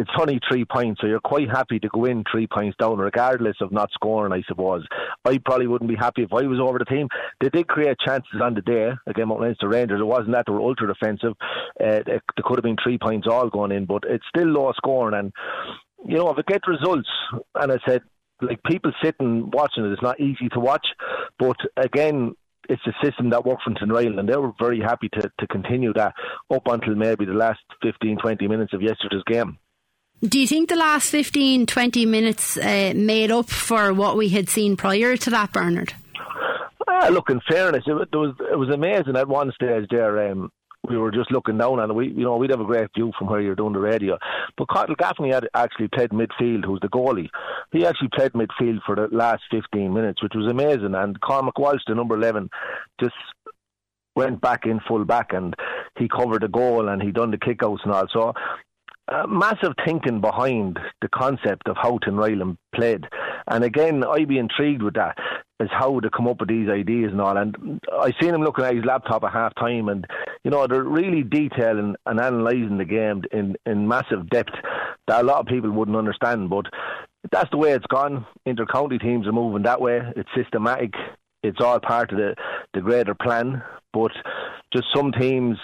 it's 0.00 0.10
only 0.18 0.40
three 0.48 0.64
points, 0.64 1.00
so 1.00 1.06
you're 1.06 1.20
quite 1.20 1.50
happy 1.50 1.78
to 1.78 1.88
go 1.88 2.06
in 2.06 2.24
three 2.30 2.46
points 2.46 2.76
down, 2.78 2.96
regardless 2.96 3.56
of 3.60 3.70
not 3.70 3.90
scoring. 3.92 4.32
I 4.32 4.42
suppose 4.48 4.86
I 5.26 5.38
probably 5.44 5.66
wouldn't 5.66 5.90
be 5.90 5.96
happy 5.96 6.22
if 6.22 6.32
I 6.32 6.42
was 6.46 6.58
over 6.58 6.78
the 6.78 6.86
team. 6.86 7.08
They 7.40 7.50
did 7.50 7.68
create 7.68 7.98
chances 8.04 8.40
on 8.42 8.54
the 8.54 8.62
day 8.62 8.92
again 9.06 9.30
against 9.30 9.60
the 9.60 9.68
Rangers. 9.68 10.00
It 10.00 10.04
wasn't 10.04 10.32
that 10.32 10.44
they 10.46 10.52
were 10.52 10.60
ultra 10.60 10.86
defensive. 10.86 11.34
Uh, 11.78 12.00
there 12.06 12.22
could 12.42 12.56
have 12.56 12.64
been 12.64 12.78
three 12.82 12.96
points 12.96 13.28
all 13.30 13.50
going 13.50 13.72
in, 13.72 13.84
but 13.84 14.04
it's 14.08 14.24
still 14.34 14.48
low 14.48 14.72
scoring. 14.76 15.18
And 15.18 15.32
you 16.08 16.16
know, 16.16 16.30
if 16.30 16.38
it 16.38 16.62
results, 16.66 17.08
and 17.54 17.72
I 17.72 17.78
said 17.86 18.00
like 18.40 18.62
people 18.62 18.92
sitting 19.04 19.50
watching 19.50 19.84
it, 19.84 19.92
it's 19.92 20.02
not 20.02 20.18
easy 20.18 20.48
to 20.52 20.60
watch. 20.60 20.86
But 21.38 21.56
again, 21.76 22.34
it's 22.70 22.82
a 22.86 23.04
system 23.04 23.30
that 23.30 23.44
worked 23.44 23.64
for 23.64 23.70
Tinryland, 23.70 24.18
and 24.18 24.28
they 24.28 24.36
were 24.36 24.52
very 24.58 24.80
happy 24.80 25.08
to, 25.10 25.30
to 25.40 25.46
continue 25.46 25.92
that 25.94 26.14
up 26.50 26.66
until 26.66 26.94
maybe 26.94 27.24
the 27.24 27.32
last 27.32 27.60
15, 27.82 28.18
20 28.18 28.48
minutes 28.48 28.72
of 28.72 28.80
yesterday's 28.80 29.22
game. 29.26 29.58
Do 30.22 30.38
you 30.38 30.46
think 30.46 30.68
the 30.68 30.76
last 30.76 31.08
15, 31.10 31.64
20 31.64 32.04
minutes 32.04 32.58
uh, 32.58 32.92
made 32.94 33.30
up 33.30 33.48
for 33.48 33.94
what 33.94 34.18
we 34.18 34.28
had 34.28 34.50
seen 34.50 34.76
prior 34.76 35.16
to 35.16 35.30
that, 35.30 35.50
Bernard? 35.52 35.94
Ah, 36.86 37.08
look, 37.10 37.30
in 37.30 37.40
fairness, 37.48 37.84
it, 37.86 37.92
it, 37.92 38.16
was 38.16 38.34
it 38.52 38.58
was 38.58 38.68
amazing 38.68 39.16
at 39.16 39.28
one 39.28 39.50
stage 39.52 39.86
there. 39.90 40.30
Um, 40.30 40.52
we 40.88 40.98
were 40.98 41.10
just 41.10 41.30
looking 41.30 41.56
down 41.56 41.78
and 41.78 41.94
we 41.94 42.08
you 42.08 42.24
know 42.24 42.36
we'd 42.36 42.50
have 42.50 42.60
a 42.60 42.64
great 42.64 42.90
view 42.94 43.12
from 43.18 43.28
where 43.28 43.40
you're 43.40 43.54
doing 43.54 43.72
the 43.72 43.78
radio. 43.78 44.18
But 44.58 44.68
Cottle 44.68 44.94
Gaffney 44.94 45.30
had 45.30 45.48
actually 45.54 45.88
played 45.88 46.10
midfield, 46.10 46.66
who's 46.66 46.80
the 46.80 46.88
goalie. 46.88 47.30
He 47.72 47.86
actually 47.86 48.10
played 48.14 48.32
midfield 48.32 48.80
for 48.84 48.96
the 48.96 49.08
last 49.10 49.42
15 49.50 49.92
minutes, 49.92 50.22
which 50.22 50.32
was 50.34 50.50
amazing. 50.50 50.94
And 50.94 51.18
Cormac 51.20 51.58
Walsh, 51.58 51.82
the 51.86 51.94
number 51.94 52.16
11, 52.16 52.50
just 53.00 53.14
went 54.16 54.40
back 54.40 54.66
in 54.66 54.80
full 54.86 55.04
back 55.04 55.32
and 55.32 55.54
he 55.98 56.08
covered 56.08 56.42
the 56.42 56.48
goal 56.48 56.88
and 56.88 57.00
he 57.00 57.10
done 57.10 57.30
the 57.30 57.38
kickouts 57.38 57.84
and 57.84 57.92
all. 57.92 58.06
So 58.12 58.34
uh, 59.10 59.26
massive 59.26 59.72
thinking 59.84 60.20
behind 60.20 60.78
the 61.02 61.08
concept 61.08 61.68
of 61.68 61.76
how 61.76 61.98
Tinryland 61.98 62.56
played. 62.74 63.06
And 63.48 63.64
again, 63.64 64.04
I'd 64.04 64.28
be 64.28 64.38
intrigued 64.38 64.82
with 64.82 64.94
that, 64.94 65.18
is 65.58 65.68
how 65.72 66.00
to 66.00 66.10
come 66.10 66.28
up 66.28 66.40
with 66.40 66.48
these 66.48 66.68
ideas 66.68 67.10
and 67.12 67.20
all. 67.20 67.36
And 67.36 67.80
I 67.92 68.12
seen 68.20 68.34
him 68.34 68.42
looking 68.42 68.64
at 68.64 68.76
his 68.76 68.84
laptop 68.84 69.24
at 69.24 69.32
half 69.32 69.54
time, 69.56 69.88
and, 69.88 70.06
you 70.44 70.50
know, 70.50 70.66
they're 70.66 70.84
really 70.84 71.22
detailing 71.22 71.96
and 72.06 72.20
analysing 72.20 72.78
the 72.78 72.84
game 72.84 73.22
in, 73.32 73.56
in 73.66 73.88
massive 73.88 74.30
depth 74.30 74.54
that 75.08 75.22
a 75.22 75.24
lot 75.24 75.40
of 75.40 75.46
people 75.46 75.70
wouldn't 75.70 75.96
understand. 75.96 76.48
But 76.48 76.66
that's 77.32 77.50
the 77.50 77.56
way 77.56 77.72
it's 77.72 77.86
gone. 77.86 78.26
Inter-county 78.46 78.98
teams 78.98 79.26
are 79.26 79.32
moving 79.32 79.64
that 79.64 79.80
way. 79.80 80.00
It's 80.16 80.30
systematic. 80.36 80.94
It's 81.42 81.60
all 81.60 81.80
part 81.80 82.12
of 82.12 82.18
the, 82.18 82.34
the 82.74 82.80
greater 82.80 83.14
plan. 83.14 83.62
But 83.92 84.12
just 84.72 84.86
some 84.94 85.10
teams 85.10 85.58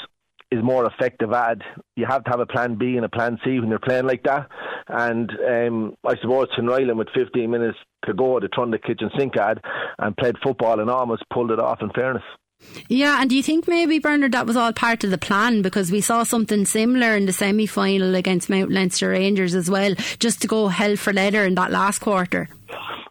is 0.51 0.63
more 0.63 0.87
effective 0.87 1.33
ad. 1.33 1.63
You 1.97 2.07
have 2.07 2.25
to 2.25 2.31
have 2.31 2.41
a 2.41 2.47
plan 2.47 2.77
B 2.77 2.97
and 2.97 3.05
a 3.05 3.09
plan 3.09 3.39
C 3.45 3.59
when 3.59 3.69
you're 3.69 3.79
playing 3.79 4.07
like 4.07 4.23
that. 4.25 4.49
And 4.89 5.31
um, 5.31 5.95
I 6.05 6.15
suppose 6.21 6.49
Tinryland 6.57 6.97
with 6.97 7.09
15 7.15 7.51
minutes 7.51 7.79
to 8.05 8.15
go, 8.15 8.39
they 8.39 8.49
turned 8.49 8.73
the 8.73 8.79
kitchen 8.79 9.11
sink 9.19 9.37
ad 9.37 9.61
and 9.99 10.17
played 10.17 10.37
football 10.43 10.81
and 10.81 10.91
almost 10.91 11.25
pulled 11.33 11.51
it 11.51 11.59
off. 11.59 11.83
In 11.83 11.91
fairness. 11.91 12.23
Yeah, 12.89 13.21
and 13.21 13.29
do 13.29 13.37
you 13.37 13.43
think 13.43 13.69
maybe 13.69 13.99
Bernard 13.99 14.33
that 14.33 14.47
was 14.47 14.57
all 14.57 14.73
part 14.73 15.05
of 15.05 15.11
the 15.11 15.19
plan 15.19 15.61
because 15.61 15.93
we 15.93 16.01
saw 16.01 16.23
something 16.23 16.65
similar 16.65 17.15
in 17.15 17.27
the 17.27 17.33
semi 17.33 17.67
final 17.67 18.15
against 18.15 18.49
Mount 18.49 18.71
Leinster 18.71 19.11
Rangers 19.11 19.55
as 19.55 19.71
well, 19.71 19.95
just 20.19 20.41
to 20.43 20.49
go 20.49 20.69
hell 20.69 20.97
for 20.97 21.13
leather 21.13 21.45
in 21.45 21.55
that 21.57 21.71
last 21.71 21.99
quarter? 21.99 22.49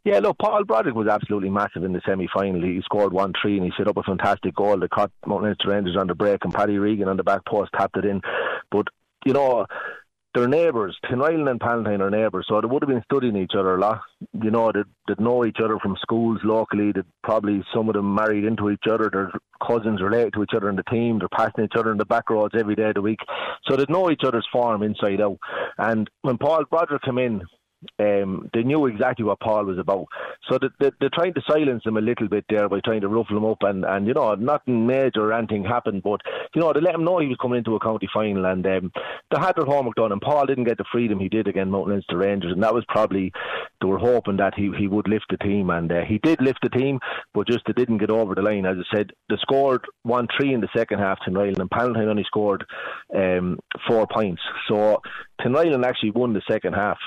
Yeah, 0.03 0.19
look, 0.19 0.37
Paul 0.37 0.63
Broderick 0.65 0.95
was 0.95 1.07
absolutely 1.07 1.49
massive 1.49 1.83
in 1.83 1.93
the 1.93 2.01
semi 2.05 2.27
final. 2.33 2.61
He 2.61 2.81
scored 2.83 3.13
1 3.13 3.33
3 3.41 3.57
and 3.57 3.65
he 3.65 3.71
set 3.77 3.87
up 3.87 3.97
a 3.97 4.03
fantastic 4.03 4.55
goal 4.55 4.79
that 4.79 4.91
caught 4.91 5.11
Mount 5.25 5.43
Leinster 5.43 5.69
Rangers 5.69 5.97
on 5.97 6.07
the 6.07 6.15
break 6.15 6.43
and 6.43 6.53
Paddy 6.53 6.77
Regan 6.77 7.07
on 7.07 7.17
the 7.17 7.23
back 7.23 7.45
post 7.45 7.71
tapped 7.73 7.97
it 7.97 8.05
in. 8.05 8.21
But, 8.71 8.87
you 9.25 9.33
know, 9.33 9.65
they're 10.35 10.47
neighbours. 10.49 10.97
Tinryland 11.05 11.49
and 11.49 11.61
Palatine 11.61 12.01
are 12.01 12.09
neighbours, 12.09 12.45
so 12.49 12.59
they 12.59 12.67
would 12.67 12.83
have 12.83 12.89
been 12.89 13.03
studying 13.09 13.37
each 13.37 13.53
other 13.57 13.75
a 13.75 13.79
lot. 13.79 14.01
You 14.33 14.51
know, 14.51 14.69
they'd, 14.71 14.83
they'd 15.07 15.19
know 15.19 15.45
each 15.45 15.57
other 15.63 15.79
from 15.79 15.95
schools 16.01 16.41
locally. 16.43 16.91
They'd 16.91 17.05
probably 17.23 17.63
some 17.73 17.87
of 17.87 17.95
them 17.95 18.13
married 18.13 18.43
into 18.43 18.69
each 18.69 18.83
other. 18.91 19.09
Their 19.09 19.31
cousins 19.65 20.01
related 20.01 20.33
to 20.33 20.43
each 20.43 20.53
other 20.53 20.69
in 20.69 20.75
the 20.75 20.83
team. 20.83 21.19
They're 21.19 21.29
passing 21.29 21.63
each 21.63 21.77
other 21.77 21.91
in 21.93 21.97
the 21.97 22.05
back 22.05 22.29
roads 22.29 22.53
every 22.57 22.75
day 22.75 22.89
of 22.89 22.95
the 22.95 23.01
week, 23.01 23.19
so 23.65 23.77
they'd 23.77 23.89
know 23.89 24.11
each 24.11 24.23
other's 24.25 24.47
form 24.51 24.83
inside 24.83 25.21
out. 25.21 25.37
And 25.77 26.09
when 26.21 26.37
Paul 26.37 26.65
Broderick 26.69 27.03
came 27.03 27.17
in, 27.17 27.41
um, 27.99 28.49
they 28.53 28.63
knew 28.63 28.85
exactly 28.85 29.25
what 29.25 29.39
Paul 29.39 29.65
was 29.65 29.77
about. 29.77 30.07
So 30.49 30.57
they, 30.59 30.67
they, 30.79 30.91
they're 30.99 31.09
trying 31.13 31.33
to 31.33 31.41
silence 31.47 31.83
him 31.85 31.97
a 31.97 32.01
little 32.01 32.27
bit 32.27 32.45
there 32.49 32.69
by 32.69 32.79
trying 32.83 33.01
to 33.01 33.07
ruffle 33.07 33.37
him 33.37 33.45
up. 33.45 33.59
And, 33.61 33.85
and 33.85 34.07
you 34.07 34.13
know, 34.13 34.35
nothing 34.35 34.85
major 34.85 35.21
or 35.21 35.33
anything 35.33 35.63
happened. 35.63 36.03
But, 36.03 36.21
you 36.53 36.61
know, 36.61 36.73
they 36.73 36.81
let 36.81 36.95
him 36.95 37.03
know 37.03 37.19
he 37.19 37.27
was 37.27 37.37
coming 37.41 37.59
into 37.59 37.75
a 37.75 37.79
county 37.79 38.07
final. 38.13 38.45
And 38.45 38.65
um, 38.65 38.91
they 39.31 39.39
had 39.39 39.55
their 39.55 39.65
homework 39.65 39.95
done. 39.95 40.11
And 40.11 40.21
Paul 40.21 40.45
didn't 40.45 40.65
get 40.65 40.77
the 40.77 40.85
freedom 40.91 41.19
he 41.19 41.29
did 41.29 41.47
against 41.47 41.71
Mount 41.71 41.89
Leinster 41.89 42.17
Rangers. 42.17 42.53
And 42.53 42.63
that 42.63 42.73
was 42.73 42.85
probably, 42.87 43.31
they 43.81 43.87
were 43.87 43.97
hoping 43.97 44.37
that 44.37 44.55
he, 44.55 44.71
he 44.77 44.87
would 44.87 45.07
lift 45.07 45.25
the 45.29 45.37
team. 45.37 45.69
And 45.69 45.91
uh, 45.91 46.01
he 46.07 46.19
did 46.19 46.41
lift 46.41 46.59
the 46.61 46.69
team, 46.69 46.99
but 47.33 47.47
just 47.47 47.65
they 47.65 47.73
didn't 47.73 47.99
get 47.99 48.09
over 48.09 48.35
the 48.35 48.41
line. 48.41 48.65
As 48.65 48.77
I 48.77 48.95
said, 48.95 49.11
they 49.29 49.35
scored 49.41 49.85
1 50.03 50.27
3 50.37 50.53
in 50.53 50.61
the 50.61 50.69
second 50.75 50.99
half, 50.99 51.19
to 51.25 51.31
Tinryland. 51.31 51.59
And 51.59 51.69
Palatine 51.69 52.09
only 52.09 52.23
scored 52.23 52.65
um, 53.15 53.59
four 53.87 54.07
points. 54.11 54.41
So 54.67 55.01
Tinryland 55.41 55.85
actually 55.85 56.11
won 56.11 56.33
the 56.33 56.41
second 56.49 56.73
half 56.73 56.97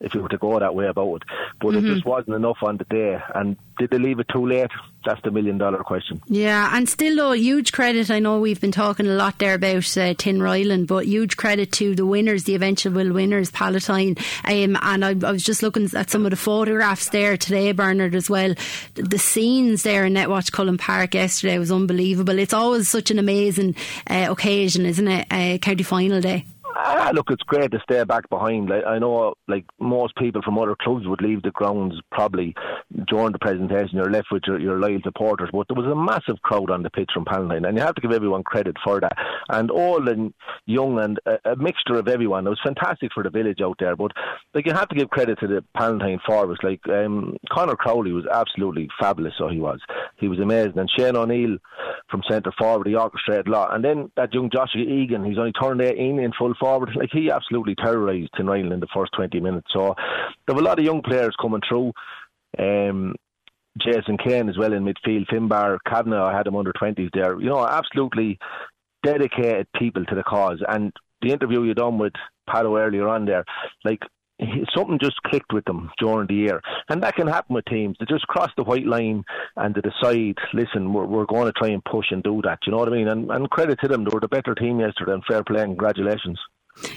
if 0.00 0.14
you 0.14 0.22
were 0.22 0.28
to 0.28 0.38
go 0.38 0.58
that 0.58 0.74
way 0.74 0.86
about 0.86 1.16
it. 1.16 1.22
But 1.60 1.68
mm-hmm. 1.68 1.86
it 1.86 1.94
just 1.94 2.06
wasn't 2.06 2.36
enough 2.36 2.58
on 2.62 2.76
the 2.76 2.84
day. 2.84 3.18
And 3.34 3.56
did 3.78 3.90
they 3.90 3.98
leave 3.98 4.18
it 4.20 4.28
too 4.28 4.46
late? 4.46 4.70
That's 5.04 5.20
the 5.22 5.30
million 5.30 5.56
dollar 5.56 5.82
question. 5.84 6.20
Yeah, 6.26 6.70
and 6.74 6.88
still 6.88 7.16
though, 7.16 7.32
huge 7.32 7.72
credit. 7.72 8.10
I 8.10 8.18
know 8.18 8.40
we've 8.40 8.60
been 8.60 8.72
talking 8.72 9.06
a 9.06 9.14
lot 9.14 9.38
there 9.38 9.54
about 9.54 9.76
uh, 9.96 10.14
Tinryland, 10.14 10.86
but 10.86 11.06
huge 11.06 11.36
credit 11.36 11.72
to 11.72 11.94
the 11.94 12.04
winners, 12.04 12.44
the 12.44 12.54
eventual 12.54 13.12
winners, 13.12 13.50
Palatine. 13.50 14.16
Um, 14.44 14.76
and 14.82 15.04
I, 15.04 15.10
I, 15.10 15.32
was 15.32 15.44
just 15.44 15.62
looking 15.62 15.88
at 15.94 16.10
some 16.10 16.26
of 16.26 16.30
the 16.30 16.36
photographs 16.36 17.10
there 17.10 17.36
today, 17.36 17.72
Bernard, 17.72 18.14
as 18.14 18.28
well. 18.28 18.54
The 18.94 19.18
scenes 19.18 19.82
there 19.82 20.04
in 20.04 20.14
Netwatch 20.14 20.50
Cullen 20.50 20.78
Park 20.78 21.14
yesterday 21.14 21.58
was 21.58 21.70
unbelievable. 21.70 22.38
It's 22.38 22.54
always 22.54 22.88
such 22.88 23.10
an 23.10 23.18
amazing 23.18 23.76
uh, 24.10 24.26
occasion, 24.28 24.86
isn't 24.86 25.08
it? 25.08 25.26
Uh, 25.30 25.58
county 25.58 25.84
final 25.84 26.20
day. 26.20 26.44
Ah, 26.78 27.10
look, 27.14 27.30
it's 27.30 27.42
great 27.44 27.70
to 27.70 27.80
stay 27.80 28.04
back 28.04 28.28
behind. 28.28 28.68
Like, 28.68 28.84
I 28.86 28.98
know, 28.98 29.34
like 29.48 29.64
most 29.80 30.14
people 30.16 30.42
from 30.42 30.58
other 30.58 30.76
clubs 30.78 31.06
would 31.06 31.22
leave 31.22 31.42
the 31.42 31.50
grounds 31.50 31.94
probably 32.12 32.54
during 33.08 33.32
the 33.32 33.38
presentation. 33.38 33.96
You're 33.96 34.10
left 34.10 34.28
with 34.30 34.42
your, 34.46 34.60
your 34.60 34.78
loyal 34.78 35.00
supporters, 35.02 35.48
but 35.52 35.66
there 35.68 35.82
was 35.82 35.90
a 35.90 35.96
massive 35.96 36.42
crowd 36.42 36.70
on 36.70 36.82
the 36.82 36.90
pitch 36.90 37.10
from 37.14 37.24
Palatine, 37.24 37.64
and 37.64 37.78
you 37.78 37.82
have 37.82 37.94
to 37.94 38.02
give 38.02 38.12
everyone 38.12 38.42
credit 38.42 38.76
for 38.84 39.00
that. 39.00 39.16
And 39.48 39.70
old 39.70 40.06
and 40.08 40.34
young, 40.66 40.98
and 40.98 41.18
a, 41.24 41.52
a 41.52 41.56
mixture 41.56 41.94
of 41.94 42.08
everyone. 42.08 42.46
It 42.46 42.50
was 42.50 42.60
fantastic 42.62 43.10
for 43.14 43.22
the 43.22 43.30
village 43.30 43.60
out 43.62 43.76
there. 43.78 43.96
But 43.96 44.12
like 44.52 44.66
you 44.66 44.74
have 44.74 44.88
to 44.90 44.96
give 44.96 45.08
credit 45.08 45.38
to 45.40 45.46
the 45.46 45.64
Palatine 45.74 46.20
forwards. 46.26 46.60
Like 46.62 46.86
um, 46.88 47.38
Connor 47.50 47.76
Crowley 47.76 48.12
was 48.12 48.26
absolutely 48.30 48.88
fabulous. 49.00 49.32
So 49.38 49.48
he 49.48 49.60
was. 49.60 49.80
He 50.18 50.28
was 50.28 50.40
amazing. 50.40 50.78
And 50.78 50.90
Shane 50.90 51.16
O'Neill 51.16 51.56
from 52.10 52.22
centre 52.28 52.52
forward, 52.58 52.86
he 52.86 52.94
orchestrated 52.94 53.48
a 53.48 53.50
lot. 53.50 53.74
And 53.74 53.84
then 53.84 54.10
that 54.16 54.34
young 54.34 54.50
Joshua 54.50 54.82
Egan, 54.82 55.24
he's 55.24 55.38
only 55.38 55.52
turned 55.52 55.80
18 55.80 56.18
in 56.18 56.32
full 56.38 56.54
forward. 56.66 56.90
Like 56.96 57.10
he 57.12 57.30
absolutely 57.30 57.74
terrorised 57.76 58.30
Tinryland 58.38 58.72
in 58.72 58.80
the 58.80 58.88
first 58.94 59.12
20 59.16 59.40
minutes. 59.40 59.68
So 59.72 59.94
there 60.46 60.54
were 60.54 60.62
a 60.62 60.64
lot 60.64 60.78
of 60.78 60.84
young 60.84 61.02
players 61.02 61.34
coming 61.40 61.60
through. 61.68 61.92
Um, 62.58 63.14
Jason 63.78 64.16
Kane 64.16 64.48
as 64.48 64.58
well 64.58 64.72
in 64.72 64.84
midfield. 64.84 65.26
Finbar 65.26 65.78
Kavanagh, 65.86 66.24
I 66.24 66.36
had 66.36 66.46
him 66.46 66.56
under 66.56 66.72
20s 66.72 67.10
there. 67.12 67.38
You 67.40 67.50
know, 67.50 67.66
absolutely 67.66 68.38
dedicated 69.04 69.68
people 69.78 70.04
to 70.06 70.14
the 70.14 70.22
cause. 70.22 70.62
And 70.66 70.92
the 71.22 71.32
interview 71.32 71.62
you 71.62 71.74
done 71.74 71.98
with 71.98 72.14
Palo 72.48 72.78
earlier 72.78 73.08
on 73.08 73.26
there, 73.26 73.44
like 73.84 74.00
something 74.74 74.98
just 75.00 75.22
clicked 75.26 75.52
with 75.52 75.64
them 75.64 75.90
during 75.98 76.26
the 76.26 76.34
year. 76.34 76.60
And 76.88 77.02
that 77.02 77.14
can 77.14 77.26
happen 77.26 77.54
with 77.54 77.64
teams. 77.66 77.96
They 77.98 78.06
just 78.06 78.26
cross 78.26 78.50
the 78.56 78.64
white 78.64 78.86
line 78.86 79.24
and 79.56 79.74
they 79.74 79.80
decide, 79.80 80.36
listen, 80.52 80.92
we're, 80.92 81.06
we're 81.06 81.26
going 81.26 81.46
to 81.46 81.52
try 81.52 81.68
and 81.68 81.84
push 81.84 82.06
and 82.10 82.22
do 82.22 82.40
that. 82.44 82.60
You 82.66 82.72
know 82.72 82.78
what 82.78 82.88
I 82.88 82.92
mean? 82.92 83.08
And, 83.08 83.30
and 83.30 83.50
credit 83.50 83.78
to 83.82 83.88
them. 83.88 84.04
They 84.04 84.10
were 84.12 84.20
the 84.20 84.28
better 84.28 84.54
team 84.54 84.80
yesterday 84.80 85.12
and 85.12 85.24
fair 85.28 85.44
play 85.44 85.62
and 85.62 85.70
congratulations. 85.70 86.38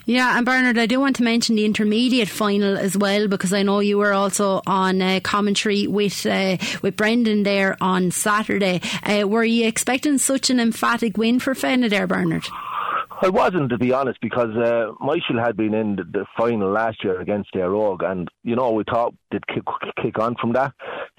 Yeah, 0.05 0.37
and 0.37 0.45
Bernard, 0.45 0.77
I 0.77 0.85
do 0.85 0.99
want 0.99 1.15
to 1.17 1.23
mention 1.23 1.55
the 1.55 1.65
intermediate 1.65 2.29
final 2.29 2.77
as 2.77 2.97
well 2.97 3.27
because 3.27 3.53
I 3.53 3.63
know 3.63 3.79
you 3.79 3.97
were 3.97 4.13
also 4.13 4.61
on 4.67 5.01
uh, 5.01 5.19
commentary 5.23 5.87
with 5.87 6.25
uh, 6.25 6.57
with 6.81 6.95
Brendan 6.95 7.43
there 7.43 7.77
on 7.79 8.11
Saturday. 8.11 8.81
Uh, 9.03 9.27
were 9.27 9.43
you 9.43 9.67
expecting 9.67 10.17
such 10.17 10.49
an 10.49 10.59
emphatic 10.59 11.17
win 11.17 11.39
for 11.39 11.53
Fenagh 11.53 11.89
there, 11.89 12.07
Bernard? 12.07 12.45
I 13.21 13.27
wasn't, 13.27 13.69
to 13.71 13.77
be 13.77 13.91
honest, 13.91 14.19
because 14.21 14.55
uh, 14.55 14.91
Myshall 15.01 15.43
had 15.43 15.57
been 15.57 15.73
in 15.73 15.97
the, 15.97 16.03
the 16.03 16.25
final 16.37 16.71
last 16.71 17.03
year 17.03 17.19
against 17.19 17.53
Éire 17.53 17.71
Óg, 17.71 18.09
and 18.09 18.29
you 18.43 18.55
know 18.55 18.71
we 18.71 18.83
thought 18.89 19.13
they'd 19.31 19.45
kick, 19.47 19.63
kick 20.01 20.19
on 20.19 20.35
from 20.39 20.53
that. 20.53 20.73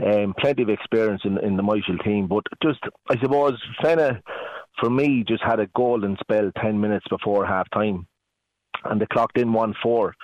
Um, 0.05 0.35
plenty 0.39 0.63
of 0.63 0.71
experience 0.71 1.23
in, 1.25 1.39
in 1.45 1.57
the 1.57 1.63
Myshall 1.63 2.03
team, 2.03 2.27
but 2.27 2.45
just 2.63 2.81
I 3.09 3.21
suppose 3.21 3.61
Fenagh, 3.83 4.21
for 4.81 4.89
me, 4.89 5.25
just 5.29 5.43
had 5.43 5.61
a 5.61 5.67
golden 5.77 6.17
spell 6.21 6.51
ten 6.61 6.81
minutes 6.81 7.07
before 7.11 7.45
half 7.47 7.69
time 7.71 8.07
and 8.85 9.01
they 9.01 9.07
clocked 9.07 9.39
in 9.39 9.53
1 9.53 9.75
4 9.83 10.15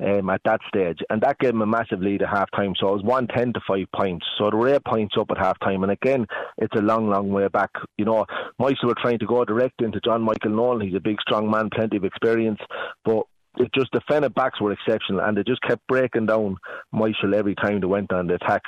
um, 0.00 0.30
at 0.30 0.40
that 0.44 0.60
stage. 0.68 0.98
And 1.10 1.20
that 1.22 1.38
gave 1.38 1.52
them 1.52 1.62
a 1.62 1.66
massive 1.66 2.00
lead 2.00 2.22
at 2.22 2.28
half 2.28 2.50
time. 2.52 2.74
So 2.78 2.88
it 2.88 2.94
was 2.94 3.02
1 3.02 3.28
10 3.28 3.52
to 3.54 3.60
5 3.66 3.86
points. 3.94 4.26
So 4.38 4.50
they 4.50 4.56
were 4.56 4.74
8 4.74 4.84
points 4.84 5.14
up 5.18 5.30
at 5.30 5.38
half 5.38 5.58
time. 5.60 5.82
And 5.82 5.92
again, 5.92 6.26
it's 6.58 6.74
a 6.76 6.82
long, 6.82 7.08
long 7.08 7.30
way 7.30 7.48
back. 7.48 7.70
You 7.98 8.04
know, 8.04 8.26
Myshall 8.60 8.84
were 8.84 8.94
trying 9.00 9.18
to 9.18 9.26
go 9.26 9.44
direct 9.44 9.82
into 9.82 10.00
John 10.00 10.22
Michael 10.22 10.50
Nolan. 10.50 10.86
He's 10.86 10.96
a 10.96 11.00
big, 11.00 11.20
strong 11.20 11.50
man, 11.50 11.70
plenty 11.74 11.96
of 11.96 12.04
experience. 12.04 12.60
But 13.04 13.24
it 13.58 13.70
just 13.74 13.90
the 13.92 14.00
Fenagh 14.10 14.34
backs 14.34 14.60
were 14.60 14.72
exceptional 14.72 15.20
and 15.20 15.36
they 15.36 15.42
just 15.42 15.62
kept 15.62 15.86
breaking 15.86 16.26
down 16.26 16.56
Myshall 16.94 17.34
every 17.34 17.54
time 17.54 17.80
they 17.80 17.86
went 17.86 18.12
on 18.12 18.26
the 18.26 18.34
attack. 18.34 18.62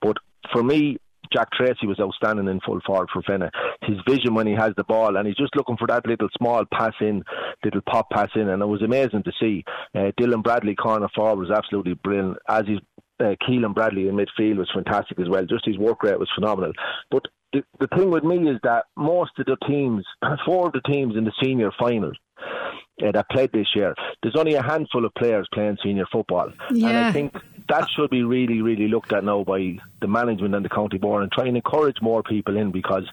But 0.00 0.16
for 0.52 0.62
me, 0.62 0.98
Jack 1.32 1.50
Tracy 1.52 1.86
was 1.86 2.00
outstanding 2.00 2.48
in 2.48 2.60
full 2.60 2.80
forward 2.86 3.08
for 3.12 3.22
Fenagh. 3.22 3.50
His 3.82 3.98
vision 4.08 4.34
when 4.34 4.46
he 4.46 4.54
has 4.54 4.72
the 4.76 4.84
ball, 4.84 5.16
and 5.16 5.26
he's 5.26 5.36
just 5.36 5.56
looking 5.56 5.76
for 5.76 5.86
that 5.88 6.06
little 6.06 6.28
small 6.36 6.64
pass 6.72 6.94
in, 7.00 7.22
little 7.64 7.80
pop 7.82 8.10
pass 8.10 8.28
in, 8.34 8.48
and 8.48 8.62
it 8.62 8.66
was 8.66 8.82
amazing 8.82 9.22
to 9.24 9.32
see. 9.40 9.64
Uh, 9.94 10.12
Dylan 10.20 10.42
Bradley, 10.42 10.74
corner 10.74 11.08
forward, 11.14 11.48
was 11.48 11.56
absolutely 11.56 11.94
brilliant. 11.94 12.36
As 12.48 12.64
he's 12.66 12.78
uh, 13.20 13.34
Keelan 13.46 13.74
Bradley 13.74 14.08
in 14.08 14.16
midfield 14.16 14.56
was 14.56 14.70
fantastic 14.74 15.20
as 15.20 15.28
well. 15.28 15.44
Just 15.44 15.66
his 15.66 15.78
work 15.78 16.02
rate 16.02 16.18
was 16.18 16.30
phenomenal. 16.34 16.72
But 17.10 17.26
the, 17.52 17.62
the 17.80 17.88
thing 17.96 18.10
with 18.10 18.24
me 18.24 18.50
is 18.50 18.58
that 18.62 18.86
most 18.96 19.32
of 19.38 19.46
the 19.46 19.56
teams, 19.66 20.04
four 20.46 20.66
of 20.66 20.72
the 20.72 20.80
teams 20.80 21.16
in 21.16 21.24
the 21.24 21.32
senior 21.42 21.70
final, 21.78 22.12
uh, 23.02 23.12
that 23.12 23.30
played 23.30 23.50
this 23.52 23.68
year, 23.74 23.94
there's 24.22 24.36
only 24.36 24.54
a 24.54 24.62
handful 24.62 25.04
of 25.04 25.14
players 25.14 25.48
playing 25.52 25.76
senior 25.82 26.06
football. 26.10 26.50
Yeah. 26.70 26.88
And 26.88 26.98
I 26.98 27.12
think 27.12 27.34
that 27.72 27.88
should 27.96 28.10
be 28.10 28.22
really, 28.22 28.60
really 28.60 28.86
looked 28.86 29.14
at 29.14 29.24
now 29.24 29.42
by 29.44 29.78
the 30.02 30.06
management 30.06 30.54
and 30.54 30.62
the 30.62 30.68
county 30.68 30.98
board 30.98 31.22
and 31.22 31.32
try 31.32 31.46
and 31.46 31.56
encourage 31.56 31.96
more 32.02 32.22
people 32.22 32.54
in 32.58 32.70
because 32.70 33.04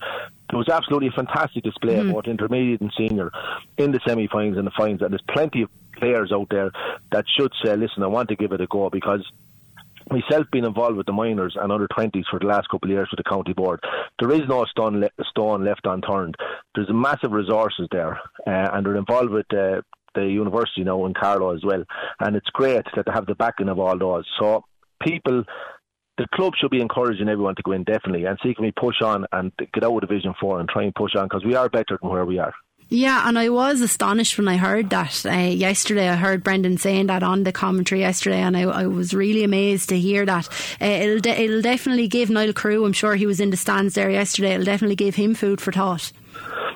there 0.50 0.60
was 0.60 0.68
absolutely 0.68 1.08
a 1.08 1.12
fantastic 1.12 1.64
display 1.64 1.96
mm. 1.96 2.08
of 2.08 2.14
both 2.14 2.26
intermediate 2.26 2.82
and 2.82 2.92
senior 2.98 3.32
in 3.78 3.94
the 3.94 4.02
semi-finals 4.06 4.58
and 4.58 4.68
the 4.68 4.72
finals, 4.78 5.02
and 5.02 5.12
there's 5.12 5.24
plenty 5.30 5.62
of 5.62 5.70
players 5.96 6.34
out 6.34 6.48
there 6.52 6.72
that 7.14 7.24
should 7.38 7.54
say, 7.64 7.74
"Listen, 7.78 8.04
I 8.04 8.08
want 8.08 8.28
to 8.30 8.36
give 8.36 8.52
it 8.52 8.60
a 8.60 8.68
go," 8.68 8.90
because 8.90 9.26
myself 10.12 10.46
being 10.52 10.66
involved 10.66 10.98
with 10.98 11.06
the 11.06 11.14
minors 11.14 11.56
and 11.58 11.72
under 11.72 11.88
20s 11.88 12.26
for 12.30 12.40
the 12.40 12.48
last 12.48 12.68
couple 12.70 12.90
of 12.90 12.94
years 12.94 13.08
with 13.12 13.24
the 13.24 13.30
county 13.30 13.54
board, 13.54 13.80
there 14.20 14.32
is 14.32 14.42
no 14.50 14.66
stone, 14.66 15.00
le- 15.00 15.24
stone 15.30 15.64
left 15.64 15.86
unturned. 15.86 16.36
There's 16.76 16.90
massive 16.92 17.32
resources 17.32 17.88
there, 17.92 18.20
uh, 18.46 18.70
and 18.74 18.86
they're 18.86 18.98
involved 18.98 19.30
with 19.30 19.46
uh, 19.54 19.82
the 20.16 20.26
university 20.26 20.84
now 20.84 21.06
in 21.06 21.14
Carlow 21.14 21.56
as 21.56 21.64
well. 21.64 21.84
And 22.20 22.36
it's 22.36 22.50
great 22.50 22.86
that 22.96 23.06
they 23.06 23.12
have 23.12 23.26
the 23.26 23.36
backing 23.36 23.70
of 23.70 23.80
all 23.80 23.98
those. 23.98 24.26
So 24.40 24.64
people 25.02 25.44
the 26.20 26.28
club 26.34 26.54
should 26.60 26.70
be 26.70 26.82
encouraging 26.82 27.30
everyone 27.30 27.56
to 27.56 27.64
go 27.64 27.72
in 27.72 27.86
definitely 27.86 28.26
and 28.26 28.38
see 28.44 28.54
can 28.54 28.66
we 28.66 28.74
push 28.74 29.02
on 29.02 29.26
and 29.32 29.54
get 29.74 29.86
out 29.86 29.96
of 29.96 30.02
Division 30.02 30.34
Four 30.40 30.60
and 30.60 30.68
try 30.68 30.84
and 30.84 30.94
push 30.94 31.16
on 31.16 31.26
because 31.26 31.46
we 31.46 31.56
are 31.56 31.70
better 31.70 31.98
than 32.00 32.10
where 32.10 32.26
we 32.26 32.40
are. 32.40 32.54
Yeah, 32.92 33.28
and 33.28 33.38
I 33.38 33.50
was 33.50 33.82
astonished 33.82 34.38
when 34.40 34.48
I 34.48 34.58
heard 34.58 34.90
that 34.90 35.24
uh, 35.24 35.32
yesterday. 35.32 36.10
I 36.10 36.16
heard 36.16 36.44
Brendan 36.44 36.80
saying 36.80 37.06
that 37.08 37.22
on 37.22 37.44
the 37.44 37.52
commentary 37.52 38.02
yesterday, 38.02 38.40
and 38.40 38.58
I, 38.58 38.64
I 38.64 38.88
was 38.88 39.14
really 39.14 39.44
amazed 39.44 39.90
to 39.90 40.00
hear 40.00 40.26
that. 40.26 40.48
Uh, 40.82 40.86
it'll, 40.86 41.20
de- 41.20 41.40
it'll 41.40 41.62
definitely 41.62 42.08
give 42.08 42.32
Niall 42.32 42.52
Carew, 42.52 42.86
I'm 42.86 42.94
sure 42.94 43.16
he 43.16 43.28
was 43.28 43.40
in 43.40 43.52
the 43.52 43.58
stands 43.58 43.94
there 43.94 44.10
yesterday, 44.10 44.54
it'll 44.54 44.66
definitely 44.66 44.96
give 44.96 45.14
him 45.14 45.36
food 45.36 45.62
for 45.62 45.72
thought. 45.72 46.12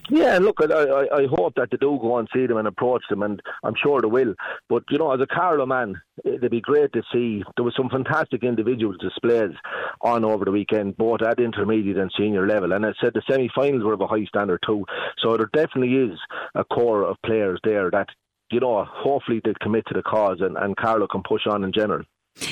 Yeah, 0.09 0.37
look, 0.37 0.59
I, 0.61 0.65
I, 0.65 1.17
I 1.21 1.27
hope 1.27 1.55
that 1.55 1.69
they 1.71 1.77
do 1.77 1.97
go 2.01 2.17
and 2.17 2.27
see 2.33 2.45
them 2.45 2.57
and 2.57 2.67
approach 2.67 3.03
them, 3.09 3.23
and 3.23 3.41
I'm 3.63 3.73
sure 3.81 4.01
they 4.01 4.07
will. 4.07 4.35
But 4.67 4.83
you 4.89 4.97
know, 4.97 5.11
as 5.13 5.21
a 5.21 5.27
Carlow 5.27 5.65
man, 5.65 6.01
eh, 6.25 6.31
it'd 6.35 6.51
be 6.51 6.61
great 6.61 6.91
to 6.93 7.03
see. 7.13 7.43
There 7.55 7.63
was 7.63 7.73
some 7.75 7.89
fantastic 7.89 8.43
individual 8.43 8.95
displays 8.99 9.55
on 10.01 10.25
over 10.25 10.45
the 10.45 10.51
weekend, 10.51 10.97
both 10.97 11.21
at 11.21 11.39
intermediate 11.39 11.97
and 11.97 12.11
senior 12.17 12.45
level. 12.45 12.73
And 12.73 12.85
I 12.85 12.93
said 13.01 13.13
the 13.13 13.21
semi-finals 13.29 13.83
were 13.83 13.93
of 13.93 14.01
a 14.01 14.07
high 14.07 14.25
standard 14.25 14.59
too. 14.65 14.85
So 15.19 15.37
there 15.37 15.49
definitely 15.53 15.95
is 15.95 16.19
a 16.53 16.65
core 16.65 17.03
of 17.03 17.17
players 17.25 17.59
there 17.63 17.89
that 17.91 18.09
you 18.51 18.59
know, 18.59 18.85
hopefully 18.87 19.41
they 19.43 19.53
commit 19.61 19.83
to 19.87 19.95
the 19.95 20.03
cause 20.03 20.37
and, 20.39 20.57
and 20.57 20.77
Carlow 20.77 21.07
can 21.07 21.23
push 21.27 21.47
on 21.49 21.63
in 21.63 21.73
general. 21.73 22.03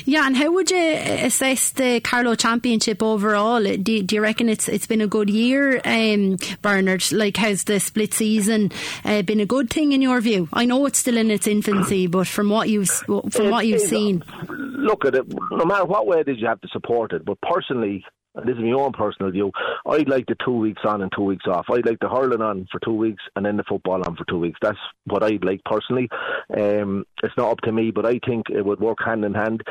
Yeah, 0.04 0.26
and 0.26 0.36
how 0.36 0.52
would 0.52 0.70
you 0.70 0.78
assess 0.78 1.70
the 1.70 2.00
Carlow 2.00 2.34
Championship 2.34 3.02
overall? 3.02 3.62
Do, 3.62 4.02
do 4.02 4.14
you 4.14 4.22
reckon 4.22 4.48
it's 4.48 4.68
it's 4.68 4.86
been 4.86 5.00
a 5.00 5.06
good 5.06 5.28
year, 5.28 5.80
um, 5.84 6.36
Bernard? 6.60 7.10
Like, 7.12 7.36
has 7.36 7.64
the 7.64 7.80
split 7.80 8.14
season 8.14 8.70
uh, 9.04 9.22
been 9.22 9.40
a 9.40 9.46
good 9.46 9.70
thing 9.70 9.92
in 9.92 10.00
your 10.00 10.20
view? 10.20 10.48
I 10.52 10.64
know 10.64 10.86
it's 10.86 10.98
still 10.98 11.16
in 11.16 11.30
its 11.30 11.46
infancy, 11.46 12.06
but 12.08 12.26
from 12.26 12.48
what 12.48 12.68
you've 12.68 12.90
from 12.90 13.50
what 13.50 13.66
you've 13.66 13.80
seen, 13.80 14.24
look 14.48 15.04
at 15.04 15.14
it. 15.14 15.26
No 15.50 15.64
matter 15.64 15.84
what 15.84 16.06
way 16.06 16.20
it 16.20 16.28
is, 16.28 16.40
you 16.40 16.46
have 16.46 16.60
to 16.60 16.68
support 16.68 17.12
it. 17.12 17.24
But 17.24 17.40
personally, 17.40 18.04
this 18.34 18.56
is 18.56 18.62
my 18.62 18.72
own 18.72 18.92
personal 18.92 19.30
view, 19.30 19.52
I'd 19.86 20.08
like 20.08 20.26
the 20.26 20.36
two 20.44 20.56
weeks 20.56 20.82
on 20.84 21.02
and 21.02 21.12
two 21.14 21.24
weeks 21.24 21.44
off. 21.46 21.66
I'd 21.70 21.86
like 21.86 21.98
the 22.00 22.08
hurling 22.08 22.40
on 22.40 22.66
for 22.70 22.80
two 22.80 22.94
weeks 22.94 23.22
and 23.36 23.44
then 23.44 23.56
the 23.56 23.64
football 23.64 24.02
on 24.06 24.16
for 24.16 24.24
two 24.28 24.38
weeks. 24.38 24.58
That's 24.62 24.78
what 25.04 25.22
I'd 25.22 25.44
like 25.44 25.62
personally. 25.64 26.08
Um, 26.56 27.04
it's 27.22 27.36
not 27.36 27.50
up 27.50 27.60
to 27.62 27.72
me, 27.72 27.90
but 27.90 28.06
I 28.06 28.18
think 28.26 28.46
it 28.50 28.64
would 28.64 28.80
work 28.80 28.98
hand 29.04 29.24
in 29.24 29.34
hand. 29.34 29.62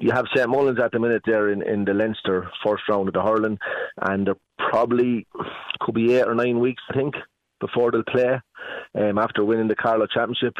You 0.00 0.10
have 0.12 0.26
St 0.34 0.48
Mullins 0.48 0.80
at 0.80 0.92
the 0.92 0.98
minute 0.98 1.22
there 1.26 1.50
in, 1.50 1.62
in 1.62 1.84
the 1.84 1.94
Leinster 1.94 2.50
first 2.64 2.82
round 2.88 3.08
of 3.08 3.14
the 3.14 3.22
hurling, 3.22 3.58
and 4.02 4.26
there 4.26 4.36
probably 4.58 5.26
could 5.80 5.94
be 5.94 6.14
eight 6.14 6.26
or 6.26 6.34
nine 6.34 6.58
weeks, 6.60 6.82
I 6.90 6.94
think, 6.94 7.14
before 7.60 7.90
they'll 7.92 8.02
play 8.02 8.40
um, 8.98 9.18
after 9.18 9.44
winning 9.44 9.68
the 9.68 9.76
Carlow 9.76 10.06
Championship 10.06 10.54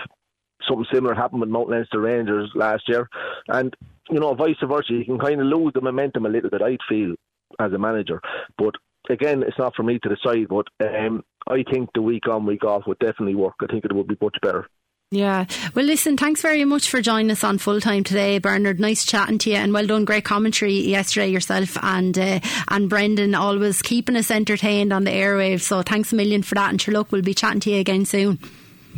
something 0.67 0.87
similar 0.93 1.15
happened 1.15 1.41
with 1.41 1.51
Mount 1.51 1.69
Leinster 1.69 2.01
Rangers 2.01 2.51
last 2.55 2.85
year. 2.89 3.09
And, 3.49 3.75
you 4.11 4.21
know, 4.21 4.35
vice 4.35 4.57
versa, 4.63 4.93
you 4.93 5.05
can 5.05 5.19
kind 5.19 5.41
of 5.41 5.47
lose 5.47 5.73
the 5.75 5.81
momentum 5.81 6.27
a 6.27 6.29
little 6.29 6.51
bit, 6.51 6.63
I'd 6.63 6.79
feel, 6.89 7.15
as 7.59 7.73
a 7.73 7.79
manager. 7.79 8.21
But 8.59 8.75
again, 9.11 9.43
it's 9.43 9.59
not 9.59 9.75
for 9.75 9.83
me 9.83 9.99
to 10.03 10.09
decide, 10.09 10.49
but 10.49 10.67
um, 10.85 11.23
I 11.49 11.65
think 11.71 11.91
the 11.95 12.03
week 12.03 12.29
on, 12.29 12.47
week 12.47 12.65
off 12.65 12.87
would 12.87 12.99
definitely 12.99 13.35
work. 13.35 13.55
I 13.63 13.67
think 13.67 13.85
it 13.85 13.93
would 13.93 14.09
be 14.09 14.17
much 14.21 14.37
better. 14.43 14.69
Yeah. 15.13 15.47
Well, 15.75 15.85
listen, 15.85 16.17
thanks 16.17 16.43
very 16.43 16.65
much 16.65 16.91
for 16.91 17.01
joining 17.01 17.31
us 17.31 17.45
on 17.45 17.59
full 17.59 17.81
time 17.81 18.03
today, 18.03 18.41
Bernard. 18.41 18.81
Nice 18.81 19.05
chatting 19.05 19.39
to 19.39 19.51
you 19.51 19.57
and 19.57 19.73
well 19.73 19.87
done. 19.87 20.05
Great 20.05 20.25
commentary 20.25 20.81
yesterday 20.81 21.29
yourself 21.29 21.79
and 21.81 22.19
uh, 22.19 22.41
and 22.69 22.91
Brendan 22.91 23.37
always 23.37 23.83
keeping 23.83 24.17
us 24.17 24.33
entertained 24.33 24.93
on 24.93 25.05
the 25.05 25.13
airwaves. 25.13 25.61
So 25.61 25.83
thanks 25.83 26.13
a 26.13 26.17
million 26.17 26.43
for 26.43 26.57
that. 26.57 26.71
And 26.71 26.83
sure, 26.83 26.93
look, 26.93 27.13
we'll 27.13 27.23
be 27.23 27.35
chatting 27.35 27.61
to 27.61 27.71
you 27.71 27.79
again 27.79 28.05
soon. 28.05 28.41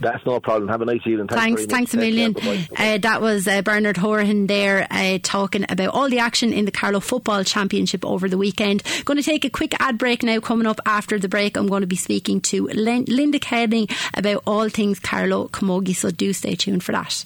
That's 0.01 0.25
no 0.25 0.41
problem. 0.41 0.69
Have 0.69 0.83
a 0.83 0.85
nice 0.85 1.01
evening. 1.07 1.29
Thanks, 1.29 1.67
thanks, 1.67 1.73
thanks 1.73 1.95
a 1.95 1.97
million. 1.97 2.37
Uh, 2.77 2.99
that 2.99 3.21
was 3.21 3.49
uh, 3.49 3.63
Bernard 3.63 3.97
Horan 3.97 4.47
there 4.47 4.87
uh, 4.91 5.19
talking 5.23 5.65
about 5.69 5.89
all 5.89 6.09
the 6.09 6.21
action 6.21 6.53
in 6.53 6.65
the 6.65 6.71
Carlow 6.71 7.01
Football 7.01 7.45
Championship 7.45 8.05
over 8.05 8.29
the 8.29 8.39
weekend. 8.39 8.83
Going 9.05 9.17
to 9.17 9.23
take 9.23 9.45
a 9.45 9.51
quick 9.51 9.75
ad 9.81 9.99
break 9.99 10.23
now. 10.23 10.41
Coming 10.41 10.67
up 10.67 10.81
after 10.87 11.19
the 11.19 11.29
break, 11.29 11.57
I'm 11.57 11.67
going 11.67 11.81
to 11.81 11.87
be 11.87 11.97
speaking 11.97 12.41
to 12.43 12.69
Linda 12.69 13.39
Kenny 13.39 13.89
about 14.15 14.43
all 14.47 14.69
things 14.69 15.01
Carlow 15.01 15.49
Camogie. 15.49 15.97
So 15.97 16.11
do 16.11 16.33
stay 16.33 16.55
tuned 16.55 16.85
for 16.85 16.93
that 16.93 17.25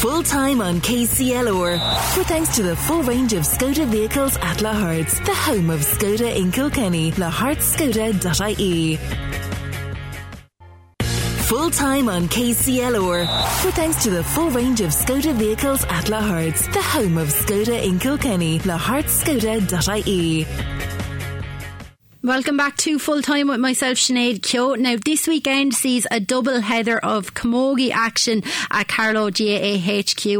full 0.00 0.22
time 0.22 0.62
on 0.62 0.80
KCLR. 0.80 1.72
With 2.16 2.26
thanks 2.26 2.56
to 2.56 2.62
the 2.62 2.74
full 2.74 3.02
range 3.02 3.34
of 3.34 3.42
Skoda 3.42 3.86
vehicles 3.86 4.38
at 4.38 4.62
Lahart's, 4.62 5.20
the 5.20 5.34
home 5.34 5.68
of 5.68 5.80
Skoda 5.80 6.34
in 6.34 6.50
Kilkenny, 6.50 7.12
lahartskoda.ie 7.12 9.49
full 11.50 11.68
time 11.68 12.08
on 12.08 12.28
KCLR. 12.28 13.22
With 13.64 13.74
thanks 13.74 14.04
to 14.04 14.10
the 14.10 14.22
full 14.22 14.50
range 14.50 14.80
of 14.82 14.90
Skoda 14.90 15.34
vehicles 15.34 15.82
at 15.82 16.04
Lahart's, 16.04 16.64
the 16.68 16.80
home 16.80 17.18
of 17.18 17.26
Skoda 17.26 17.82
in 17.82 17.98
Kilkenny, 17.98 18.60
lahartskoda.ie. 18.60 20.46
Welcome 22.22 22.58
back 22.58 22.76
to 22.78 22.98
Full 22.98 23.22
Time 23.22 23.48
with 23.48 23.60
myself, 23.60 23.96
Sinead 23.96 24.42
Keogh. 24.42 24.74
Now, 24.74 24.96
this 25.02 25.26
weekend 25.26 25.72
sees 25.72 26.06
a 26.10 26.20
double 26.20 26.60
header 26.60 26.98
of 26.98 27.32
Camogie 27.32 27.92
action 27.92 28.42
at 28.70 28.88
Carlow 28.88 29.30
GAA 29.30 29.80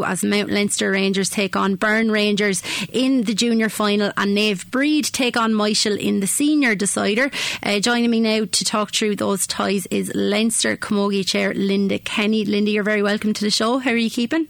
as 0.07 0.23
Mount 0.23 0.51
Leinster 0.51 0.91
Rangers 0.91 1.31
take 1.31 1.57
on 1.57 1.77
Burn 1.77 2.11
Rangers 2.11 2.63
in 2.93 3.23
the 3.23 3.33
junior 3.33 3.71
final 3.71 4.13
and 4.19 4.37
Naomh 4.37 4.67
Bríd 4.67 5.11
take 5.11 5.39
on 5.39 5.55
Myshall 5.55 5.99
in 5.99 6.21
the 6.21 6.27
senior 6.27 6.75
decider. 6.75 7.31
Uh, 7.63 7.81
joining 7.81 8.11
me 8.11 8.21
now 8.21 8.45
to 8.45 8.65
talk 8.67 8.93
through 8.93 9.17
those 9.17 9.47
ties 9.47 9.87
is 9.87 10.13
Leinster 10.15 10.77
Camogie 10.77 11.27
Chair 11.27 11.55
Linda 11.55 11.99
Kenny. 11.99 12.45
Linda, 12.45 12.73
you're 12.73 12.83
very 12.83 13.03
welcome 13.03 13.33
to 13.33 13.43
the 13.43 13.51
show. 13.51 13.79
How 13.79 13.93
are 13.93 13.97
you 13.97 14.11
keeping? 14.11 14.49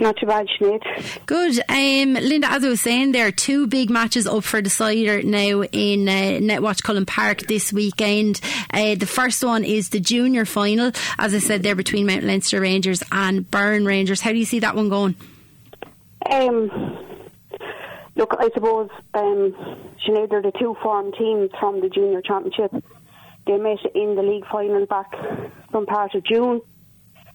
Not 0.00 0.16
too 0.16 0.26
bad, 0.26 0.46
Sinead. 0.60 1.26
Good. 1.26 1.58
Um, 1.68 2.14
Linda, 2.14 2.50
as 2.50 2.64
I 2.64 2.68
was 2.68 2.80
saying, 2.80 3.12
there 3.12 3.26
are 3.26 3.32
two 3.32 3.66
big 3.66 3.90
matches 3.90 4.26
up 4.26 4.44
for 4.44 4.58
the 4.58 4.64
decider 4.64 5.22
now 5.22 5.62
in 5.62 6.08
uh, 6.08 6.40
Netwatch 6.40 6.82
Cullen 6.82 7.06
Park 7.06 7.42
this 7.42 7.72
weekend. 7.72 8.40
Uh, 8.72 8.96
the 8.96 9.06
first 9.06 9.44
one 9.44 9.64
is 9.64 9.90
the 9.90 10.00
junior 10.00 10.44
final, 10.44 10.90
as 11.18 11.34
I 11.34 11.38
said, 11.38 11.62
there 11.62 11.74
between 11.74 12.06
Mount 12.06 12.24
Leinster 12.24 12.60
Rangers 12.60 13.02
and 13.12 13.48
Burn 13.50 13.84
Rangers. 13.84 14.20
How 14.20 14.32
do 14.32 14.38
you 14.38 14.44
see 14.44 14.60
that 14.60 14.74
one 14.74 14.88
going? 14.88 15.14
Um, 16.30 16.70
look, 18.16 18.34
I 18.38 18.48
suppose, 18.52 18.90
um, 19.14 19.54
Sinead, 20.06 20.30
they're 20.30 20.42
the 20.42 20.52
two 20.58 20.76
form 20.82 21.12
teams 21.12 21.50
from 21.60 21.80
the 21.80 21.88
junior 21.88 22.20
championship. 22.20 22.72
They 23.46 23.58
met 23.58 23.78
in 23.94 24.16
the 24.16 24.22
league 24.22 24.46
final 24.50 24.86
back 24.86 25.12
from 25.70 25.86
part 25.86 26.14
of 26.14 26.24
June 26.24 26.62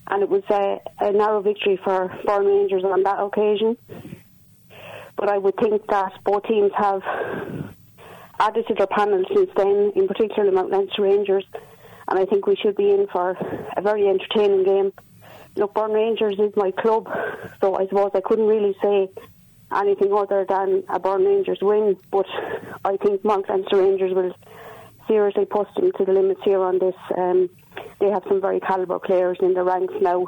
and 0.09 0.23
it 0.23 0.29
was 0.29 0.43
a, 0.49 0.79
a 0.99 1.11
narrow 1.11 1.41
victory 1.41 1.79
for 1.83 2.11
Burn 2.25 2.45
Rangers 2.45 2.83
on 2.83 3.03
that 3.03 3.19
occasion. 3.19 3.77
But 5.15 5.29
I 5.29 5.37
would 5.37 5.55
think 5.57 5.85
that 5.87 6.13
both 6.23 6.43
teams 6.43 6.71
have 6.75 7.01
added 8.39 8.65
to 8.67 8.73
their 8.73 8.87
panel 8.87 9.23
since 9.33 9.49
then, 9.55 9.91
in 9.95 10.07
particular 10.07 10.51
Mount 10.51 10.71
Leinster 10.71 11.03
Rangers, 11.03 11.45
and 12.07 12.19
I 12.19 12.25
think 12.25 12.47
we 12.47 12.55
should 12.55 12.75
be 12.75 12.91
in 12.91 13.07
for 13.11 13.37
a 13.75 13.81
very 13.81 14.07
entertaining 14.07 14.63
game. 14.63 14.93
Look, 15.55 15.73
Burn 15.73 15.91
Rangers 15.91 16.39
is 16.39 16.53
my 16.55 16.71
club, 16.71 17.07
so 17.61 17.75
I 17.75 17.87
suppose 17.87 18.11
I 18.13 18.21
couldn't 18.21 18.47
really 18.47 18.75
say 18.81 19.09
anything 19.75 20.13
other 20.13 20.45
than 20.47 20.83
a 20.89 20.99
Burn 20.99 21.25
Rangers 21.25 21.59
win, 21.61 21.97
but 22.11 22.25
I 22.85 22.97
think 22.97 23.23
Mount 23.23 23.49
Leinster 23.49 23.77
Rangers 23.77 24.13
will 24.13 24.33
seriously 25.07 25.45
push 25.45 25.67
them 25.75 25.91
to 25.97 26.05
the 26.05 26.13
limits 26.13 26.41
here 26.43 26.61
on 26.61 26.79
this. 26.79 26.95
Um, 27.17 27.49
they 27.99 28.09
have 28.09 28.23
some 28.27 28.41
very 28.41 28.59
calibre 28.59 28.99
players 28.99 29.37
in 29.41 29.53
the 29.53 29.63
ranks 29.63 29.93
now 30.01 30.25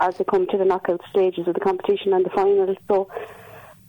as 0.00 0.16
they 0.16 0.24
come 0.24 0.46
to 0.48 0.56
the 0.56 0.64
knockout 0.64 1.00
stages 1.10 1.46
of 1.46 1.54
the 1.54 1.60
competition 1.60 2.12
and 2.12 2.24
the 2.24 2.30
final. 2.30 2.74
So 2.88 3.08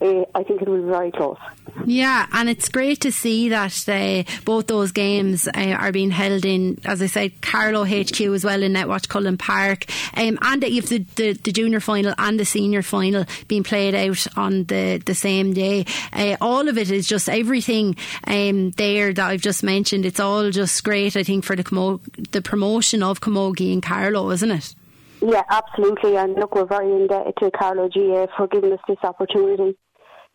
uh, 0.02 0.24
I 0.34 0.44
think 0.44 0.62
it 0.62 0.68
will 0.68 0.82
be 0.82 0.90
very 0.90 1.12
close. 1.12 1.38
Yeah, 1.86 2.28
and 2.32 2.50
it's 2.50 2.70
great 2.70 3.02
to 3.02 3.12
see 3.12 3.50
that 3.50 3.88
uh, 3.88 4.24
both 4.46 4.68
those 4.68 4.92
games 4.92 5.48
uh, 5.48 5.76
are 5.78 5.92
being 5.92 6.12
held 6.12 6.46
in, 6.46 6.80
as 6.86 7.02
I 7.02 7.08
said, 7.08 7.42
Carlow 7.42 7.84
HQ 7.84 8.20
as 8.22 8.46
well 8.46 8.64
in 8.64 8.74
Netwatch 8.74 9.08
Cullen 9.10 9.38
Park, 9.38 9.86
um, 10.16 10.38
and 10.42 10.64
that 10.64 10.72
you've 10.72 10.90
the, 10.90 11.00
the, 11.16 11.34
the, 11.34 11.52
junior 11.52 11.80
final 11.80 12.14
and 12.18 12.40
the 12.40 12.46
senior 12.46 12.82
final 12.82 13.26
being 13.48 13.64
played 13.64 13.96
out 13.96 14.26
on 14.38 14.66
the, 14.66 15.02
the 15.06 15.16
same 15.16 15.54
day. 15.54 15.86
Uh, 16.14 16.38
all 16.42 16.68
of 16.68 16.78
it 16.78 16.92
is 16.92 17.08
just 17.08 17.30
everything 17.30 17.96
um, 18.26 18.72
there 18.72 19.14
that 19.14 19.26
I've 19.26 19.42
just 19.42 19.64
mentioned. 19.64 20.06
It's 20.06 20.20
all 20.20 20.50
just 20.52 20.84
great, 20.84 21.18
I 21.18 21.24
think, 21.24 21.44
for 21.44 21.56
the 21.56 21.64
Como- 21.64 22.02
the 22.32 22.42
promotion 22.42 23.04
of 23.04 23.22
Camogie 23.22 23.74
in 23.74 23.82
Carlow, 23.82 24.32
isn't 24.32 24.52
it? 24.52 24.76
Yeah, 25.22 25.44
absolutely. 25.50 26.16
And 26.16 26.36
look, 26.36 26.56
we're 26.56 26.66
very 26.66 26.90
indebted 26.90 27.36
to 27.38 27.52
Carlow 27.52 27.90
GA 27.90 28.28
for 28.38 28.48
giving 28.48 28.72
us 28.72 28.80
this 28.88 28.98
opportunity 29.04 29.78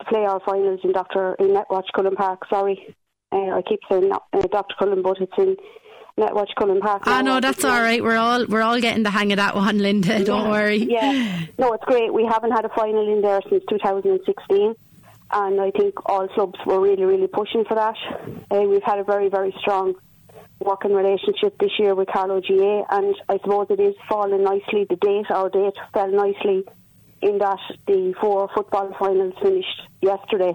play 0.07 0.25
our 0.25 0.39
finals 0.45 0.79
in 0.83 0.91
Dr. 0.91 1.35
in 1.39 1.47
Netwatch 1.47 1.87
Cullen 1.95 2.15
Park. 2.15 2.43
Sorry, 2.49 2.95
uh, 3.31 3.37
I 3.37 3.61
keep 3.67 3.79
saying 3.89 4.11
uh, 4.11 4.41
Dr. 4.51 4.75
Cullen, 4.77 5.01
but 5.01 5.17
it's 5.21 5.33
in 5.37 5.55
Netwatch 6.19 6.53
Cullen 6.57 6.79
Park. 6.79 7.03
Ah, 7.05 7.21
no, 7.21 7.39
that's 7.39 7.63
all 7.63 7.81
right. 7.81 8.03
We're 8.03 8.17
all 8.17 8.45
we're 8.47 8.61
all 8.61 8.79
getting 8.79 9.03
the 9.03 9.09
hang 9.09 9.31
of 9.31 9.37
that 9.37 9.55
one, 9.55 9.79
Linda. 9.79 10.23
Don't 10.23 10.45
yeah, 10.45 10.51
worry. 10.51 10.77
Yeah, 10.77 11.45
no, 11.57 11.73
it's 11.73 11.85
great. 11.85 12.13
We 12.13 12.25
haven't 12.25 12.51
had 12.51 12.65
a 12.65 12.69
final 12.69 13.11
in 13.13 13.21
there 13.21 13.41
since 13.49 13.63
2016, 13.69 14.75
and 15.31 15.61
I 15.61 15.71
think 15.71 15.93
all 16.05 16.27
clubs 16.27 16.59
were 16.65 16.79
really, 16.79 17.03
really 17.03 17.27
pushing 17.27 17.65
for 17.65 17.75
that. 17.75 17.95
Uh, 18.51 18.61
we've 18.61 18.83
had 18.83 18.99
a 18.99 19.03
very, 19.03 19.29
very 19.29 19.53
strong 19.59 19.95
working 20.59 20.93
relationship 20.93 21.57
this 21.59 21.71
year 21.77 21.95
with 21.95 22.07
Carlow 22.07 22.39
GA, 22.39 22.83
and 22.89 23.15
I 23.27 23.37
suppose 23.39 23.67
it 23.69 23.79
is 23.79 23.95
falling 24.07 24.43
nicely. 24.43 24.85
The 24.89 24.95
date, 24.95 25.29
our 25.29 25.49
date, 25.49 25.75
fell 25.93 26.11
nicely 26.11 26.63
in 27.25 27.39
that 27.39 27.59
the 27.87 28.13
four 28.21 28.47
football 28.53 28.93
finals 28.99 29.33
finished 29.41 29.81
yesterday. 30.01 30.53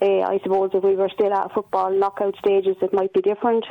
Uh, 0.00 0.20
I 0.20 0.38
suppose 0.42 0.70
if 0.74 0.84
we 0.84 0.94
were 0.94 1.10
still 1.12 1.32
at 1.32 1.52
football 1.52 1.90
knockout 1.90 2.36
stages, 2.38 2.76
it 2.82 2.92
might 2.92 3.12
be 3.14 3.22
different. 3.22 3.64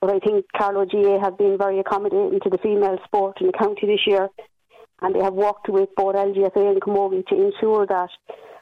But 0.00 0.14
I 0.14 0.18
think 0.20 0.46
Carlow 0.56 0.86
GA 0.86 1.18
have 1.20 1.36
been 1.36 1.58
very 1.58 1.80
accommodating 1.80 2.38
to 2.42 2.50
the 2.50 2.58
female 2.58 2.98
sport 3.04 3.40
in 3.40 3.48
the 3.48 3.52
county 3.52 3.86
this 3.86 4.06
year, 4.06 4.28
and 5.02 5.14
they 5.14 5.22
have 5.22 5.34
worked 5.34 5.68
with 5.68 5.88
both 5.96 6.14
LGFA 6.14 6.72
and 6.72 6.80
Camogie 6.80 7.26
to 7.26 7.34
ensure 7.34 7.86
that 7.86 8.10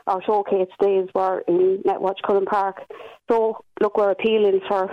our 0.06 0.22
showcase 0.24 0.68
days 0.80 1.08
were 1.14 1.40
in 1.46 1.82
Netwatch 1.86 2.22
Cullen 2.26 2.46
Park. 2.46 2.80
So, 3.30 3.62
look, 3.80 3.96
we're 3.96 4.10
appealing 4.10 4.60
for 4.66 4.90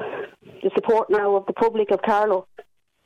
the 0.61 0.69
support 0.75 1.09
now 1.09 1.35
of 1.35 1.45
the 1.47 1.53
public 1.53 1.89
of 1.91 2.01
Carlow, 2.05 2.47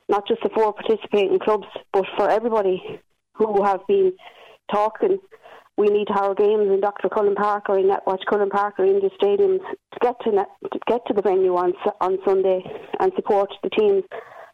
not 0.09 0.28
just 0.28 0.41
the 0.41 0.49
four 0.49 0.74
participating 0.74 1.39
clubs, 1.39 1.68
but 1.93 2.05
for 2.18 2.30
everybody 2.30 2.99
who 3.36 3.64
have 3.64 3.82
been 3.88 4.14
talking. 4.72 5.18
We 5.76 5.88
need 5.88 6.07
our 6.11 6.36
games 6.36 6.70
in 6.72 6.82
Dr. 6.82 7.09
Cullen 7.09 7.36
Park 7.36 7.68
or 7.68 7.80
in 7.80 7.88
Netwatch 7.88 8.24
Cullen 8.30 8.49
Park 8.49 8.76
or 8.78 8.86
in 8.86 8.99
the 8.99 9.09
stadiums 9.20 9.59
to 9.93 9.99
get 10.01 10.16
to, 10.24 10.32
net, 10.32 10.47
to 10.72 10.80
get 10.88 11.01
to 11.07 11.14
the 11.14 11.22
venue 11.22 11.55
on 11.55 11.74
on 11.99 12.20
Sunday 12.26 12.61
and 12.99 13.11
support 13.16 13.49
the 13.64 13.70
teams. 13.72 14.03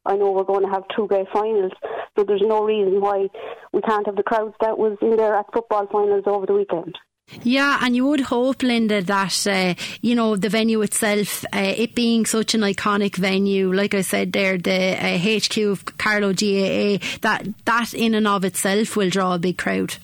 I 0.05 0.15
know 0.15 0.31
we're 0.31 0.45
going 0.45 0.63
to 0.63 0.71
have 0.71 0.83
two 0.95 1.07
great 1.07 1.27
finals, 1.33 1.73
so 2.17 2.23
there's 2.23 2.41
no 2.45 2.63
reason 2.63 3.01
why 3.01 3.27
we 3.73 3.81
can't 3.81 4.05
have 4.05 4.15
the 4.15 4.23
crowds 4.23 4.55
that 4.61 4.77
was 4.77 4.97
in 5.01 5.17
there 5.17 5.35
at 5.35 5.53
football 5.53 5.87
finals 5.91 6.23
over 6.25 6.45
the 6.45 6.53
weekend. 6.53 6.97
Yeah, 7.43 7.79
and 7.81 7.95
you 7.95 8.07
would 8.07 8.21
hope, 8.21 8.63
Linda, 8.63 9.01
that 9.01 9.47
uh, 9.47 9.75
you 10.01 10.15
know 10.15 10.35
the 10.35 10.49
venue 10.49 10.81
itself, 10.81 11.45
uh, 11.45 11.73
it 11.77 11.95
being 11.95 12.25
such 12.25 12.53
an 12.53 12.61
iconic 12.61 13.15
venue, 13.15 13.71
like 13.71 13.93
I 13.93 14.01
said 14.01 14.33
there, 14.33 14.57
the 14.57 14.97
uh, 14.97 15.17
HQ 15.17 15.57
of 15.57 15.97
Carlow 15.97 16.33
GAA, 16.33 16.97
that 17.21 17.45
that 17.65 17.93
in 17.93 18.15
and 18.15 18.27
of 18.27 18.43
itself 18.43 18.95
will 18.95 19.09
draw 19.09 19.35
a 19.35 19.39
big 19.39 19.57
crowd. 19.57 19.95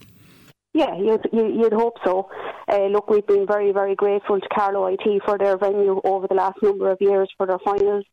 Yeah, 0.74 0.94
you'd, 0.98 1.26
you'd 1.32 1.72
hope 1.72 1.96
so. 2.04 2.30
Uh, 2.68 2.88
look, 2.88 3.10
we've 3.10 3.26
been 3.26 3.48
very, 3.48 3.72
very 3.72 3.96
grateful 3.96 4.42
to 4.42 4.48
Carlow 4.54 4.88
IT 4.88 5.22
for 5.24 5.38
their 5.38 5.58
venue 5.58 6.02
over 6.04 6.28
the 6.28 6.36
last 6.36 6.58
number 6.62 6.92
of 6.92 6.98
years 7.00 7.32
for 7.38 7.48
their 7.48 7.60
finals. 7.60 8.04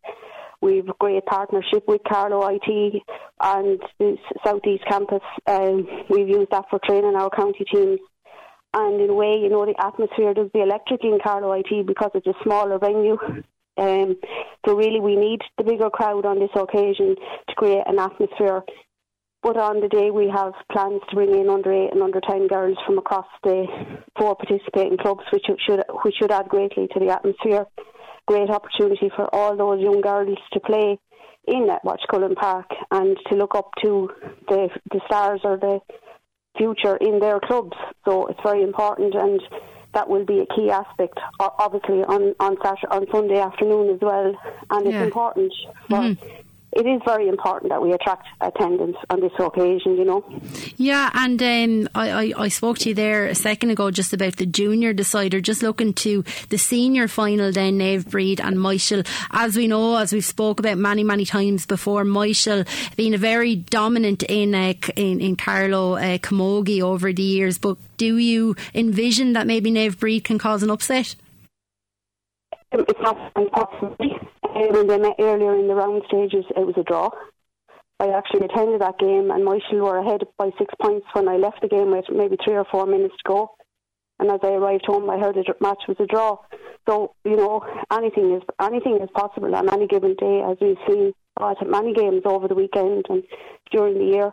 We've 0.61 0.89
a 0.89 0.95
great 1.01 1.27
partnership 1.27 1.83
with 1.89 2.03
Carlow 2.09 2.47
IT 2.47 3.03
and 3.41 3.83
the 3.99 4.17
Southeast 4.47 4.85
Campus. 4.89 5.23
Um, 5.49 5.89
we've 6.09 6.29
used 6.29 6.53
that 6.53 6.67
for 6.71 6.79
training 6.87 7.17
our 7.17 7.31
county 7.31 7.65
teams 7.65 7.99
and 8.75 9.01
in 9.01 9.11
a 9.11 9.15
way, 9.15 9.39
you 9.41 9.49
know, 9.49 9.67
the 9.67 9.75
atmosphere 9.79 10.35
does 10.35 10.49
be 10.53 10.61
electric 10.61 11.05
in 11.05 11.19
Carlow 11.23 11.53
IT 11.53 11.87
because 11.87 12.11
it's 12.15 12.27
a 12.27 12.35
smaller 12.43 12.79
venue. 12.79 13.19
Um, 13.77 14.17
so 14.67 14.77
really, 14.77 15.01
we 15.01 15.17
need 15.17 15.41
the 15.59 15.65
bigger 15.65 15.91
crowd 15.91 16.25
on 16.25 16.39
this 16.39 16.51
occasion 16.55 17.17
to 17.49 17.55
create 17.55 17.85
an 17.87 17.99
atmosphere. 17.99 18.63
But 19.43 19.57
on 19.57 19.81
the 19.81 19.89
day, 19.89 20.11
we 20.11 20.29
have 20.29 20.53
plans 20.71 21.01
to 21.11 21.17
bring 21.17 21.35
in 21.35 21.49
under 21.49 21.73
eight 21.73 21.93
and 21.93 22.03
under 22.03 22.21
ten 22.21 22.47
girls 22.47 22.79
from 22.87 22.99
across 22.99 23.27
the 23.43 23.67
four 24.17 24.37
participating 24.37 24.99
clubs, 24.99 25.25
which 25.33 25.47
should 25.67 25.83
which 26.05 26.15
should 26.21 26.31
add 26.31 26.49
greatly 26.49 26.87
to 26.93 27.01
the 27.01 27.11
atmosphere. 27.11 27.67
Great 28.27 28.51
opportunity 28.51 29.11
for 29.17 29.35
all 29.35 29.57
those 29.57 29.81
young 29.81 30.01
girls 30.01 30.39
to 30.53 30.61
play 30.61 30.99
in 31.49 31.67
Netwatch 31.67 32.07
Cullen 32.09 32.37
Park 32.37 32.67
and 32.93 33.17
to 33.29 33.35
look 33.35 33.55
up 33.55 33.71
to 33.83 34.09
the 34.49 34.69
the 34.93 35.01
stars 35.07 35.41
or 35.43 35.57
the 35.57 35.81
future 36.57 36.97
in 36.97 37.19
their 37.19 37.41
clubs. 37.41 37.77
So 38.05 38.27
it's 38.27 38.41
very 38.43 38.63
important, 38.63 39.15
and 39.15 39.41
that 39.95 40.09
will 40.09 40.25
be 40.25 40.41
a 40.41 40.47
key 40.47 40.71
aspect, 40.71 41.19
obviously 41.39 42.03
on 42.05 42.35
on 42.41 42.57
Saturday, 42.63 42.89
on 42.91 43.07
Sunday 43.11 43.39
afternoon 43.39 43.95
as 43.95 44.01
well. 44.01 44.35
And 44.71 44.87
it's 44.87 44.97
important 44.97 45.53
for 45.89 45.99
mm-hmm 45.99 46.42
it 46.73 46.87
is 46.87 47.01
very 47.05 47.29
important 47.29 47.71
that 47.71 47.83
we 47.83 47.93
attract 47.93 48.27
attendance 48.41 48.97
on 49.11 49.21
this 49.21 49.33
occasion, 49.39 49.97
you 49.97 50.05
know. 50.05 50.25
Yeah, 50.77 51.11
and 51.15 51.43
um, 51.43 51.89
I, 51.95 52.11
I, 52.11 52.33
I, 52.45 52.49
spoke 52.49 52.79
to 52.79 52.89
you 52.89 52.95
there 52.95 53.27
a 53.27 53.35
second 53.35 53.71
ago 53.71 53.91
just 53.91 54.13
about 54.13 54.37
the 54.37 54.47
junior 54.47 54.93
decider, 54.93 55.41
just 55.41 55.63
looking 55.63 55.93
to 55.95 56.25
the 56.49 56.57
senior 56.59 57.09
final 57.09 57.53
then, 57.53 57.79
Naomh 57.79 58.05
Bríd 58.05 58.41
and 58.41 58.57
Myshall. 58.57 59.07
As 59.33 59.57
we 59.57 59.67
know, 59.67 59.97
as 59.97 60.13
we've 60.13 60.25
spoke 60.25 60.61
about 60.61 60.79
many, 60.79 61.05
many 61.05 61.27
times 61.27 61.67
before, 61.67 62.05
Myshall 62.05 62.67
being 62.97 63.15
a 63.15 63.19
very 63.19 63.57
dominant 63.57 64.23
in 64.23 64.55
uh, 64.55 64.73
in, 64.97 65.21
in 65.21 65.37
Carlow 65.37 65.97
uh, 65.97 66.19
Camogie 66.19 66.81
over 66.81 67.13
the 67.13 67.23
years, 67.23 67.59
but 67.59 67.77
do 67.99 68.17
you 68.17 68.57
envision 68.75 69.35
that 69.35 69.47
maybe 69.47 69.71
Naomh 69.71 69.97
Bríd 69.97 70.25
can 70.25 70.39
cause 70.39 70.63
an 70.63 70.71
upset? 70.71 71.15
Um, 72.73 72.85
it's 72.89 73.01
not 73.01 73.33
impossible 73.37 73.97
when 74.55 74.77
um, 74.77 74.87
they 74.87 74.99
met 74.99 75.17
earlier 75.19 75.59
in 75.59 75.69
the 75.69 75.75
round 75.75 76.03
stages, 76.09 76.45
it 76.57 76.67
was 76.67 76.75
a 76.77 76.83
draw. 76.83 77.11
I 78.01 78.09
actually 78.09 78.47
attended 78.47 78.81
that 78.81 78.99
game, 78.99 79.31
and 79.31 79.47
Myshall 79.47 79.81
were 79.81 79.99
ahead 79.99 80.23
by 80.37 80.51
six 80.59 80.75
points 80.81 81.07
when 81.13 81.29
I 81.29 81.37
left 81.37 81.61
the 81.63 81.69
game 81.69 81.91
with 81.91 82.05
maybe 82.11 82.37
three 82.45 82.55
or 82.55 82.67
four 82.71 82.87
minutes 82.87 83.15
to 83.19 83.29
go. 83.29 83.51
And 84.19 84.31
as 84.31 84.41
I 84.43 84.49
arrived 84.49 84.87
home, 84.87 85.09
I 85.09 85.19
heard 85.19 85.37
the 85.37 85.45
match 85.61 85.83
was 85.89 85.97
a 86.01 86.07
draw. 86.07 86.39
So 86.89 87.15
you 87.25 87.37
know, 87.37 87.65
anything 87.93 88.35
is 88.35 88.43
anything 88.61 88.99
is 89.01 89.09
possible 89.15 89.55
on 89.55 89.73
any 89.73 89.87
given 89.87 90.15
day, 90.19 90.43
as 90.43 90.57
we've 90.61 90.77
seen 90.89 91.13
at 91.41 91.67
many 91.67 91.95
games 91.95 92.23
over 92.25 92.49
the 92.49 92.55
weekend 92.55 93.07
and 93.09 93.23
during 93.71 93.99
the 93.99 94.05
year. 94.05 94.33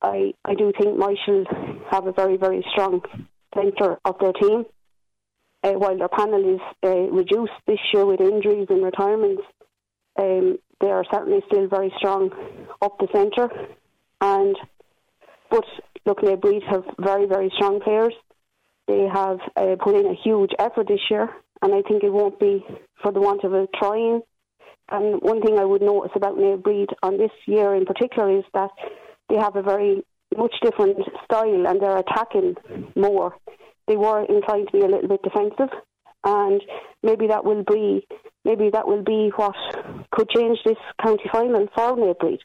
I 0.00 0.32
I 0.44 0.54
do 0.54 0.72
think 0.78 0.98
Myshall 0.98 1.44
have 1.90 2.06
a 2.06 2.12
very 2.12 2.36
very 2.36 2.64
strong 2.72 3.02
centre 3.54 3.98
of 4.04 4.16
their 4.20 4.32
team 4.32 4.64
uh, 5.62 5.72
while 5.72 5.96
their 5.96 6.08
panel 6.08 6.54
is 6.54 6.60
uh, 6.82 7.10
reduced 7.10 7.52
this 7.66 7.78
year 7.92 8.04
with 8.04 8.20
injuries 8.20 8.66
and 8.70 8.84
retirements, 8.84 9.42
um, 10.18 10.58
they 10.80 10.90
are 10.90 11.04
certainly 11.12 11.40
still 11.46 11.68
very 11.68 11.92
strong 11.98 12.30
up 12.80 12.98
the 12.98 13.08
centre. 13.12 13.48
And 14.20 14.56
but 15.50 15.64
look, 16.06 16.20
they 16.22 16.34
breed 16.34 16.62
have 16.68 16.84
very 16.98 17.26
very 17.26 17.50
strong 17.56 17.80
players. 17.80 18.14
They 18.88 19.06
have 19.12 19.38
uh, 19.56 19.76
put 19.82 19.94
in 19.94 20.06
a 20.06 20.14
huge 20.14 20.50
effort 20.58 20.88
this 20.88 21.00
year, 21.10 21.28
and 21.62 21.72
I 21.72 21.82
think 21.82 22.02
it 22.02 22.12
won't 22.12 22.40
be 22.40 22.64
for 23.00 23.12
the 23.12 23.20
want 23.20 23.44
of 23.44 23.54
a 23.54 23.68
trying. 23.78 24.22
And 24.90 25.22
one 25.22 25.40
thing 25.40 25.58
I 25.58 25.64
would 25.64 25.80
notice 25.82 26.10
about 26.14 26.36
Naomh 26.36 26.60
Bríd 26.60 26.88
on 27.02 27.16
this 27.16 27.30
year 27.46 27.74
in 27.74 27.86
particular 27.86 28.38
is 28.38 28.44
that 28.52 28.70
they 29.28 29.36
have 29.36 29.56
a 29.56 29.62
very 29.62 30.04
much 30.36 30.54
different 30.62 30.98
style 31.24 31.66
and 31.66 31.80
they're 31.80 31.98
attacking 31.98 32.56
more 32.96 33.34
they 33.92 33.96
were 33.98 34.24
inclined 34.24 34.68
to 34.68 34.72
be 34.72 34.84
a 34.84 34.88
little 34.88 35.06
bit 35.08 35.22
defensive, 35.22 35.68
and 36.24 36.62
maybe 37.02 37.26
that 37.26 37.44
will 37.44 37.62
be 37.62 38.06
maybe 38.42 38.70
that 38.70 38.88
will 38.88 39.02
be 39.02 39.30
what 39.36 39.54
could 40.12 40.30
change 40.30 40.58
this 40.64 40.78
county 41.02 41.28
final 41.30 41.66
for 41.74 41.94
Bríd. 41.94 42.38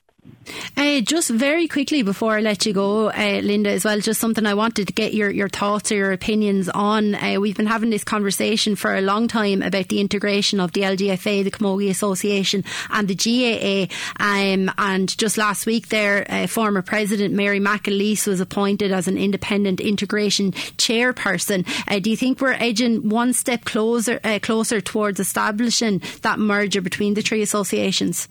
Uh, 0.75 1.01
just 1.01 1.29
very 1.29 1.67
quickly 1.67 2.03
before 2.03 2.37
I 2.37 2.41
let 2.41 2.65
you 2.65 2.73
go, 2.73 3.09
uh, 3.09 3.41
Linda, 3.43 3.71
as 3.71 3.83
well, 3.83 3.99
just 3.99 4.19
something 4.19 4.45
I 4.45 4.53
wanted 4.53 4.87
to 4.87 4.93
get 4.93 5.13
your, 5.13 5.29
your 5.29 5.49
thoughts 5.49 5.91
or 5.91 5.95
your 5.95 6.11
opinions 6.11 6.69
on. 6.69 7.15
Uh, 7.15 7.37
we've 7.39 7.57
been 7.57 7.65
having 7.65 7.89
this 7.89 8.03
conversation 8.03 8.75
for 8.75 8.95
a 8.95 9.01
long 9.01 9.27
time 9.27 9.61
about 9.61 9.89
the 9.89 9.99
integration 9.99 10.59
of 10.59 10.73
the 10.73 10.81
LGFA, 10.81 11.43
the 11.43 11.51
Camogie 11.51 11.89
Association, 11.89 12.63
and 12.91 13.07
the 13.07 13.15
GAA. 13.15 13.93
Um, 14.23 14.71
and 14.77 15.17
just 15.17 15.37
last 15.37 15.65
week, 15.65 15.91
uh, 15.93 16.47
former 16.47 16.81
President 16.81 17.33
Mary 17.33 17.59
McAleese 17.59 18.27
was 18.27 18.39
appointed 18.39 18.91
as 18.91 19.07
an 19.07 19.17
independent 19.17 19.79
integration 19.79 20.51
chairperson. 20.51 21.65
Do 22.01 22.09
you 22.09 22.17
think 22.17 22.39
we're 22.39 22.53
edging 22.53 23.09
one 23.09 23.33
step 23.33 23.65
closer 23.65 24.19
closer 24.41 24.81
towards 24.81 25.19
establishing 25.19 26.01
that 26.21 26.39
merger 26.39 26.81
between 26.81 27.15
the 27.15 27.21
three 27.21 27.41
associations? 27.41 28.27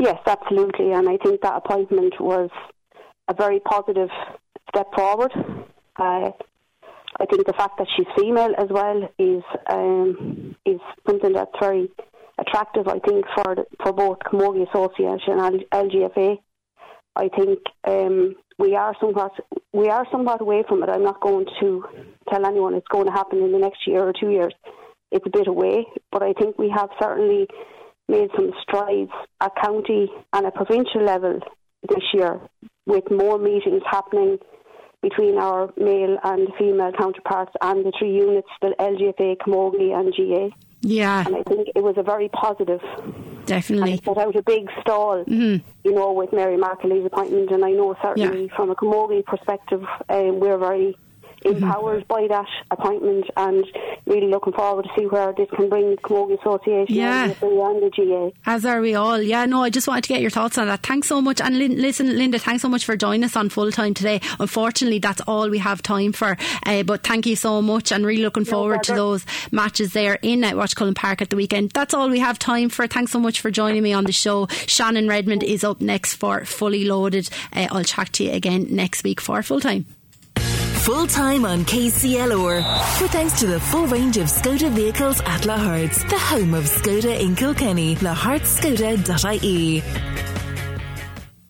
Yes, 0.00 0.16
absolutely. 0.26 0.92
And 0.92 1.06
I 1.10 1.18
think 1.18 1.42
that 1.42 1.58
appointment 1.62 2.14
was 2.18 2.48
a 3.28 3.34
very 3.34 3.60
positive 3.60 4.08
step 4.70 4.86
forward. 4.96 5.30
Uh, 5.94 6.30
I 7.20 7.26
think 7.28 7.46
the 7.46 7.52
fact 7.52 7.76
that 7.76 7.86
she's 7.94 8.06
female 8.16 8.54
as 8.56 8.68
well 8.70 9.10
is 9.18 9.42
um, 9.70 10.56
is 10.64 10.80
something 11.06 11.34
that's 11.34 11.50
very 11.60 11.90
attractive. 12.38 12.88
I 12.88 12.98
think 13.00 13.26
for 13.34 13.54
the, 13.54 13.66
for 13.82 13.92
both 13.92 14.20
Camogie 14.20 14.66
Association 14.70 15.38
and 15.38 15.64
LGFA. 15.70 16.38
I 17.16 17.28
think 17.36 17.58
um, 17.86 18.36
we 18.58 18.76
are 18.76 18.96
somewhat 19.00 19.32
we 19.74 19.90
are 19.90 20.06
somewhat 20.10 20.40
away 20.40 20.64
from 20.66 20.82
it. 20.82 20.88
I'm 20.88 21.04
not 21.04 21.20
going 21.20 21.44
to 21.60 21.84
tell 22.30 22.46
anyone 22.46 22.72
it's 22.72 22.88
going 22.88 23.04
to 23.06 23.12
happen 23.12 23.42
in 23.42 23.52
the 23.52 23.58
next 23.58 23.86
year 23.86 24.00
or 24.00 24.14
two 24.18 24.30
years. 24.30 24.54
It's 25.12 25.26
a 25.26 25.30
bit 25.38 25.46
away, 25.46 25.84
but 26.10 26.22
I 26.22 26.32
think 26.32 26.58
we 26.58 26.70
have 26.74 26.88
certainly 26.98 27.48
made 28.10 28.30
some 28.36 28.52
strides 28.62 29.12
at 29.40 29.52
county 29.56 30.10
and 30.32 30.46
at 30.46 30.54
provincial 30.54 31.04
level 31.04 31.40
this 31.88 32.04
year 32.12 32.40
with 32.86 33.10
more 33.10 33.38
meetings 33.38 33.82
happening 33.90 34.38
between 35.02 35.38
our 35.38 35.72
male 35.76 36.18
and 36.24 36.48
female 36.58 36.92
counterparts 36.92 37.52
and 37.62 37.86
the 37.86 37.92
three 37.98 38.14
units, 38.14 38.48
the 38.60 38.74
LGFA, 38.78 39.36
Camogie 39.38 39.98
and 39.98 40.12
GA. 40.14 40.54
Yeah. 40.82 41.24
And 41.26 41.36
I 41.36 41.42
think 41.42 41.68
it 41.74 41.82
was 41.82 41.94
a 41.96 42.02
very 42.02 42.28
positive. 42.28 42.80
Definitely. 43.46 43.92
And 43.92 44.00
it 44.00 44.04
put 44.04 44.18
out 44.18 44.36
a 44.36 44.42
big 44.42 44.68
stall, 44.80 45.24
mm-hmm. 45.24 45.66
you 45.84 45.94
know, 45.94 46.12
with 46.12 46.32
Mary 46.32 46.56
McAleese's 46.56 47.06
appointment. 47.06 47.50
And 47.50 47.64
I 47.64 47.70
know 47.70 47.94
certainly 48.02 48.46
yeah. 48.46 48.56
from 48.56 48.70
a 48.70 48.74
Camogie 48.74 49.24
perspective, 49.24 49.82
um, 50.08 50.40
we're 50.40 50.58
very 50.58 50.96
empowered 51.42 52.06
mm-hmm. 52.06 52.08
by 52.08 52.26
that 52.28 52.46
appointment 52.70 53.26
and 53.36 53.64
really 54.06 54.28
looking 54.28 54.52
forward 54.52 54.84
to 54.84 54.90
see 54.96 55.06
where 55.06 55.32
this 55.32 55.48
can 55.50 55.68
bring 55.68 55.90
the 55.90 55.96
Camogie 55.98 56.38
Association 56.40 56.94
yeah. 56.94 57.24
and 57.24 57.82
the 57.82 57.90
GA. 57.94 58.32
As 58.46 58.64
are 58.64 58.80
we 58.80 58.94
all. 58.94 59.20
Yeah, 59.20 59.46
no, 59.46 59.62
I 59.62 59.70
just 59.70 59.88
wanted 59.88 60.04
to 60.04 60.08
get 60.08 60.20
your 60.20 60.30
thoughts 60.30 60.58
on 60.58 60.66
that. 60.68 60.82
Thanks 60.82 61.08
so 61.08 61.20
much. 61.20 61.40
And 61.40 61.58
listen, 61.58 62.16
Linda, 62.16 62.38
thanks 62.38 62.62
so 62.62 62.68
much 62.68 62.84
for 62.84 62.96
joining 62.96 63.24
us 63.24 63.36
on 63.36 63.48
full 63.48 63.70
time 63.70 63.94
today. 63.94 64.20
Unfortunately, 64.38 64.98
that's 64.98 65.20
all 65.26 65.48
we 65.48 65.58
have 65.58 65.82
time 65.82 66.12
for. 66.12 66.36
Uh, 66.66 66.82
but 66.82 67.02
thank 67.02 67.26
you 67.26 67.36
so 67.36 67.62
much 67.62 67.92
and 67.92 68.04
really 68.04 68.22
looking 68.22 68.44
forward 68.44 68.76
no 68.76 68.82
to 68.82 68.94
those 68.94 69.26
matches 69.50 69.92
there 69.92 70.18
in 70.22 70.40
Watch 70.56 70.74
Cullen 70.76 70.94
Park 70.94 71.22
at 71.22 71.30
the 71.30 71.36
weekend. 71.36 71.70
That's 71.70 71.94
all 71.94 72.08
we 72.08 72.20
have 72.20 72.38
time 72.38 72.68
for. 72.68 72.86
Thanks 72.86 73.12
so 73.12 73.20
much 73.20 73.40
for 73.40 73.50
joining 73.50 73.82
me 73.82 73.92
on 73.92 74.04
the 74.04 74.12
show. 74.12 74.46
Shannon 74.66 75.08
Redmond 75.08 75.42
is 75.42 75.64
up 75.64 75.80
next 75.80 76.14
for 76.14 76.44
Fully 76.44 76.84
Loaded. 76.84 77.28
Uh, 77.54 77.68
I'll 77.70 77.84
chat 77.84 78.12
to 78.14 78.24
you 78.24 78.32
again 78.32 78.66
next 78.70 79.04
week 79.04 79.20
for 79.20 79.42
full 79.42 79.60
time. 79.60 79.86
Full 80.80 81.06
time 81.06 81.44
on. 81.44 81.60
With 81.60 83.12
thanks 83.12 83.38
to 83.40 83.46
the 83.46 83.60
full 83.60 83.86
range 83.86 84.16
of 84.16 84.26
Skoda 84.26 84.70
vehicles 84.70 85.20
at 85.20 85.42
Lahart's, 85.42 86.02
the 86.04 86.18
home 86.18 86.54
of 86.54 86.64
Skoda 86.64 87.20
in 87.20 87.36
Kilkenny, 87.36 87.96
lahartsskoda.ie. 87.96 90.29